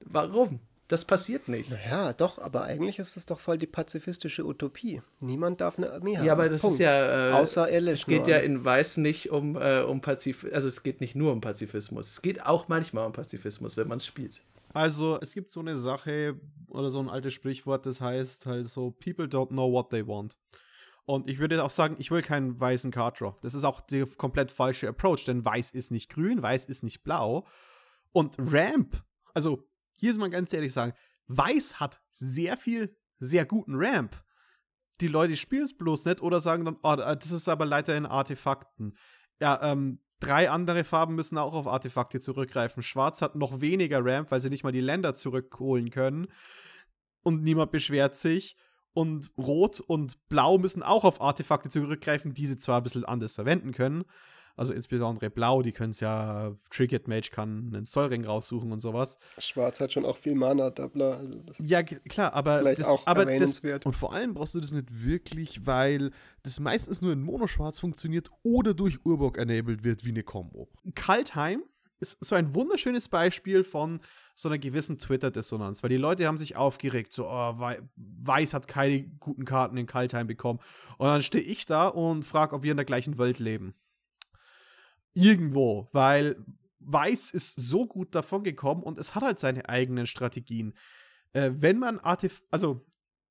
Warum? 0.00 0.60
Das 0.92 1.06
passiert 1.06 1.48
nicht. 1.48 1.70
Naja, 1.70 2.12
doch, 2.12 2.38
aber 2.38 2.64
eigentlich 2.64 2.98
ist 2.98 3.16
es 3.16 3.24
doch 3.24 3.40
voll 3.40 3.56
die 3.56 3.66
pazifistische 3.66 4.44
Utopie. 4.44 5.00
Niemand 5.20 5.62
darf 5.62 5.78
eine 5.78 5.90
Armee 5.90 6.18
haben. 6.18 6.26
Ja, 6.26 6.34
aber 6.34 6.50
das 6.50 6.60
Punkt. 6.60 6.74
ist 6.74 6.80
ja. 6.80 7.30
Äh, 7.30 7.32
Außer 7.32 7.66
Elish. 7.70 8.00
Es 8.00 8.06
geht 8.06 8.28
ja 8.28 8.36
in 8.36 8.62
Weiß 8.62 8.98
nicht 8.98 9.30
um, 9.30 9.56
äh, 9.56 9.80
um 9.80 10.02
Pazifismus. 10.02 10.52
Also, 10.52 10.68
es 10.68 10.82
geht 10.82 11.00
nicht 11.00 11.14
nur 11.14 11.32
um 11.32 11.40
Pazifismus. 11.40 12.10
Es 12.10 12.20
geht 12.20 12.44
auch 12.44 12.68
manchmal 12.68 13.06
um 13.06 13.14
Pazifismus, 13.14 13.78
wenn 13.78 13.88
man 13.88 13.96
es 13.96 14.04
spielt. 14.04 14.42
Also, 14.74 15.18
es 15.22 15.32
gibt 15.32 15.50
so 15.50 15.60
eine 15.60 15.78
Sache 15.78 16.38
oder 16.68 16.90
so 16.90 16.98
ein 16.98 17.08
altes 17.08 17.32
Sprichwort, 17.32 17.86
das 17.86 18.02
heißt 18.02 18.44
halt 18.44 18.68
so: 18.68 18.90
People 18.90 19.24
don't 19.24 19.48
know 19.48 19.72
what 19.72 19.88
they 19.88 20.06
want. 20.06 20.36
Und 21.06 21.30
ich 21.30 21.38
würde 21.38 21.64
auch 21.64 21.70
sagen, 21.70 21.96
ich 22.00 22.10
will 22.10 22.20
keinen 22.20 22.60
weißen 22.60 22.90
Card 22.90 23.18
Draw. 23.18 23.34
Das 23.40 23.54
ist 23.54 23.64
auch 23.64 23.80
der 23.80 24.04
komplett 24.18 24.50
falsche 24.50 24.88
Approach, 24.88 25.24
denn 25.24 25.42
weiß 25.42 25.70
ist 25.70 25.90
nicht 25.90 26.10
grün, 26.10 26.42
weiß 26.42 26.66
ist 26.66 26.82
nicht 26.82 27.02
blau. 27.02 27.46
Und 28.12 28.36
Ramp, 28.38 29.02
also 29.32 29.64
hier 30.02 30.10
ist 30.10 30.18
man 30.18 30.32
ganz 30.32 30.52
ehrlich 30.52 30.72
sagen, 30.72 30.94
Weiß 31.28 31.78
hat 31.78 32.00
sehr 32.10 32.56
viel, 32.56 32.96
sehr 33.20 33.46
guten 33.46 33.76
Ramp. 33.76 34.20
Die 35.00 35.06
Leute 35.06 35.36
spielen 35.36 35.62
es 35.62 35.78
bloß 35.78 36.06
nicht 36.06 36.20
oder 36.20 36.40
sagen 36.40 36.64
dann, 36.64 36.76
oh, 36.82 36.96
das 36.96 37.30
ist 37.30 37.48
aber 37.48 37.66
leider 37.66 37.96
in 37.96 38.04
Artefakten. 38.04 38.96
Ja, 39.38 39.60
ähm, 39.62 40.00
drei 40.18 40.50
andere 40.50 40.82
Farben 40.82 41.14
müssen 41.14 41.38
auch 41.38 41.54
auf 41.54 41.68
Artefakte 41.68 42.18
zurückgreifen. 42.18 42.82
Schwarz 42.82 43.22
hat 43.22 43.36
noch 43.36 43.60
weniger 43.60 44.04
Ramp, 44.04 44.32
weil 44.32 44.40
sie 44.40 44.50
nicht 44.50 44.64
mal 44.64 44.72
die 44.72 44.80
Länder 44.80 45.14
zurückholen 45.14 45.90
können. 45.90 46.26
Und 47.22 47.44
niemand 47.44 47.70
beschwert 47.70 48.16
sich. 48.16 48.56
Und 48.94 49.30
Rot 49.38 49.78
und 49.78 50.28
Blau 50.28 50.58
müssen 50.58 50.82
auch 50.82 51.04
auf 51.04 51.20
Artefakte 51.20 51.68
zurückgreifen, 51.68 52.34
die 52.34 52.46
sie 52.46 52.58
zwar 52.58 52.78
ein 52.78 52.82
bisschen 52.82 53.04
anders 53.04 53.36
verwenden 53.36 53.70
können. 53.70 54.02
Also 54.56 54.72
insbesondere 54.72 55.30
Blau, 55.30 55.62
die 55.62 55.72
können 55.72 55.90
es 55.90 56.00
ja, 56.00 56.54
Triggered 56.70 57.08
Mage 57.08 57.30
kann 57.30 57.72
einen 57.74 57.86
Zollring 57.86 58.24
raussuchen 58.24 58.72
und 58.72 58.80
sowas. 58.80 59.18
Schwarz 59.38 59.80
hat 59.80 59.92
schon 59.92 60.04
auch 60.04 60.16
viel 60.16 60.34
Mana, 60.34 60.70
Doubler. 60.70 61.18
Also 61.18 61.62
ja, 61.62 61.82
klar, 61.82 62.32
aber 62.34 62.58
vielleicht 62.58 62.80
das, 62.80 62.88
auch 62.88 63.06
aber 63.06 63.24
das, 63.24 63.60
Und 63.60 63.96
vor 63.96 64.12
allem 64.12 64.34
brauchst 64.34 64.54
du 64.54 64.60
das 64.60 64.72
nicht 64.72 64.88
wirklich, 64.90 65.66
weil 65.66 66.10
das 66.42 66.60
meistens 66.60 67.00
nur 67.00 67.12
in 67.12 67.22
Monoschwarz 67.22 67.80
funktioniert 67.80 68.30
oder 68.42 68.74
durch 68.74 69.04
Urborg 69.04 69.38
enabled 69.38 69.84
wird 69.84 70.04
wie 70.04 70.10
eine 70.10 70.22
Combo. 70.22 70.68
Kaltheim 70.94 71.62
ist 72.02 72.18
so 72.20 72.34
ein 72.34 72.54
wunderschönes 72.54 73.08
Beispiel 73.08 73.64
von 73.64 74.00
so 74.34 74.48
einer 74.48 74.58
gewissen 74.58 74.98
Twitter-Dissonanz, 74.98 75.82
weil 75.82 75.90
die 75.90 75.96
Leute 75.96 76.26
haben 76.26 76.36
sich 76.36 76.56
aufgeregt, 76.56 77.12
so, 77.12 77.26
oh, 77.28 77.54
Weiß 77.96 78.54
hat 78.54 78.66
keine 78.66 79.04
guten 79.20 79.44
Karten 79.44 79.76
in 79.76 79.86
Kaltheim 79.86 80.26
bekommen. 80.26 80.58
Und 80.98 81.06
dann 81.06 81.22
stehe 81.22 81.44
ich 81.44 81.64
da 81.64 81.88
und 81.88 82.24
frage, 82.24 82.54
ob 82.54 82.62
wir 82.62 82.72
in 82.72 82.76
der 82.76 82.86
gleichen 82.86 83.18
Welt 83.18 83.38
leben. 83.38 83.74
Irgendwo, 85.14 85.88
weil 85.92 86.44
Weiß 86.80 87.30
ist 87.30 87.54
so 87.56 87.86
gut 87.86 88.14
davon 88.14 88.42
gekommen 88.42 88.82
und 88.82 88.98
es 88.98 89.14
hat 89.14 89.22
halt 89.22 89.38
seine 89.38 89.68
eigenen 89.68 90.06
Strategien. 90.06 90.74
Äh, 91.32 91.50
wenn 91.54 91.78
man 91.78 92.00
Artef 92.00 92.42
also 92.50 92.84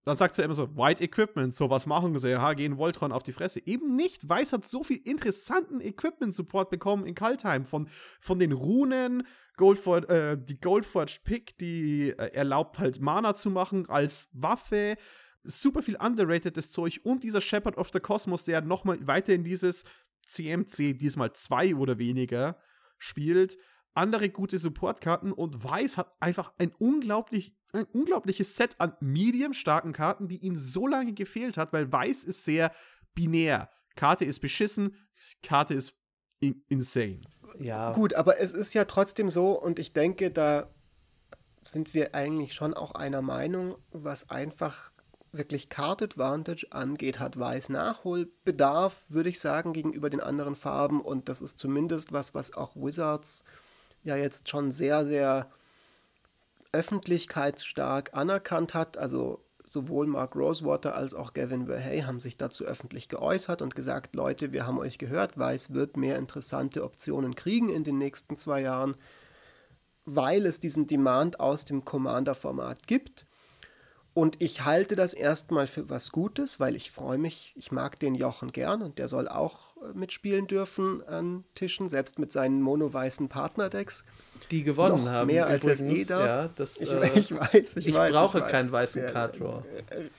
dann 0.03 0.17
sagt 0.17 0.33
sie 0.33 0.41
immer 0.41 0.55
so, 0.55 0.75
White 0.75 1.03
Equipment, 1.03 1.53
so 1.53 1.69
was 1.69 1.85
machen 1.85 2.17
sie, 2.17 2.31
ja, 2.31 2.53
gehen 2.53 2.77
Voltron 2.77 3.11
auf 3.11 3.21
die 3.21 3.33
Fresse. 3.33 3.61
Eben 3.65 3.95
nicht. 3.95 4.27
Weiß 4.27 4.51
hat 4.51 4.65
so 4.65 4.83
viel 4.83 4.97
interessanten 4.97 5.79
Equipment-Support 5.79 6.71
bekommen 6.71 7.05
in 7.05 7.13
Kaltheim. 7.13 7.65
Von, 7.65 7.87
von 8.19 8.39
den 8.39 8.51
Runen, 8.51 9.27
Goldforge, 9.57 10.07
äh, 10.09 10.37
die 10.43 10.59
Goldforged 10.59 11.23
Pick, 11.23 11.57
die 11.59 12.09
äh, 12.09 12.33
erlaubt 12.33 12.79
halt 12.79 12.99
Mana 12.99 13.35
zu 13.35 13.51
machen 13.51 13.87
als 13.89 14.27
Waffe. 14.33 14.97
Super 15.43 15.83
viel 15.83 15.97
underratedes 15.97 16.69
Zeug 16.69 16.99
und 17.03 17.23
dieser 17.23 17.41
Shepherd 17.41 17.77
of 17.77 17.89
the 17.93 17.99
Cosmos, 17.99 18.45
der 18.45 18.61
nochmal 18.61 19.05
weiter 19.07 19.33
in 19.33 19.43
dieses 19.43 19.83
CMC 20.27 20.97
diesmal 20.97 21.33
zwei 21.33 21.75
oder 21.75 21.97
weniger 21.97 22.57
spielt, 22.97 23.57
andere 23.93 24.29
gute 24.29 24.57
Supportkarten 24.57 25.31
und 25.31 25.63
Weiß 25.63 25.97
hat 25.97 26.15
einfach 26.19 26.53
ein 26.57 26.71
unglaublich 26.77 27.55
ein 27.73 27.85
unglaubliches 27.85 28.55
Set 28.55 28.75
an 28.79 28.95
medium 28.99 29.53
starken 29.53 29.93
Karten, 29.93 30.27
die 30.27 30.37
ihm 30.37 30.57
so 30.57 30.87
lange 30.87 31.13
gefehlt 31.13 31.57
hat, 31.57 31.71
weil 31.73 31.91
Weiß 31.91 32.23
ist 32.23 32.43
sehr 32.43 32.71
binär. 33.13 33.69
Karte 33.95 34.25
ist 34.25 34.39
beschissen, 34.39 34.95
Karte 35.41 35.73
ist 35.73 35.95
in 36.39 36.63
insane. 36.69 37.21
Ja. 37.59 37.91
Gut, 37.91 38.13
aber 38.13 38.39
es 38.39 38.51
ist 38.51 38.73
ja 38.73 38.85
trotzdem 38.85 39.29
so 39.29 39.51
und 39.51 39.79
ich 39.79 39.93
denke, 39.93 40.31
da 40.31 40.73
sind 41.63 41.93
wir 41.93 42.15
eigentlich 42.15 42.53
schon 42.53 42.73
auch 42.73 42.91
einer 42.91 43.21
Meinung, 43.21 43.77
was 43.91 44.29
einfach 44.29 44.90
wirklich 45.31 45.69
Card 45.69 46.01
Advantage 46.01 46.67
angeht, 46.71 47.19
hat 47.19 47.39
Weiß 47.39 47.69
Nachholbedarf, 47.69 49.03
würde 49.07 49.29
ich 49.29 49.39
sagen, 49.39 49.73
gegenüber 49.73 50.09
den 50.09 50.21
anderen 50.21 50.55
Farben. 50.55 51.01
Und 51.01 51.29
das 51.29 51.41
ist 51.41 51.59
zumindest 51.59 52.11
was, 52.11 52.33
was 52.33 52.53
auch 52.53 52.75
Wizards 52.75 53.43
ja 54.03 54.15
jetzt 54.15 54.49
schon 54.49 54.71
sehr, 54.71 55.05
sehr 55.05 55.49
öffentlichkeitsstark 56.71 58.13
anerkannt 58.13 58.73
hat. 58.73 58.97
Also 58.97 59.43
sowohl 59.63 60.07
Mark 60.07 60.35
Rosewater 60.35 60.95
als 60.95 61.13
auch 61.13 61.33
Gavin 61.33 61.67
Verhey 61.67 62.01
haben 62.01 62.19
sich 62.19 62.37
dazu 62.37 62.65
öffentlich 62.65 63.07
geäußert 63.09 63.61
und 63.61 63.75
gesagt, 63.75 64.15
Leute, 64.15 64.51
wir 64.51 64.67
haben 64.67 64.79
euch 64.79 64.97
gehört, 64.97 65.37
Weiß 65.37 65.73
wird 65.73 65.97
mehr 65.97 66.17
interessante 66.17 66.83
Optionen 66.83 67.35
kriegen 67.35 67.69
in 67.69 67.83
den 67.83 67.97
nächsten 67.97 68.35
zwei 68.35 68.61
Jahren, 68.61 68.95
weil 70.05 70.45
es 70.45 70.59
diesen 70.59 70.87
Demand 70.87 71.39
aus 71.39 71.63
dem 71.63 71.85
Commander-Format 71.85 72.87
gibt. 72.87 73.25
Und 74.13 74.41
ich 74.41 74.65
halte 74.65 74.95
das 74.95 75.13
erstmal 75.13 75.67
für 75.67 75.89
was 75.89 76.11
Gutes, 76.11 76.59
weil 76.59 76.75
ich 76.75 76.91
freue 76.91 77.17
mich, 77.17 77.53
ich 77.55 77.71
mag 77.71 77.97
den 77.97 78.13
Jochen 78.13 78.51
gern 78.51 78.81
und 78.81 78.97
der 78.97 79.07
soll 79.07 79.29
auch 79.29 79.77
äh, 79.77 79.97
mitspielen 79.97 80.47
dürfen 80.47 81.01
an 81.07 81.45
Tischen, 81.55 81.89
selbst 81.89 82.19
mit 82.19 82.31
seinen 82.33 82.61
mono-weißen 82.61 83.29
Partnerdecks. 83.29 84.03
Die 84.49 84.63
gewonnen 84.63 85.05
Noch 85.05 85.11
haben. 85.11 85.27
Mehr 85.27 85.47
als 85.47 85.63
es 85.63 85.79
eh 85.79 86.03
darf. 86.03 86.25
Ja, 86.25 86.49
das, 86.55 86.81
ich, 86.81 86.91
äh, 86.91 87.09
ich, 87.15 87.31
weiß, 87.31 87.77
ich, 87.77 87.87
ich 87.87 87.93
weiß. 87.93 88.11
brauche 88.11 88.39
ich 88.39 88.47
keinen 88.47 88.69
weißen 88.69 89.05
Card 89.07 89.39
Draw. 89.39 89.63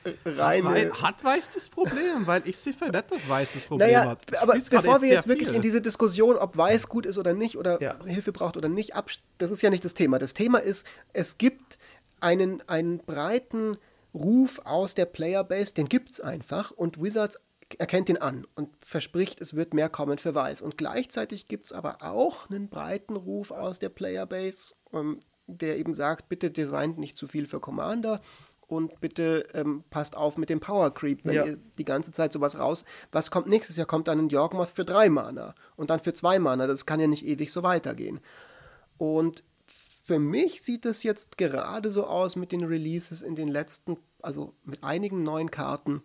Äh, 0.04 0.30
äh, 0.30 0.62
hat, 0.62 1.02
hat 1.02 1.24
Weiß 1.24 1.50
das 1.50 1.68
Problem? 1.68 2.26
weil 2.26 2.42
ich 2.46 2.56
sehe 2.56 2.72
nicht, 2.72 3.10
dass 3.10 3.28
Weiß 3.28 3.52
das 3.52 3.64
Problem 3.64 3.88
naja, 3.88 4.10
hat. 4.10 4.38
Aber 4.40 4.54
bevor 4.54 5.02
wir 5.02 5.08
jetzt 5.08 5.28
wirklich 5.28 5.48
viel. 5.48 5.56
in 5.56 5.62
diese 5.62 5.82
Diskussion, 5.82 6.36
ob 6.36 6.56
Weiß 6.56 6.88
gut 6.88 7.04
ist 7.04 7.18
oder 7.18 7.34
nicht 7.34 7.58
oder 7.58 7.82
ja. 7.82 7.96
Hilfe 8.06 8.32
braucht 8.32 8.56
oder 8.56 8.68
nicht, 8.70 8.92
das 9.36 9.50
ist 9.50 9.60
ja 9.60 9.68
nicht 9.68 9.84
das 9.84 9.92
Thema. 9.92 10.18
Das 10.18 10.32
Thema 10.32 10.58
ist, 10.58 10.86
es 11.12 11.36
gibt 11.36 11.78
einen, 12.22 12.66
einen 12.68 12.98
breiten 12.98 13.76
Ruf 14.14 14.60
aus 14.64 14.94
der 14.94 15.06
Playerbase, 15.06 15.74
den 15.74 15.88
gibt 15.88 16.10
es 16.10 16.20
einfach 16.20 16.70
und 16.70 17.02
Wizards 17.02 17.38
erkennt 17.78 18.08
ihn 18.10 18.18
an 18.18 18.46
und 18.54 18.68
verspricht, 18.84 19.40
es 19.40 19.54
wird 19.54 19.72
mehr 19.72 19.88
kommen 19.88 20.18
für 20.18 20.34
Weiß. 20.34 20.60
Und 20.60 20.76
gleichzeitig 20.76 21.48
gibt 21.48 21.66
es 21.66 21.72
aber 21.72 22.02
auch 22.02 22.50
einen 22.50 22.68
breiten 22.68 23.16
Ruf 23.16 23.50
aus 23.50 23.78
der 23.78 23.88
Playerbase, 23.88 24.74
ähm, 24.92 25.20
der 25.46 25.78
eben 25.78 25.94
sagt, 25.94 26.28
bitte 26.28 26.50
designt 26.50 26.98
nicht 26.98 27.16
zu 27.16 27.26
viel 27.26 27.46
für 27.46 27.60
Commander 27.60 28.20
und 28.72 29.00
bitte 29.00 29.46
ähm, 29.54 29.84
passt 29.90 30.16
auf 30.16 30.38
mit 30.38 30.48
dem 30.48 30.60
Power 30.60 30.92
Creep, 30.94 31.24
wenn 31.24 31.34
ja. 31.34 31.44
ihr 31.44 31.58
die 31.78 31.84
ganze 31.84 32.12
Zeit 32.12 32.32
sowas 32.32 32.58
raus. 32.58 32.84
Was 33.10 33.30
kommt 33.30 33.46
nächstes 33.46 33.76
Jahr? 33.76 33.86
Kommt 33.86 34.08
dann 34.08 34.18
ein 34.18 34.28
Yorkmoth 34.28 34.70
für 34.70 34.84
drei 34.84 35.10
Mana 35.10 35.54
und 35.76 35.90
dann 35.90 36.00
für 36.00 36.14
zwei 36.14 36.38
Mana. 36.38 36.66
Das 36.66 36.86
kann 36.86 37.00
ja 37.00 37.06
nicht 37.06 37.26
ewig 37.26 37.52
so 37.52 37.62
weitergehen. 37.62 38.20
Und 38.96 39.44
für 40.04 40.18
mich 40.18 40.62
sieht 40.62 40.84
es 40.84 41.04
jetzt 41.04 41.38
gerade 41.38 41.90
so 41.90 42.06
aus 42.06 42.34
mit 42.34 42.50
den 42.50 42.64
Releases 42.64 43.22
in 43.22 43.36
den 43.36 43.48
letzten, 43.48 43.98
also 44.20 44.52
mit 44.64 44.82
einigen 44.82 45.22
neuen 45.22 45.50
Karten. 45.50 46.02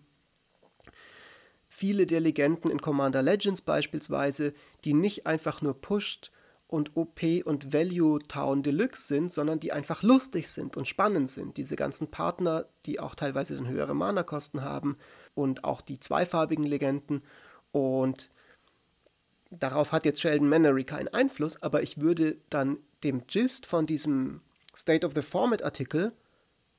Viele 1.68 2.06
der 2.06 2.20
Legenden 2.20 2.70
in 2.70 2.80
Commander 2.80 3.24
Legends 3.24 3.62
beispielsweise, 3.62 4.54
die 4.84 4.94
nicht 4.94 5.26
einfach 5.26 5.64
nur 5.64 5.82
pusht 5.82 6.32
und 6.68 6.96
OP 6.96 7.22
und 7.46 7.74
Value 7.74 8.20
Town 8.28 8.62
Deluxe 8.62 9.08
sind, 9.08 9.34
sondern 9.34 9.60
die 9.60 9.72
einfach 9.72 10.04
lustig 10.04 10.50
sind 10.50 10.78
und 10.78 10.88
spannend 10.88 11.30
sind. 11.30 11.58
Diese 11.58 11.76
ganzen 11.76 12.12
Partner, 12.12 12.68
die 12.86 13.00
auch 13.00 13.16
teilweise 13.16 13.56
dann 13.56 13.68
höhere 13.68 13.96
Mana-Kosten 13.96 14.62
haben 14.62 14.98
und 15.34 15.64
auch 15.64 15.82
die 15.82 16.00
zweifarbigen 16.00 16.66
Legenden. 16.66 17.24
Und 17.72 18.30
darauf 19.50 19.92
hat 19.92 20.06
jetzt 20.06 20.22
Sheldon 20.22 20.50
Mannery 20.50 20.84
keinen 20.84 21.08
Einfluss, 21.10 21.62
aber 21.62 21.82
ich 21.82 22.02
würde 22.02 22.38
dann 22.50 22.78
dem 23.04 23.28
Gist 23.28 23.66
von 23.66 23.86
diesem 23.86 24.42
State 24.76 25.06
of 25.06 25.14
the 25.16 25.22
Format 25.22 25.64
Artikel, 25.64 26.14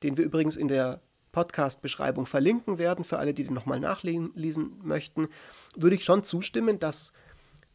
den 0.03 0.17
wir 0.17 0.25
übrigens 0.25 0.55
in 0.55 0.67
der 0.67 1.01
Podcast-Beschreibung 1.31 2.25
verlinken 2.25 2.79
werden, 2.79 3.05
für 3.05 3.19
alle, 3.19 3.33
die 3.33 3.43
den 3.43 3.53
nochmal 3.53 3.79
nachlesen 3.79 4.79
möchten, 4.81 5.27
würde 5.75 5.95
ich 5.95 6.03
schon 6.03 6.23
zustimmen, 6.23 6.79
dass 6.79 7.13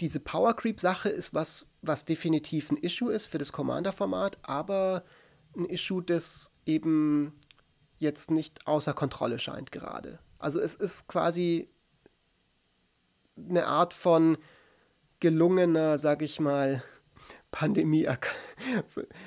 diese 0.01 0.21
Power 0.21 0.55
Creep-Sache 0.55 1.09
ist 1.09 1.35
was, 1.35 1.67
was 1.83 2.05
definitiv 2.05 2.71
ein 2.71 2.77
Issue 2.77 3.13
ist 3.13 3.27
für 3.27 3.39
das 3.39 3.53
Commander-Format, 3.53 4.39
aber 4.43 5.05
ein 5.57 5.67
Issue, 5.67 6.03
das 6.03 6.51
eben 6.67 7.33
jetzt 7.99 8.31
nicht 8.31 8.67
außer 8.67 8.93
Kontrolle 8.93 9.39
scheint 9.39 9.71
gerade. 9.71 10.19
Also 10.39 10.59
es 10.59 10.75
ist 10.75 11.07
quasi 11.07 11.69
eine 13.37 13.67
Art 13.67 13.95
von 13.95 14.37
gelungener, 15.25 15.97
sag 15.97 16.21
ich 16.21 16.39
mal, 16.39 16.83
Pandemie 17.51 18.07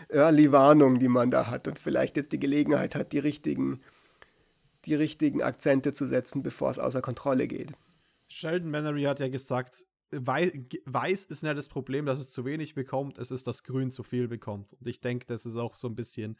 Early 0.09 0.51
Warnung, 0.51 0.99
die 0.99 1.07
man 1.07 1.31
da 1.31 1.47
hat 1.47 1.67
und 1.67 1.79
vielleicht 1.79 2.17
jetzt 2.17 2.33
die 2.33 2.39
Gelegenheit 2.39 2.93
hat, 2.93 3.13
die 3.13 3.17
richtigen, 3.17 3.81
die 4.85 4.93
richtigen 4.93 5.41
Akzente 5.41 5.93
zu 5.93 6.05
setzen, 6.05 6.43
bevor 6.43 6.69
es 6.69 6.77
außer 6.77 7.01
Kontrolle 7.01 7.47
geht. 7.47 7.71
Sheldon 8.27 8.69
Mannery 8.69 9.03
hat 9.03 9.19
ja 9.19 9.27
gesagt, 9.27 9.85
Weiß, 10.11 11.23
ist 11.23 11.43
nicht 11.43 11.57
das 11.57 11.67
Problem, 11.67 12.05
dass 12.05 12.19
es 12.19 12.29
zu 12.29 12.45
wenig 12.45 12.75
bekommt, 12.75 13.17
es 13.17 13.31
ist, 13.31 13.47
dass 13.47 13.63
Grün 13.63 13.91
zu 13.91 14.03
viel 14.03 14.27
bekommt. 14.27 14.73
Und 14.73 14.87
ich 14.87 15.01
denke, 15.01 15.25
das 15.25 15.47
ist 15.47 15.55
auch 15.55 15.75
so 15.75 15.87
ein 15.87 15.95
bisschen 15.95 16.37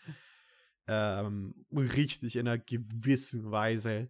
ähm, 0.87 1.65
richtig 1.73 2.35
in 2.35 2.47
einer 2.47 2.59
gewissen 2.59 3.49
Weise 3.49 4.07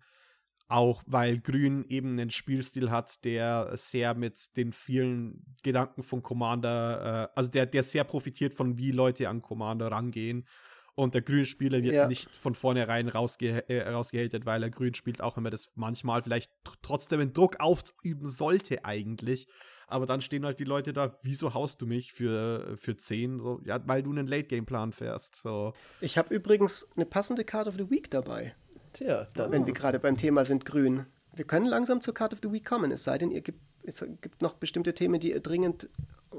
auch 0.68 1.04
weil 1.06 1.40
Grün 1.40 1.86
eben 1.88 2.12
einen 2.12 2.30
Spielstil 2.30 2.92
hat, 2.92 3.24
der 3.24 3.72
sehr 3.76 4.14
mit 4.16 4.58
den 4.58 4.74
vielen 4.74 5.46
Gedanken 5.64 6.04
von 6.04 6.22
Commander, 6.22 7.30
äh, 7.32 7.38
also 7.38 7.50
der, 7.50 7.66
der 7.66 7.84
sehr 7.84 8.04
profitiert 8.04 8.54
von, 8.54 8.78
wie 8.78 8.92
Leute 8.92 9.30
an 9.30 9.42
Commander 9.42 9.92
rangehen. 9.92 10.46
Und 10.96 11.14
der 11.14 11.22
Grünspieler 11.22 11.84
wird 11.84 11.94
ja. 11.94 12.08
nicht 12.08 12.28
von 12.36 12.56
vornherein 12.56 13.08
rausge 13.08 13.70
äh, 13.70 13.88
rausgehatet, 13.88 14.48
weil 14.48 14.64
er 14.64 14.72
Grün 14.72 14.96
spielt, 14.96 15.22
auch 15.22 15.38
wenn 15.38 15.44
man 15.44 15.52
das 15.52 15.70
manchmal 15.76 16.24
vielleicht 16.24 16.52
trotzdem 16.82 17.20
einen 17.20 17.34
Druck 17.34 17.60
ausüben 17.60 18.26
sollte 18.26 18.84
eigentlich. 18.84 19.48
Aber 19.86 20.08
dann 20.08 20.22
stehen 20.22 20.44
halt 20.44 20.60
die 20.60 20.64
Leute 20.64 20.94
da, 20.94 21.16
wieso 21.22 21.54
haust 21.54 21.84
du 21.84 21.86
mich 21.86 22.14
für, 22.14 22.76
für 22.78 22.98
10? 22.98 23.40
So, 23.40 23.62
ja, 23.64 23.80
weil 23.86 24.02
du 24.02 24.10
einen 24.10 24.26
Late-Game-Plan 24.26 24.92
fährst. 24.92 25.36
So. 25.36 25.74
Ich 26.02 26.18
habe 26.18 26.34
übrigens 26.34 26.90
eine 26.96 27.06
passende 27.06 27.44
Card 27.44 27.68
of 27.68 27.76
the 27.78 27.92
Week 27.92 28.10
dabei. 28.10 28.56
Tja, 28.98 29.28
dann. 29.36 29.52
Wenn 29.52 29.66
wir 29.66 29.74
gerade 29.74 30.00
beim 30.00 30.18
Thema 30.18 30.44
sind, 30.44 30.66
grün. 30.66 31.06
Wir 31.36 31.46
können 31.46 31.68
langsam 31.68 32.02
zur 32.02 32.14
Card 32.14 32.34
of 32.34 32.40
the 32.42 32.52
Week 32.52 32.66
kommen, 32.66 32.92
es 32.92 33.04
sei 33.04 33.18
denn, 33.20 33.30
ihr 33.30 33.42
gibt, 33.42 33.60
es 33.84 34.04
gibt 34.22 34.42
noch 34.42 34.54
bestimmte 34.54 34.94
Themen, 34.94 35.20
die 35.20 35.32
ihr 35.32 35.40
dringend 35.40 35.88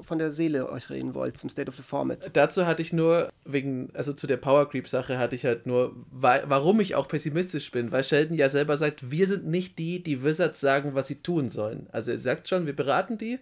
von 0.01 0.17
der 0.17 0.31
Seele 0.33 0.69
euch 0.69 0.89
reden 0.89 1.15
wollt 1.15 1.37
zum 1.37 1.49
State 1.49 1.69
of 1.69 1.75
the 1.75 1.81
Format. 1.81 2.29
Dazu 2.33 2.65
hatte 2.65 2.81
ich 2.81 2.93
nur, 2.93 3.29
wegen, 3.45 3.89
also 3.93 4.13
zu 4.13 4.27
der 4.27 4.37
Power 4.37 4.69
Creep 4.69 4.87
Sache 4.87 5.17
hatte 5.17 5.35
ich 5.35 5.45
halt 5.45 5.65
nur, 5.65 5.95
warum 6.11 6.79
ich 6.79 6.95
auch 6.95 7.07
pessimistisch 7.07 7.71
bin, 7.71 7.91
weil 7.91 8.03
Sheldon 8.03 8.35
ja 8.35 8.49
selber 8.49 8.77
sagt, 8.77 9.09
wir 9.09 9.25
sind 9.25 9.47
nicht 9.47 9.79
die, 9.79 10.03
die 10.03 10.23
Wizards 10.23 10.59
sagen, 10.59 10.95
was 10.95 11.07
sie 11.07 11.15
tun 11.15 11.49
sollen. 11.49 11.87
Also 11.91 12.11
er 12.11 12.19
sagt 12.19 12.47
schon, 12.47 12.65
wir 12.65 12.75
beraten 12.75 13.17
die, 13.17 13.39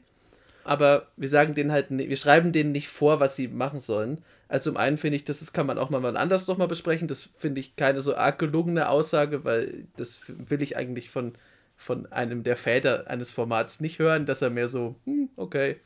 aber 0.63 1.07
wir 1.17 1.29
sagen 1.29 1.53
denen 1.53 1.71
halt, 1.71 1.87
wir 1.89 2.17
schreiben 2.17 2.51
denen 2.51 2.71
nicht 2.71 2.87
vor, 2.87 3.19
was 3.19 3.35
sie 3.35 3.47
machen 3.47 3.79
sollen. 3.79 4.21
Also 4.47 4.71
zum 4.71 4.77
einen 4.77 4.97
finde 4.97 5.17
ich, 5.17 5.25
das 5.25 5.51
kann 5.51 5.67
man 5.67 5.77
auch 5.77 5.89
mal 5.89 6.17
anders 6.17 6.47
nochmal 6.47 6.67
besprechen. 6.67 7.07
Das 7.07 7.29
finde 7.37 7.59
ich 7.59 7.75
keine 7.75 8.01
so 8.01 8.15
arg 8.15 8.39
gelungene 8.39 8.89
Aussage, 8.89 9.43
weil 9.43 9.85
das 9.97 10.21
will 10.27 10.61
ich 10.61 10.77
eigentlich 10.77 11.09
von, 11.09 11.33
von 11.75 12.11
einem 12.11 12.43
der 12.43 12.55
Väter 12.55 13.07
eines 13.07 13.31
Formats 13.31 13.81
nicht 13.81 13.99
hören, 13.99 14.25
dass 14.25 14.41
er 14.41 14.49
mehr 14.49 14.67
so, 14.67 14.95
hm, 15.05 15.29
okay, 15.35 15.77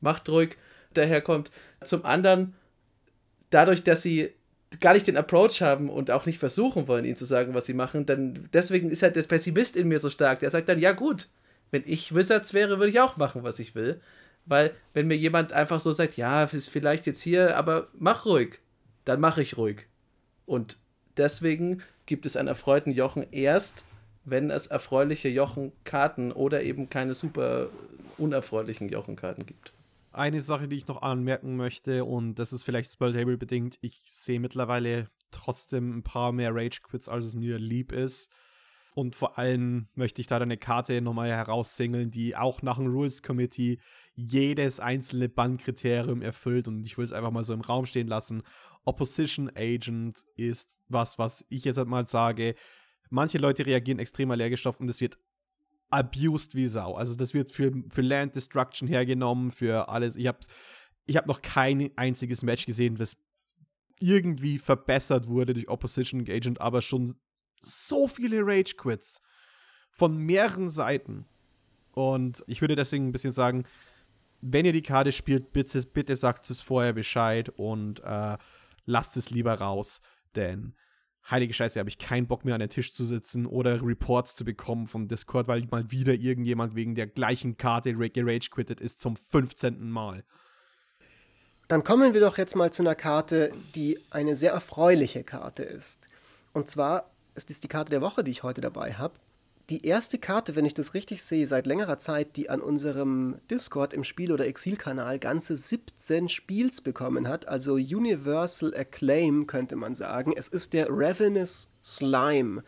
macht 0.00 0.28
ruhig 0.28 0.56
daherkommt. 0.92 1.50
Zum 1.82 2.04
anderen, 2.04 2.54
dadurch, 3.50 3.82
dass 3.82 4.02
sie 4.02 4.32
gar 4.80 4.94
nicht 4.94 5.06
den 5.06 5.16
Approach 5.16 5.62
haben 5.62 5.88
und 5.88 6.10
auch 6.10 6.26
nicht 6.26 6.38
versuchen 6.38 6.88
wollen, 6.88 7.04
ihnen 7.04 7.16
zu 7.16 7.24
sagen, 7.24 7.54
was 7.54 7.66
sie 7.66 7.74
machen, 7.74 8.06
dann 8.06 8.48
deswegen 8.52 8.90
ist 8.90 9.02
halt 9.02 9.16
der 9.16 9.22
Pessimist 9.22 9.76
in 9.76 9.88
mir 9.88 9.98
so 9.98 10.10
stark. 10.10 10.40
Der 10.40 10.50
sagt 10.50 10.68
dann, 10.68 10.78
ja 10.78 10.92
gut, 10.92 11.28
wenn 11.70 11.82
ich 11.86 12.14
Wizards 12.14 12.54
wäre, 12.54 12.78
würde 12.78 12.90
ich 12.90 13.00
auch 13.00 13.16
machen, 13.16 13.42
was 13.42 13.58
ich 13.58 13.74
will. 13.74 14.00
Weil, 14.44 14.74
wenn 14.92 15.06
mir 15.06 15.16
jemand 15.16 15.52
einfach 15.52 15.80
so 15.80 15.92
sagt, 15.92 16.16
ja, 16.16 16.44
ist 16.44 16.68
vielleicht 16.68 17.06
jetzt 17.06 17.20
hier, 17.20 17.56
aber 17.56 17.88
mach 17.98 18.26
ruhig, 18.26 18.58
dann 19.04 19.20
mache 19.20 19.42
ich 19.42 19.56
ruhig. 19.56 19.86
Und 20.46 20.78
deswegen 21.16 21.82
gibt 22.06 22.26
es 22.26 22.36
einen 22.36 22.48
erfreuten 22.48 22.92
Jochen 22.92 23.26
erst, 23.30 23.84
wenn 24.24 24.50
es 24.50 24.66
erfreuliche 24.66 25.28
Jochen-Karten 25.28 26.32
oder 26.32 26.62
eben 26.62 26.88
keine 26.90 27.14
super 27.14 27.68
unerfreulichen 28.18 28.88
Jochen-Karten 28.88 29.46
gibt. 29.46 29.72
Eine 30.12 30.42
Sache, 30.42 30.68
die 30.68 30.76
ich 30.76 30.86
noch 30.88 31.02
anmerken 31.02 31.56
möchte, 31.56 32.04
und 32.04 32.34
das 32.34 32.52
ist 32.52 32.64
vielleicht 32.64 32.92
Spelltable 32.92 33.38
bedingt, 33.38 33.78
ich 33.80 34.02
sehe 34.04 34.40
mittlerweile 34.40 35.08
trotzdem 35.30 35.98
ein 35.98 36.02
paar 36.02 36.32
mehr 36.32 36.54
Rage-Quits, 36.54 37.08
als 37.08 37.24
es 37.24 37.34
mir 37.34 37.58
lieb 37.58 37.92
ist. 37.92 38.30
Und 38.94 39.16
vor 39.16 39.38
allem 39.38 39.88
möchte 39.94 40.20
ich 40.20 40.26
da 40.26 40.38
eine 40.38 40.58
Karte 40.58 41.00
nochmal 41.00 41.30
heraussingeln, 41.30 42.10
die 42.10 42.36
auch 42.36 42.60
nach 42.62 42.76
dem 42.76 42.88
Rules 42.88 43.22
Committee 43.22 43.78
jedes 44.14 44.80
einzelne 44.80 45.28
Bandkriterium 45.28 46.20
erfüllt. 46.20 46.68
Und 46.68 46.84
ich 46.84 46.98
will 46.98 47.04
es 47.04 47.12
einfach 47.12 47.30
mal 47.30 47.44
so 47.44 47.54
im 47.54 47.62
Raum 47.62 47.86
stehen 47.86 48.08
lassen. 48.08 48.42
Opposition 48.84 49.50
Agent 49.54 50.24
ist 50.36 50.76
was, 50.88 51.18
was 51.18 51.44
ich 51.48 51.64
jetzt 51.64 51.78
halt 51.78 51.88
mal 51.88 52.06
sage. 52.06 52.54
Manche 53.08 53.38
Leute 53.38 53.64
reagieren 53.64 53.98
extrem 53.98 54.30
allergisch 54.30 54.62
drauf 54.62 54.78
und 54.78 54.86
das 54.86 55.00
wird 55.00 55.18
abused 55.90 56.54
wie 56.54 56.66
Sau. 56.66 56.94
Also 56.94 57.14
das 57.14 57.34
wird 57.34 57.50
für, 57.50 57.72
für 57.88 58.02
Land 58.02 58.34
Destruction 58.34 58.88
hergenommen, 58.88 59.52
für 59.52 59.88
alles. 59.88 60.16
Ich 60.16 60.26
habe 60.26 60.38
ich 61.06 61.16
hab 61.16 61.26
noch 61.26 61.42
kein 61.42 61.90
einziges 61.96 62.42
Match 62.42 62.66
gesehen, 62.66 62.96
das 62.96 63.16
irgendwie 64.00 64.58
verbessert 64.58 65.28
wurde 65.28 65.54
durch 65.54 65.68
Opposition 65.68 66.22
Agent, 66.28 66.60
aber 66.60 66.82
schon 66.82 67.14
so 67.62 68.08
viele 68.08 68.40
Rage-Quits 68.44 69.22
von 69.90 70.16
mehreren 70.16 70.70
Seiten. 70.70 71.26
Und 71.92 72.42
ich 72.46 72.60
würde 72.60 72.76
deswegen 72.76 73.08
ein 73.08 73.12
bisschen 73.12 73.32
sagen, 73.32 73.64
wenn 74.40 74.64
ihr 74.64 74.72
die 74.72 74.82
Karte 74.82 75.12
spielt, 75.12 75.52
bitte, 75.52 75.80
bitte 75.86 76.16
sagt 76.16 76.50
es 76.50 76.60
vorher 76.60 76.92
Bescheid 76.92 77.48
und 77.50 78.00
äh, 78.00 78.36
lasst 78.86 79.16
es 79.16 79.30
lieber 79.30 79.54
raus. 79.54 80.00
Denn 80.34 80.74
heilige 81.30 81.54
Scheiße, 81.54 81.78
habe 81.78 81.88
ich 81.88 81.98
keinen 81.98 82.26
Bock 82.26 82.44
mehr 82.44 82.54
an 82.54 82.60
den 82.60 82.70
Tisch 82.70 82.92
zu 82.92 83.04
sitzen 83.04 83.46
oder 83.46 83.80
Reports 83.82 84.34
zu 84.34 84.44
bekommen 84.44 84.86
von 84.86 85.08
Discord, 85.08 85.46
weil 85.46 85.66
mal 85.70 85.90
wieder 85.90 86.14
irgendjemand 86.14 86.74
wegen 86.74 86.94
der 86.94 87.06
gleichen 87.06 87.56
Karte 87.56 87.94
gerage 87.94 88.50
quittet 88.50 88.80
ist 88.80 89.00
zum 89.00 89.16
15. 89.16 89.90
Mal. 89.90 90.24
Dann 91.68 91.84
kommen 91.84 92.12
wir 92.12 92.20
doch 92.20 92.38
jetzt 92.38 92.56
mal 92.56 92.72
zu 92.72 92.82
einer 92.82 92.94
Karte, 92.94 93.52
die 93.74 93.98
eine 94.10 94.36
sehr 94.36 94.52
erfreuliche 94.52 95.22
Karte 95.24 95.62
ist. 95.62 96.08
Und 96.52 96.68
zwar 96.68 97.11
es 97.34 97.44
ist 97.44 97.64
die 97.64 97.68
Karte 97.68 97.90
der 97.90 98.02
Woche, 98.02 98.24
die 98.24 98.30
ich 98.30 98.42
heute 98.42 98.60
dabei 98.60 98.94
habe. 98.94 99.14
Die 99.70 99.86
erste 99.86 100.18
Karte, 100.18 100.56
wenn 100.56 100.66
ich 100.66 100.74
das 100.74 100.92
richtig 100.92 101.22
sehe, 101.22 101.46
seit 101.46 101.66
längerer 101.66 101.98
Zeit, 101.98 102.36
die 102.36 102.50
an 102.50 102.60
unserem 102.60 103.36
Discord 103.50 103.92
im 103.92 104.04
Spiel- 104.04 104.32
oder 104.32 104.46
Exil-Kanal 104.46 105.18
ganze 105.18 105.56
17 105.56 106.28
Spiels 106.28 106.80
bekommen 106.80 107.28
hat, 107.28 107.48
also 107.48 107.74
Universal 107.74 108.74
Acclaim 108.74 109.46
könnte 109.46 109.76
man 109.76 109.94
sagen. 109.94 110.34
Es 110.36 110.48
ist 110.48 110.72
der 110.72 110.88
Ravenous 110.90 111.70
Slime. 111.82 112.64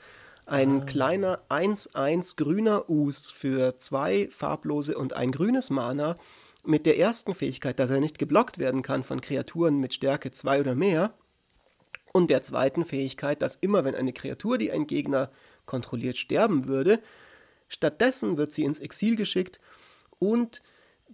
Ein 0.47 0.83
ah. 0.83 0.85
kleiner 0.85 1.41
1-1 1.49 2.37
grüner 2.37 2.89
Us 2.89 3.31
für 3.31 3.79
zwei 3.79 4.29
farblose 4.31 4.97
und 4.97 5.15
ein 5.15 5.33
grünes 5.33 5.71
Mana 5.71 6.17
mit 6.65 6.87
der 6.87 6.99
ersten 6.99 7.35
Fähigkeit, 7.35 7.79
dass 7.79 7.91
er 7.91 8.01
nicht 8.01 8.19
geblockt 8.19 8.59
werden 8.59 8.83
kann 8.83 9.05
von 9.05 9.21
Kreaturen 9.21 9.79
mit 9.79 9.95
Stärke 9.95 10.31
2 10.31 10.61
oder 10.61 10.75
mehr 10.75 11.13
und 12.15 12.31
der 12.31 12.43
zweiten 12.43 12.85
Fähigkeit, 12.85 13.43
dass 13.43 13.57
immer 13.57 13.85
wenn 13.85 13.97
eine 13.97 14.13
Kreatur, 14.13 14.57
die 14.57 14.71
ein 14.71 14.87
Gegner 14.87 15.31
kontrolliert, 15.67 16.17
sterben 16.17 16.67
würde, 16.67 17.01
stattdessen 17.69 18.37
wird 18.37 18.53
sie 18.53 18.63
ins 18.63 18.79
Exil 18.79 19.17
geschickt 19.17 19.61
und 20.21 20.63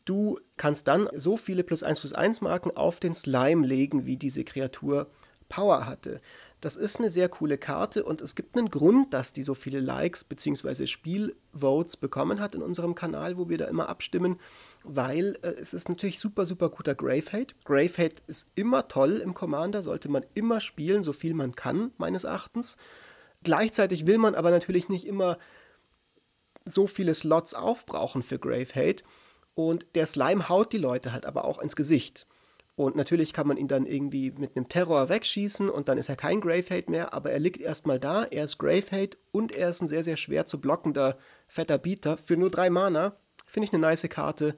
du 0.05 0.39
kannst 0.59 0.89
dann 0.89 1.09
so 1.15 1.39
viele 1.39 1.65
plus 1.65 1.83
1 1.83 2.01
plus 2.01 2.13
1 2.13 2.43
Marken 2.43 2.71
auf 2.77 3.01
den 3.01 3.15
Slime 3.15 3.67
legen, 3.67 4.05
wie 4.05 4.19
diese 4.19 4.45
Kreatur 4.45 5.11
Power 5.49 5.87
hatte. 5.87 6.21
Das 6.61 6.77
ist 6.77 6.99
eine 6.99 7.09
sehr 7.09 7.31
coole 7.31 7.57
Karte 7.57 8.05
und 8.05 8.21
es 8.21 8.35
gibt 8.35 8.57
einen 8.57 8.71
Grund, 8.71 9.15
dass 9.15 9.33
die 9.33 9.45
so 9.45 9.55
viele 9.55 9.81
Likes 9.81 10.25
bzw. 10.25 10.87
Spielvotes 10.87 11.97
bekommen 11.97 12.39
hat 12.39 12.55
in 12.55 12.63
unserem 12.63 12.95
Kanal, 12.95 13.39
wo 13.39 13.49
wir 13.49 13.57
da 13.57 13.65
immer 13.65 13.89
abstimmen, 13.89 14.39
weil 14.85 15.39
äh, 15.43 15.53
es 15.53 15.73
ist 15.73 15.89
natürlich 15.89 16.19
super, 16.19 16.45
super 16.45 16.69
guter 16.69 16.95
Gravehate. 16.95 17.55
Gravehate 17.65 18.23
ist 18.27 18.49
immer 18.57 18.89
toll 18.89 19.17
im 19.19 19.33
Commander, 19.33 19.83
sollte 19.83 20.11
man 20.11 20.27
immer 20.35 20.61
spielen, 20.61 21.03
so 21.03 21.15
viel 21.15 21.33
man 21.33 21.55
kann, 21.55 21.93
meines 21.97 22.25
Erachtens. 22.25 22.77
Gleichzeitig 23.43 24.07
will 24.07 24.19
man 24.19 24.35
aber 24.35 24.51
natürlich 24.51 24.91
nicht 24.91 25.07
immer 25.07 25.39
so 26.67 26.87
viele 26.87 27.15
Slots 27.15 27.55
aufbrauchen 27.55 28.23
für 28.23 28.39
Gravehate 28.39 29.03
und 29.55 29.87
der 29.95 30.05
Slime 30.05 30.51
haut 30.51 30.75
die 30.75 30.79
Leute 30.79 31.13
halt 31.13 31.25
aber 31.25 31.47
auch 31.47 31.59
ins 31.59 31.75
Gesicht. 31.75 32.27
Und 32.81 32.97
natürlich 32.97 33.35
kann 33.35 33.47
man 33.47 33.59
ihn 33.59 33.69
dann 33.69 33.85
irgendwie 33.85 34.31
mit 34.31 34.57
einem 34.57 34.71
Terror 34.71 35.11
wegschießen 35.11 35.69
und 35.69 35.91
dann 35.91 35.99
ist 35.99 36.09
er 36.09 36.17
kein 36.17 36.41
Gravehate 36.41 36.91
mehr, 36.91 37.13
aber 37.13 37.31
er 37.31 37.39
liegt 37.39 37.61
erstmal 37.61 38.01
da, 38.01 38.25
er 38.25 38.45
ist 38.45 38.57
Gravehate 38.57 39.19
und 39.33 39.53
er 39.53 39.69
ist 39.69 39.83
ein 39.83 39.87
sehr, 39.87 40.03
sehr 40.03 40.17
schwer 40.17 40.47
zu 40.47 40.59
blockender 40.63 41.19
fetter 41.47 41.77
Beater. 41.77 42.17
Für 42.17 42.39
nur 42.39 42.51
drei 42.51 42.71
Mana 42.71 43.15
finde 43.47 43.67
ich 43.67 43.75
eine 43.75 43.83
nice 43.83 44.09
Karte. 44.09 44.55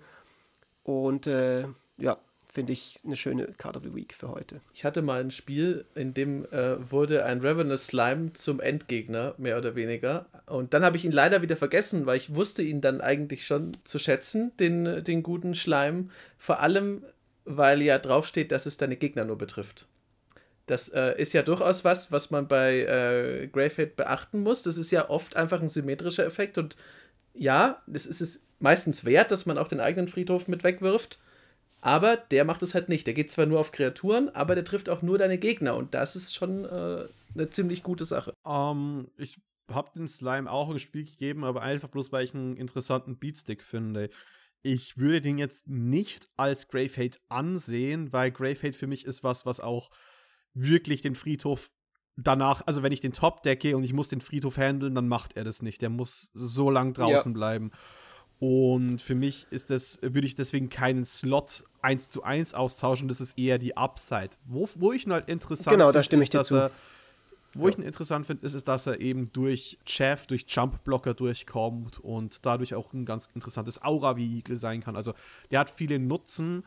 Und 0.84 1.26
äh, 1.26 1.64
ja, 1.96 2.16
finde 2.52 2.74
ich 2.74 3.00
eine 3.04 3.16
schöne 3.16 3.46
Card 3.58 3.76
of 3.76 3.82
the 3.82 3.94
Week 3.94 4.14
für 4.14 4.28
heute. 4.28 4.60
Ich 4.72 4.84
hatte 4.84 5.02
mal 5.02 5.20
ein 5.20 5.32
Spiel, 5.32 5.86
in 5.96 6.14
dem 6.14 6.44
äh, 6.52 6.92
wurde 6.92 7.24
ein 7.24 7.40
Ravenous 7.40 7.86
Slime 7.86 8.34
zum 8.34 8.60
Endgegner, 8.60 9.34
mehr 9.38 9.58
oder 9.58 9.74
weniger. 9.74 10.26
Und 10.46 10.74
dann 10.74 10.84
habe 10.84 10.96
ich 10.96 11.04
ihn 11.04 11.12
leider 11.12 11.42
wieder 11.42 11.56
vergessen, 11.56 12.06
weil 12.06 12.18
ich 12.18 12.34
wusste 12.34 12.62
ihn 12.62 12.82
dann 12.82 13.00
eigentlich 13.00 13.46
schon 13.46 13.72
zu 13.82 13.98
schätzen, 13.98 14.52
den, 14.58 15.02
den 15.02 15.24
guten 15.24 15.56
Schleim. 15.56 16.10
Vor 16.36 16.60
allem, 16.60 17.02
weil 17.44 17.82
ja 17.82 17.98
draufsteht, 17.98 18.52
dass 18.52 18.66
es 18.66 18.76
deine 18.76 18.96
Gegner 18.96 19.24
nur 19.24 19.38
betrifft. 19.38 19.86
Das 20.66 20.88
äh, 20.90 21.20
ist 21.20 21.32
ja 21.32 21.42
durchaus 21.42 21.84
was, 21.84 22.12
was 22.12 22.30
man 22.30 22.48
bei 22.48 22.80
äh, 22.80 23.48
Gravehead 23.48 23.96
beachten 23.96 24.40
muss. 24.40 24.62
Das 24.62 24.76
ist 24.76 24.90
ja 24.90 25.10
oft 25.10 25.36
einfach 25.36 25.60
ein 25.60 25.68
symmetrischer 25.68 26.24
Effekt 26.24 26.56
und 26.56 26.76
ja, 27.34 27.82
das 27.86 28.06
ist 28.06 28.20
es 28.20 28.46
meistens 28.58 29.04
wert, 29.04 29.30
dass 29.30 29.46
man 29.46 29.58
auch 29.58 29.68
den 29.68 29.80
eigenen 29.80 30.08
Friedhof 30.08 30.48
mit 30.48 30.64
wegwirft. 30.64 31.18
Aber 31.80 32.16
der 32.16 32.44
macht 32.44 32.62
es 32.62 32.74
halt 32.74 32.88
nicht. 32.88 33.06
Der 33.06 33.14
geht 33.14 33.30
zwar 33.30 33.46
nur 33.46 33.58
auf 33.58 33.72
Kreaturen, 33.72 34.28
aber 34.34 34.54
der 34.54 34.64
trifft 34.64 34.88
auch 34.88 35.02
nur 35.02 35.18
deine 35.18 35.36
Gegner. 35.36 35.74
Und 35.74 35.94
das 35.94 36.14
ist 36.14 36.32
schon 36.32 36.64
äh, 36.64 37.04
eine 37.34 37.50
ziemlich 37.50 37.82
gute 37.82 38.04
Sache. 38.04 38.32
Um, 38.44 38.52
ähm, 38.54 39.10
ich 39.16 39.40
habe 39.68 39.90
den 39.96 40.06
Slime 40.06 40.50
auch 40.50 40.70
ein 40.70 40.78
Spiel 40.78 41.04
gegeben, 41.04 41.44
aber 41.44 41.62
einfach 41.62 41.88
bloß, 41.88 42.12
weil 42.12 42.24
ich 42.24 42.34
einen 42.34 42.56
interessanten 42.56 43.16
Beatstick 43.16 43.64
finde. 43.64 44.10
Ich 44.62 44.96
würde 44.96 45.20
den 45.20 45.38
jetzt 45.38 45.68
nicht 45.68 46.28
als 46.36 46.68
Grave 46.68 46.96
Hate 46.96 47.18
ansehen, 47.28 48.12
weil 48.12 48.30
Grave 48.30 48.58
Hate 48.62 48.72
für 48.72 48.86
mich 48.86 49.04
ist 49.04 49.24
was, 49.24 49.44
was 49.44 49.60
auch 49.60 49.90
wirklich 50.54 51.02
den 51.02 51.14
Friedhof 51.14 51.70
danach, 52.16 52.62
also 52.66 52.82
wenn 52.82 52.92
ich 52.92 53.00
den 53.00 53.12
Top 53.12 53.42
decke 53.42 53.76
und 53.76 53.84
ich 53.84 53.92
muss 53.92 54.08
den 54.08 54.20
Friedhof 54.20 54.56
handeln, 54.56 54.94
dann 54.94 55.08
macht 55.08 55.36
er 55.36 55.44
das 55.44 55.62
nicht. 55.62 55.82
Der 55.82 55.90
muss 55.90 56.30
so 56.34 56.70
lang 56.70 56.94
draußen 56.94 57.32
ja. 57.32 57.36
bleiben. 57.36 57.70
Und 58.38 59.00
für 59.00 59.14
mich 59.14 59.46
ist 59.50 59.70
das, 59.70 60.00
würde 60.02 60.26
ich 60.26 60.34
deswegen 60.34 60.68
keinen 60.68 61.04
Slot 61.04 61.64
1 61.80 62.08
zu 62.08 62.24
1 62.24 62.54
austauschen, 62.54 63.06
das 63.06 63.20
ist 63.20 63.38
eher 63.38 63.58
die 63.58 63.76
Upside. 63.76 64.30
Wo, 64.44 64.68
wo 64.74 64.92
ich 64.92 65.06
ihn 65.06 65.12
halt 65.12 65.28
interessant 65.28 65.68
finde, 65.68 65.84
genau, 65.84 65.92
da 65.92 66.02
stimme 66.02 66.24
ich 66.24 66.30
dir 66.30 66.42
zu. 66.42 66.56
Er, 66.56 66.70
wo 67.54 67.64
ja. 67.64 67.70
ich 67.70 67.78
ihn 67.78 67.84
interessant 67.84 68.26
finde, 68.26 68.46
ist, 68.46 68.54
ist, 68.54 68.68
dass 68.68 68.86
er 68.86 69.00
eben 69.00 69.32
durch 69.32 69.78
Chaff, 69.84 70.26
durch 70.26 70.44
Jump-Blocker 70.48 71.14
durchkommt 71.14 72.00
und 72.00 72.44
dadurch 72.46 72.74
auch 72.74 72.92
ein 72.92 73.04
ganz 73.04 73.28
interessantes 73.34 73.82
Aura-Vehikel 73.82 74.56
sein 74.56 74.82
kann. 74.82 74.96
Also 74.96 75.14
der 75.50 75.60
hat 75.60 75.70
viele 75.70 75.98
Nutzen, 75.98 76.64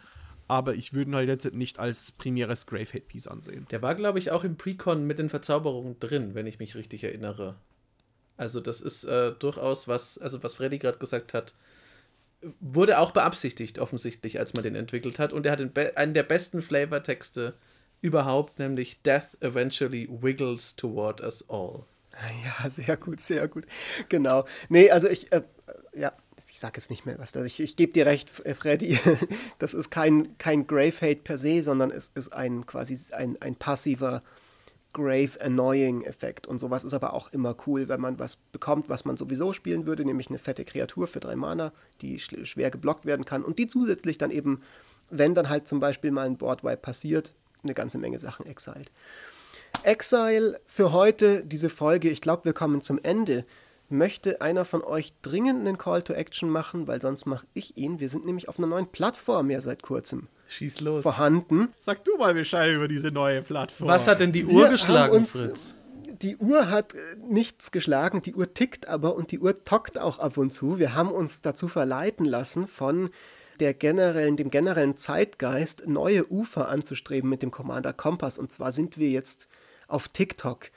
aber 0.47 0.75
ich 0.75 0.93
würde 0.93 1.11
ihn 1.11 1.15
halt 1.15 1.29
jetzt 1.29 1.53
nicht 1.53 1.79
als 1.79 2.11
primäres 2.11 2.67
Grave-Hate-Piece 2.67 3.27
ansehen. 3.27 3.65
Der 3.71 3.81
war, 3.81 3.95
glaube 3.95 4.19
ich, 4.19 4.31
auch 4.31 4.43
im 4.43 4.57
Precon 4.57 5.05
mit 5.05 5.17
den 5.19 5.29
Verzauberungen 5.29 5.99
drin, 5.99 6.35
wenn 6.35 6.45
ich 6.45 6.59
mich 6.59 6.75
richtig 6.75 7.03
erinnere. 7.03 7.55
Also 8.37 8.59
das 8.59 8.81
ist 8.81 9.05
äh, 9.05 9.31
durchaus 9.31 9.87
was, 9.87 10.17
also 10.17 10.43
was 10.43 10.55
Freddy 10.55 10.77
gerade 10.77 10.99
gesagt 10.99 11.33
hat, 11.33 11.53
wurde 12.59 12.99
auch 12.99 13.11
beabsichtigt 13.11 13.79
offensichtlich, 13.79 14.39
als 14.39 14.53
man 14.53 14.63
den 14.63 14.75
entwickelt 14.75 15.19
hat. 15.19 15.33
Und 15.33 15.45
er 15.45 15.53
hat 15.53 15.97
einen 15.97 16.13
der 16.13 16.23
besten 16.23 16.61
Flavortexte 16.61 17.55
überhaupt, 18.05 18.59
nämlich 18.59 19.01
Death 19.01 19.35
eventually 19.41 20.07
wiggles 20.09 20.75
toward 20.75 21.21
us 21.21 21.49
all. 21.49 21.83
Ja, 22.45 22.69
sehr 22.69 22.95
gut, 22.97 23.19
sehr 23.19 23.47
gut. 23.47 23.65
Genau. 24.07 24.45
Nee, 24.69 24.89
also 24.91 25.09
ich, 25.09 25.31
äh, 25.31 25.41
ja, 25.93 26.13
ich 26.49 26.59
sage 26.59 26.75
jetzt 26.77 26.89
nicht 26.89 27.05
mehr 27.05 27.19
was. 27.19 27.35
Ich, 27.35 27.59
ich 27.59 27.75
gebe 27.75 27.91
dir 27.91 28.05
recht, 28.05 28.29
Freddy. 28.29 28.97
Das 29.59 29.73
ist 29.73 29.89
kein, 29.89 30.37
kein 30.37 30.67
Grave 30.67 30.95
Hate 31.01 31.21
per 31.23 31.37
se, 31.37 31.63
sondern 31.63 31.91
es 31.91 32.11
ist 32.13 32.31
ein 32.31 32.65
quasi 32.65 32.97
ein, 33.13 33.41
ein 33.41 33.55
passiver 33.55 34.21
Grave 34.93 35.41
Annoying 35.41 36.03
Effekt 36.03 36.47
und 36.47 36.59
sowas 36.59 36.85
ist 36.85 36.93
aber 36.93 37.13
auch 37.13 37.33
immer 37.33 37.53
cool, 37.67 37.89
wenn 37.89 37.99
man 37.99 38.17
was 38.17 38.37
bekommt, 38.37 38.87
was 38.87 39.03
man 39.03 39.17
sowieso 39.17 39.51
spielen 39.51 39.85
würde, 39.85 40.05
nämlich 40.05 40.29
eine 40.29 40.37
fette 40.37 40.63
Kreatur 40.63 41.07
für 41.07 41.19
drei 41.19 41.35
Mana, 41.35 41.73
die 41.99 42.17
schwer 42.19 42.71
geblockt 42.71 43.05
werden 43.05 43.25
kann 43.25 43.43
und 43.43 43.59
die 43.59 43.67
zusätzlich 43.67 44.17
dann 44.17 44.31
eben, 44.31 44.61
wenn 45.09 45.35
dann 45.35 45.49
halt 45.49 45.67
zum 45.67 45.81
Beispiel 45.81 46.11
mal 46.11 46.25
ein 46.25 46.37
Boardwipe 46.37 46.77
passiert, 46.77 47.33
eine 47.65 47.73
ganze 47.73 47.97
Menge 47.97 48.19
Sachen 48.19 48.45
exiled. 48.45 48.91
Exile 49.83 50.59
für 50.65 50.91
heute, 50.91 51.43
diese 51.45 51.69
Folge, 51.69 52.09
ich 52.09 52.21
glaube, 52.21 52.45
wir 52.45 52.53
kommen 52.53 52.81
zum 52.81 52.99
Ende. 53.03 53.45
Möchte 53.87 54.41
einer 54.41 54.65
von 54.65 54.83
euch 54.83 55.13
dringend 55.21 55.59
einen 55.59 55.77
Call 55.77 56.01
to 56.01 56.13
Action 56.13 56.49
machen, 56.49 56.87
weil 56.87 57.01
sonst 57.01 57.25
mache 57.25 57.45
ich 57.53 57.77
ihn. 57.77 57.99
Wir 57.99 58.09
sind 58.09 58.25
nämlich 58.25 58.49
auf 58.49 58.57
einer 58.57 58.67
neuen 58.67 58.87
Plattform 58.87 59.51
ja 59.51 59.61
seit 59.61 59.83
kurzem. 59.83 60.27
Schieß 60.47 60.81
los. 60.81 61.03
vorhanden. 61.03 61.69
Sag 61.77 62.03
du 62.03 62.17
mal 62.17 62.33
Bescheid 62.33 62.71
über 62.73 62.87
diese 62.87 63.11
neue 63.11 63.41
Plattform. 63.41 63.87
Was 63.87 64.07
hat 64.07 64.19
denn 64.19 64.31
die 64.31 64.45
Uhr 64.45 64.63
Wir 64.63 64.69
geschlagen, 64.69 65.13
uns, 65.13 65.31
Fritz? 65.31 65.75
Die 66.21 66.37
Uhr 66.37 66.69
hat 66.69 66.93
äh, 66.93 66.97
nichts 67.27 67.71
geschlagen, 67.71 68.21
die 68.21 68.35
Uhr 68.35 68.53
tickt 68.53 68.87
aber 68.87 69.15
und 69.15 69.31
die 69.31 69.39
Uhr 69.39 69.63
tockt 69.65 69.99
auch 69.99 70.19
ab 70.19 70.37
und 70.37 70.51
zu. 70.51 70.79
Wir 70.79 70.95
haben 70.95 71.11
uns 71.11 71.41
dazu 71.41 71.67
verleiten 71.67 72.25
lassen, 72.25 72.67
von 72.67 73.09
der 73.59 73.73
generellen, 73.73 74.37
dem 74.37 74.49
generellen 74.49 74.97
Zeitgeist 74.97 75.87
neue 75.87 76.31
Ufer 76.31 76.69
anzustreben 76.69 77.29
mit 77.29 77.41
dem 77.41 77.51
Commander 77.51 77.93
Kompass. 77.93 78.37
Und 78.37 78.51
zwar 78.51 78.71
sind 78.71 78.97
wir 78.97 79.09
jetzt 79.09 79.47
auf 79.87 80.07
TikTok. 80.07 80.69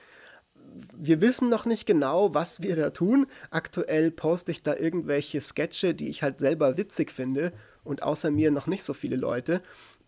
Wir 0.96 1.20
wissen 1.20 1.48
noch 1.48 1.64
nicht 1.64 1.86
genau, 1.86 2.34
was 2.34 2.62
wir 2.62 2.76
da 2.76 2.90
tun. 2.90 3.26
Aktuell 3.50 4.10
poste 4.10 4.52
ich 4.52 4.62
da 4.62 4.76
irgendwelche 4.76 5.40
Sketche, 5.40 5.94
die 5.94 6.08
ich 6.08 6.22
halt 6.22 6.40
selber 6.40 6.76
witzig 6.76 7.10
finde 7.10 7.52
und 7.84 8.02
außer 8.02 8.30
mir 8.30 8.50
noch 8.50 8.66
nicht 8.66 8.84
so 8.84 8.92
viele 8.94 9.16
Leute. 9.16 9.62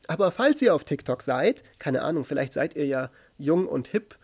Aber 0.06 0.30
falls 0.32 0.60
ihr 0.62 0.74
auf 0.74 0.84
TikTok 0.84 1.22
seid, 1.22 1.62
keine 1.78 2.02
Ahnung, 2.02 2.24
vielleicht 2.24 2.52
seid 2.52 2.76
ihr 2.76 2.86
ja 2.86 3.10
jung 3.38 3.66
und 3.66 3.88
hip 3.88 4.16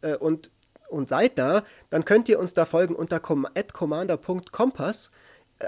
äh, 0.00 0.14
und, 0.14 0.50
und 0.88 1.08
seid 1.08 1.38
da, 1.38 1.64
dann 1.90 2.04
könnt 2.04 2.28
ihr 2.28 2.38
uns 2.38 2.54
da 2.54 2.64
folgen 2.64 2.94
unter 2.94 3.20
commander.kompass. 3.20 5.08
Äh, 5.08 5.10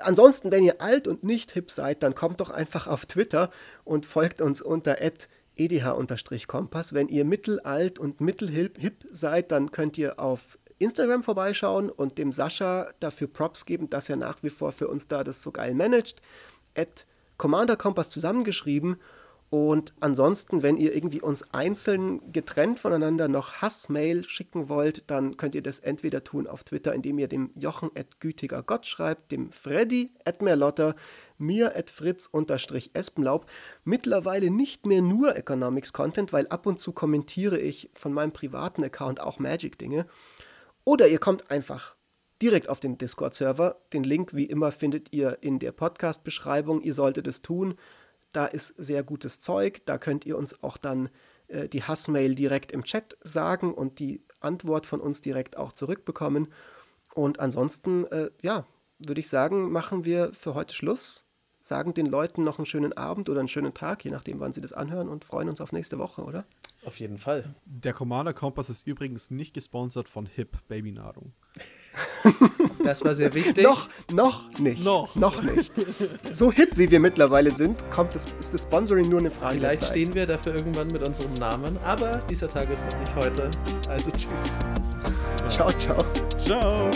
ansonsten, 0.01 0.51
wenn 0.51 0.65
ihr 0.65 0.81
alt 0.81 1.09
und 1.09 1.25
nicht 1.25 1.53
hip 1.53 1.71
seid, 1.71 2.03
dann 2.03 2.15
kommt 2.15 2.41
doch 2.41 2.51
einfach 2.51 2.87
auf 2.87 3.07
Twitter 3.07 3.51
und 3.85 4.07
folgt 4.07 4.41
uns 4.41 4.61
unter 4.61 5.01
edh-kompass. 5.01 6.93
Wenn 6.93 7.09
ihr 7.09 7.25
mittelalt 7.25 7.99
und 7.99 8.21
mittelhip 8.21 9.07
seid, 9.11 9.53
dann 9.53 9.71
könnt 9.71 9.99
ihr 9.99 10.21
auf 10.21 10.59
Instagram 10.79 11.23
vorbeischauen 11.23 11.89
und 11.91 12.19
dem 12.19 12.33
Sascha 12.33 12.91
dafür 13.01 13.29
Props 13.29 13.65
geben, 13.65 13.89
dass 13.89 14.09
er 14.09 14.17
nach 14.17 14.43
wie 14.43 14.51
vor 14.51 14.73
für 14.73 14.89
uns 14.89 15.09
da 15.09 15.25
das 15.25 15.43
so 15.43 15.51
geil 15.51 15.75
managt. 15.75 16.21
Ed 16.75 17.07
Commander 17.39 17.77
Kompass 17.77 18.11
zusammengeschrieben. 18.11 18.97
Und 19.49 19.95
ansonsten, 20.01 20.65
wenn 20.65 20.77
ihr 20.77 20.95
irgendwie 20.95 21.21
uns 21.21 21.55
einzeln 21.55 22.33
getrennt 22.33 22.81
voneinander 22.81 23.29
noch 23.29 23.63
Hassmail 23.63 24.25
schicken 24.29 24.69
wollt, 24.69 25.09
dann 25.09 25.37
könnt 25.37 25.55
ihr 25.55 25.63
das 25.63 25.79
entweder 25.79 26.25
tun 26.25 26.49
auf 26.49 26.65
Twitter, 26.65 26.93
indem 26.93 27.19
ihr 27.19 27.29
dem 27.29 27.51
Jochen 27.55 27.91
at 27.97 28.19
gütiger 28.21 28.65
Gott 28.65 28.87
schreibt, 28.87 29.31
dem 29.31 29.53
Freddy 29.53 30.11
at 30.25 30.43
Merlotter, 30.43 30.97
mir 31.39 31.77
at 31.77 31.91
Fritz 31.91 32.27
unterstrich 32.27 32.91
Espenlaub. 32.95 33.47
Mittlerweile 33.85 34.51
nicht 34.51 34.85
mehr 34.85 35.01
nur 35.01 35.37
Economics 35.37 35.93
Content, 35.93 36.33
weil 36.33 36.49
ab 36.49 36.67
und 36.67 36.81
zu 36.81 36.91
kommentiere 36.91 37.59
ich 37.59 37.91
von 37.95 38.13
meinem 38.13 38.33
privaten 38.33 38.83
Account 38.83 39.21
auch 39.21 39.39
Magic 39.39 39.79
Dinge. 39.79 40.07
Oder 40.83 41.07
ihr 41.07 41.19
kommt 41.19 41.53
einfach 41.53 41.95
direkt 42.43 42.69
auf 42.69 42.81
den 42.81 42.99
Discord-Server. 42.99 43.77
Den 43.93 44.03
Link, 44.03 44.35
wie 44.35 44.45
immer, 44.45 44.73
findet 44.73 45.15
ihr 45.15 45.39
in 45.41 45.61
der 45.61 45.73
Podcast-Beschreibung. 45.73 46.81
Ihr 46.83 46.95
solltet 46.95 47.27
es 47.29 47.43
tun. 47.43 47.77
Da 48.37 48.45
ist 48.45 48.75
sehr 48.77 49.03
gutes 49.03 49.41
Zeug. 49.41 49.81
Da 49.87 49.97
könnt 49.97 50.27
ihr 50.27 50.37
uns 50.37 50.63
auch 50.63 50.77
dann 50.77 51.09
äh, 51.49 51.71
die 51.71 51.83
Hassmail 51.83 52.35
direkt 52.35 52.71
im 52.71 52.85
Chat 52.85 53.17
sagen 53.23 53.73
und 53.73 53.99
die 53.99 54.21
Antwort 54.41 54.85
von 54.85 55.01
uns 55.01 55.23
direkt 55.23 55.57
auch 55.57 55.73
zurückbekommen. 55.73 56.49
Und 57.15 57.41
ansonsten, 57.41 58.05
äh, 58.09 58.29
ja, 58.43 58.67
würde 58.99 59.23
ich 59.23 59.31
sagen, 59.31 59.73
machen 59.73 60.05
wir 60.05 60.35
für 60.35 60.53
heute 60.53 60.75
Schluss. 60.75 61.25
Sagen 61.61 61.95
den 61.95 62.05
Leuten 62.05 62.45
noch 62.45 62.59
einen 62.59 62.67
schönen 62.67 62.93
Abend 62.93 63.31
oder 63.31 63.41
einen 63.41 63.49
schönen 63.49 63.73
Tag, 63.73 64.05
je 64.05 64.11
nachdem, 64.11 64.39
wann 64.39 64.53
sie 64.53 64.61
das 64.61 64.75
anhören 64.75 65.09
und 65.09 65.25
freuen 65.25 65.49
uns 65.49 65.63
auf 65.63 65.73
nächste 65.73 65.99
Woche, 65.99 66.23
oder? 66.23 66.45
Auf 66.85 67.01
jeden 67.01 67.17
Fall. 67.17 67.55
Der 67.65 67.95
Commander 67.95 68.35
Kompass 68.35 68.69
ist 68.69 68.87
übrigens 68.87 69.31
nicht 69.31 69.55
gesponsert 69.55 70.11
von 70.11 70.27
HIP 70.27 70.59
Babynahrung. 70.69 71.33
Das 72.85 73.05
war 73.05 73.15
sehr 73.15 73.35
wichtig. 73.35 73.65
noch, 73.65 73.89
noch 74.13 74.59
nicht. 74.59 74.85
Noch. 74.85 75.15
noch 75.17 75.43
nicht. 75.43 75.73
So 76.31 76.53
hip 76.53 76.77
wie 76.77 76.91
wir 76.91 77.01
mittlerweile 77.01 77.51
sind, 77.51 77.79
kommt 77.91 78.15
das, 78.15 78.27
ist 78.39 78.55
das 78.55 78.63
Sponsoring 78.63 79.09
nur 79.09 79.21
eine 79.21 79.31
Frage. 79.31 79.59
Vielleicht 79.59 79.85
stehen 79.85 80.15
wir 80.15 80.27
dafür 80.27 80.55
irgendwann 80.55 80.89
mit 80.89 81.07
unserem 81.07 81.35
Namen, 81.35 81.77
aber 81.85 82.23
dieser 82.31 82.49
Tag 82.49 82.71
ist 82.71 82.85
noch 82.93 82.99
nicht 83.01 83.15
heute. 83.17 83.51
Also 83.89 84.11
tschüss. 84.11 84.29
Ciao, 85.49 85.71
ciao. 85.73 85.99
Ciao. 86.39 86.91